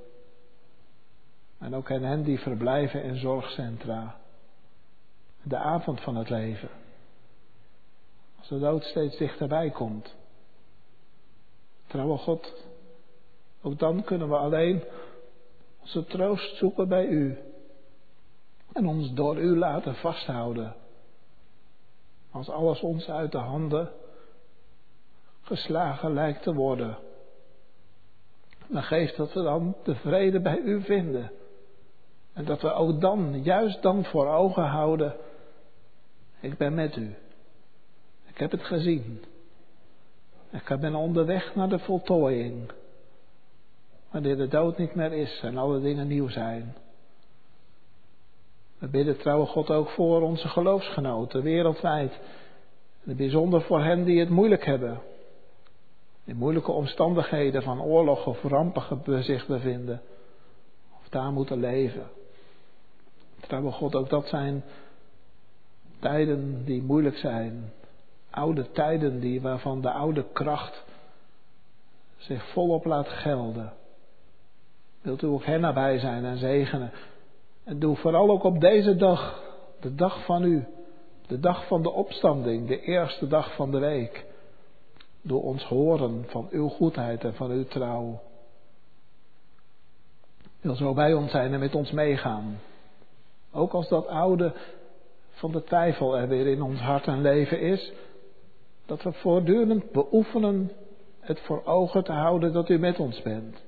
En 1.59 1.75
ook 1.75 1.91
aan 1.91 2.03
hen 2.03 2.23
die 2.23 2.41
verblijven 2.41 3.03
in 3.03 3.17
zorgcentra. 3.17 4.17
De 5.43 5.57
avond 5.57 6.01
van 6.01 6.17
het 6.17 6.31
leven. 6.31 6.69
Als 8.45 8.53
de 8.61 8.67
dood 8.67 8.85
steeds 8.85 9.17
dichterbij 9.17 9.71
komt. 9.71 10.15
Trouwe 11.87 12.17
God, 12.17 12.53
ook 13.63 13.79
dan 13.79 14.05
kunnen 14.05 14.29
we 14.29 14.37
alleen 14.37 14.85
onze 15.81 16.05
troost 16.05 16.57
zoeken 16.57 16.89
bij 16.89 17.07
U. 17.07 17.39
En 18.73 18.87
ons 18.87 19.13
door 19.13 19.37
U 19.37 19.57
laten 19.59 19.95
vasthouden. 19.95 20.75
Als 22.31 22.49
alles 22.49 22.81
ons 22.81 23.09
uit 23.09 23.33
de 23.33 23.39
handen 23.39 23.93
geslagen 25.43 26.13
lijkt 26.13 26.43
te 26.43 26.55
worden. 26.55 26.99
Dan 28.67 28.83
geeft 28.83 29.17
dat 29.17 29.33
we 29.33 29.43
dan 29.43 29.77
de 29.85 29.95
vrede 29.95 30.41
bij 30.41 30.59
U 30.59 30.83
vinden. 30.83 31.33
En 32.33 32.45
dat 32.45 32.61
we 32.61 32.73
ook 32.73 33.01
dan, 33.01 33.43
juist 33.43 33.83
dan 33.83 34.05
voor 34.05 34.29
ogen 34.29 34.67
houden. 34.67 35.17
Ik 36.41 36.59
ben 36.59 36.75
met 36.75 36.97
U. 36.97 37.15
Ik 38.35 38.41
heb 38.41 38.51
het 38.51 38.65
gezien. 38.65 39.25
Ik 40.51 40.77
ben 40.81 40.95
onderweg 40.95 41.55
naar 41.55 41.69
de 41.69 41.79
voltooiing 41.79 42.73
wanneer 44.15 44.37
de 44.37 44.49
dood 44.49 44.79
niet 44.79 44.95
meer 44.95 45.13
is 45.13 45.41
en 45.43 45.57
alle 45.57 45.81
dingen 45.81 46.07
nieuw 46.07 46.29
zijn. 46.29 46.75
We 48.79 48.89
bidden 48.89 49.19
trouwe 49.19 49.47
God 49.47 49.71
ook 49.71 49.89
voor 49.89 50.23
onze 50.23 50.49
geloofsgenoten 50.49 51.43
wereldwijd. 51.43 52.21
En 53.05 53.17
bijzonder 53.17 53.63
voor 53.63 53.83
hen 53.83 54.05
die 54.05 54.21
het 54.21 54.29
moeilijk 54.29 54.65
hebben. 54.65 55.01
In 56.25 56.37
moeilijke 56.37 56.73
omstandigheden 56.73 57.63
van 57.63 57.83
oorlog 57.83 58.27
of 58.27 58.43
rampen 58.43 59.25
zich 59.25 59.47
bevinden. 59.47 60.03
Of 61.01 61.09
daar 61.09 61.33
moeten 61.33 61.61
leven. 61.61 62.07
Trouwe 63.41 63.71
God, 63.71 63.95
ook 63.95 64.09
dat 64.09 64.29
zijn 64.29 64.65
tijden 65.99 66.65
die 66.65 66.83
moeilijk 66.83 67.17
zijn. 67.17 67.73
Oude 68.35 68.71
tijden 68.71 69.21
die, 69.21 69.41
waarvan 69.41 69.81
de 69.81 69.91
oude 69.91 70.25
kracht 70.33 70.85
zich 72.17 72.53
volop 72.53 72.85
laat 72.85 73.09
gelden. 73.09 73.73
Wilt 75.03 75.23
u 75.23 75.27
ook 75.27 75.45
hen 75.45 75.61
nabij 75.61 75.99
zijn 75.99 76.25
en 76.25 76.39
zegenen. 76.39 76.93
En 77.65 77.79
doe 77.79 77.97
vooral 77.97 78.31
ook 78.31 78.45
op 78.45 78.61
deze 78.61 78.97
dag, 78.97 79.43
de 79.81 79.95
dag 79.95 80.25
van 80.25 80.45
u, 80.45 80.67
de 81.27 81.41
dag 81.41 81.67
van 81.67 81.83
de 81.83 81.91
opstanding, 81.91 82.69
de 82.69 82.81
eerste 82.81 83.27
dag 83.27 83.55
van 83.55 83.71
de 83.71 83.79
week. 83.79 84.25
Door 85.23 85.43
ons 85.43 85.65
horen 85.65 86.25
van 86.29 86.49
uw 86.51 86.69
goedheid 86.69 87.25
en 87.25 87.35
van 87.35 87.51
uw 87.51 87.65
trouw. 87.65 88.21
Wil 90.61 90.75
zo 90.75 90.95
bij 90.95 91.15
ons 91.15 91.31
zijn 91.31 91.53
en 91.53 91.61
met 91.61 91.75
ons 91.75 91.91
meegaan. 91.91 92.61
Ook 93.53 93.73
als 93.73 93.89
dat 93.89 94.07
oude 94.07 94.53
van 95.31 95.53
de 95.53 95.65
twijfel 95.65 96.19
er 96.19 96.29
weer 96.29 96.47
in 96.47 96.63
ons 96.63 96.81
hart 96.81 97.07
en 97.07 97.21
leven 97.21 97.61
is. 97.61 97.93
Dat 98.87 99.03
we 99.03 99.13
voortdurend 99.13 99.93
beoefenen 99.93 100.71
het 101.21 101.41
voor 101.41 101.65
ogen 101.65 102.05
te 102.05 102.13
houden 102.13 102.53
dat 102.53 102.69
u 102.69 102.79
met 102.79 102.99
ons 102.99 103.23
bent. 103.23 103.65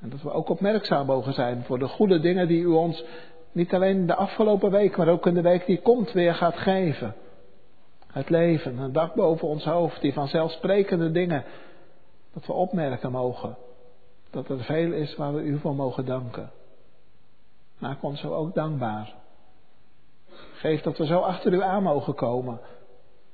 En 0.00 0.10
dat 0.10 0.22
we 0.22 0.30
ook 0.30 0.48
opmerkzaam 0.48 1.06
mogen 1.06 1.32
zijn 1.32 1.64
voor 1.64 1.78
de 1.78 1.88
goede 1.88 2.20
dingen 2.20 2.48
die 2.48 2.62
u 2.62 2.66
ons 2.66 3.04
niet 3.52 3.74
alleen 3.74 4.06
de 4.06 4.14
afgelopen 4.14 4.70
week, 4.70 4.96
maar 4.96 5.08
ook 5.08 5.26
in 5.26 5.34
de 5.34 5.42
week 5.42 5.66
die 5.66 5.80
komt 5.80 6.12
weer 6.12 6.34
gaat 6.34 6.56
geven. 6.56 7.14
Het 8.06 8.30
leven, 8.30 8.78
een 8.78 8.92
dak 8.92 9.14
boven 9.14 9.48
ons 9.48 9.64
hoofd, 9.64 10.00
die 10.00 10.12
vanzelfsprekende 10.12 11.10
dingen, 11.10 11.44
dat 12.32 12.46
we 12.46 12.52
opmerken 12.52 13.10
mogen. 13.10 13.56
Dat 14.30 14.48
er 14.48 14.64
veel 14.64 14.92
is 14.92 15.16
waar 15.16 15.34
we 15.34 15.42
u 15.42 15.58
voor 15.58 15.74
mogen 15.74 16.04
danken. 16.04 16.50
Maak 17.78 18.02
ons 18.02 18.20
zo 18.20 18.34
ook 18.34 18.54
dankbaar. 18.54 19.14
Geef 20.52 20.82
dat 20.82 20.98
we 20.98 21.06
zo 21.06 21.18
achter 21.18 21.52
u 21.52 21.62
aan 21.62 21.82
mogen 21.82 22.14
komen. 22.14 22.60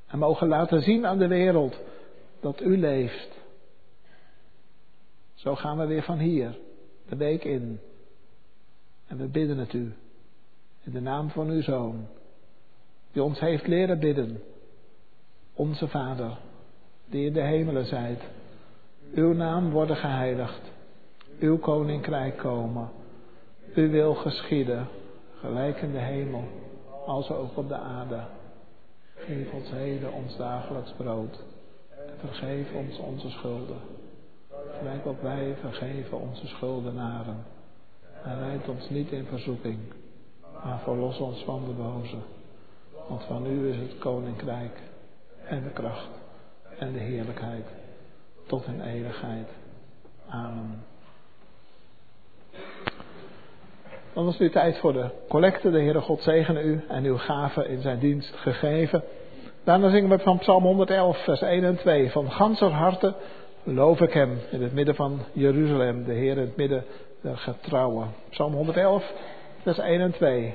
En 0.07 0.19
mogen 0.19 0.49
laten 0.49 0.83
zien 0.83 1.07
aan 1.07 1.19
de 1.19 1.27
wereld 1.27 1.79
dat 2.41 2.61
u 2.61 2.79
leeft. 2.79 3.39
Zo 5.35 5.55
gaan 5.55 5.79
we 5.79 5.87
weer 5.87 6.03
van 6.03 6.19
hier, 6.19 6.59
de 7.09 7.17
week 7.17 7.45
in. 7.45 7.81
En 9.07 9.17
we 9.17 9.27
bidden 9.27 9.59
het 9.59 9.73
u. 9.73 9.95
In 10.85 10.93
de 10.93 11.01
naam 11.01 11.31
van 11.31 11.49
uw 11.49 11.63
Zoon. 11.63 12.07
Die 13.13 13.23
ons 13.23 13.41
heeft 13.41 13.67
leren 13.67 13.99
bidden. 13.99 14.43
Onze 15.55 15.89
Vader, 15.89 16.39
die 17.07 17.27
in 17.27 17.33
de 17.33 17.43
hemelen 17.43 17.87
zijt. 17.87 18.23
Uw 19.15 19.33
naam 19.33 19.71
worden 19.71 19.97
geheiligd. 19.97 20.61
Uw 21.39 21.59
koninkrijk 21.59 22.37
komen. 22.37 22.91
Uw 23.75 23.91
wil 23.91 24.15
geschieden. 24.15 24.89
Gelijk 25.41 25.81
in 25.81 25.93
de 25.93 25.99
hemel, 25.99 26.45
als 27.07 27.31
ook 27.31 27.57
op 27.57 27.69
de 27.69 27.77
aarde. 27.77 28.21
Geef 29.27 29.53
ons 29.53 29.71
heden 29.71 30.13
ons 30.13 30.37
dagelijks 30.37 30.93
brood. 30.93 31.39
Vergeef 32.21 32.73
ons 32.73 32.99
onze 32.99 33.31
schulden 33.31 33.79
gelijk 34.79 35.07
op 35.07 35.23
wij 35.23 35.57
vergeven 35.61 36.21
onze 36.21 36.47
schuldenaren. 36.47 37.45
En 38.25 38.41
leid 38.41 38.69
ons 38.69 38.91
niet 38.91 39.11
in 39.11 39.27
verzoeking, 39.27 39.79
maar 40.65 40.81
verlos 40.81 41.19
ons 41.19 41.45
van 41.45 41.65
de 41.65 41.73
boze. 41.73 42.17
Want 43.09 43.23
van 43.23 43.47
u 43.47 43.69
is 43.69 43.77
het 43.77 43.99
koninkrijk 43.99 44.81
en 45.49 45.63
de 45.63 45.71
kracht 45.71 46.11
en 46.79 46.93
de 46.93 46.99
heerlijkheid 46.99 47.67
tot 48.47 48.67
in 48.67 48.81
eeuwigheid. 48.81 49.49
Amen. 50.29 50.85
Dan 54.17 54.25
was 54.25 54.39
nu 54.39 54.51
tijd 54.51 54.79
voor 54.79 54.93
de 54.93 55.11
collecte. 55.29 55.71
De 55.71 55.81
Heere 55.81 56.01
God 56.01 56.23
zegene 56.23 56.63
u 56.63 56.85
en 56.89 57.05
uw 57.05 57.17
gave 57.17 57.69
in 57.69 57.81
zijn 57.81 57.99
dienst 57.99 58.35
gegeven. 58.35 59.03
Daarna 59.65 59.91
zingen 59.91 60.11
we 60.11 60.19
van 60.19 60.39
Psalm 60.39 60.63
111, 60.63 61.25
vers 61.25 61.41
1 61.41 61.65
en 61.65 61.77
2. 61.77 62.11
Van 62.11 62.31
ganser 62.31 62.71
harte 62.71 63.15
loof 63.63 64.01
ik 64.01 64.13
hem 64.13 64.39
in 64.51 64.63
het 64.63 64.73
midden 64.73 64.95
van 64.95 65.21
Jeruzalem, 65.33 66.05
de 66.05 66.13
Heer 66.13 66.31
in 66.31 66.39
het 66.39 66.57
midden 66.57 66.85
der 67.21 67.37
getrouwen. 67.37 68.09
Psalm 68.31 68.53
111, 68.53 69.13
vers 69.63 69.79
1 69.79 70.01
en 70.01 70.13
2. 70.13 70.55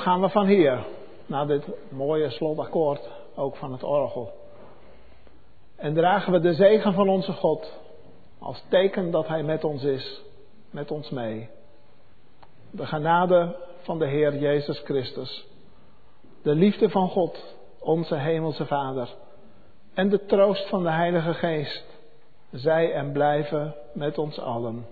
Gaan 0.00 0.20
we 0.20 0.28
van 0.28 0.46
hier 0.46 0.86
naar 1.26 1.46
dit 1.46 1.64
mooie 1.90 2.30
slotakkoord, 2.30 3.08
ook 3.34 3.56
van 3.56 3.72
het 3.72 3.82
orgel. 3.82 4.32
En 5.76 5.94
dragen 5.94 6.32
we 6.32 6.40
de 6.40 6.54
zegen 6.54 6.92
van 6.92 7.08
onze 7.08 7.32
God 7.32 7.78
als 8.38 8.64
teken 8.68 9.10
dat 9.10 9.28
Hij 9.28 9.42
met 9.42 9.64
ons 9.64 9.82
is, 9.82 10.22
met 10.70 10.90
ons 10.90 11.10
mee. 11.10 11.48
De 12.70 12.86
genade 12.86 13.56
van 13.82 13.98
de 13.98 14.06
Heer 14.06 14.36
Jezus 14.36 14.78
Christus, 14.78 15.46
de 16.42 16.54
liefde 16.54 16.90
van 16.90 17.08
God, 17.08 17.56
onze 17.80 18.14
Hemelse 18.14 18.66
Vader, 18.66 19.14
en 19.94 20.08
de 20.08 20.24
troost 20.24 20.68
van 20.68 20.82
de 20.82 20.90
Heilige 20.90 21.34
Geest, 21.34 21.84
zij 22.50 22.92
en 22.92 23.12
blijven 23.12 23.74
met 23.94 24.18
ons 24.18 24.38
allen. 24.38 24.86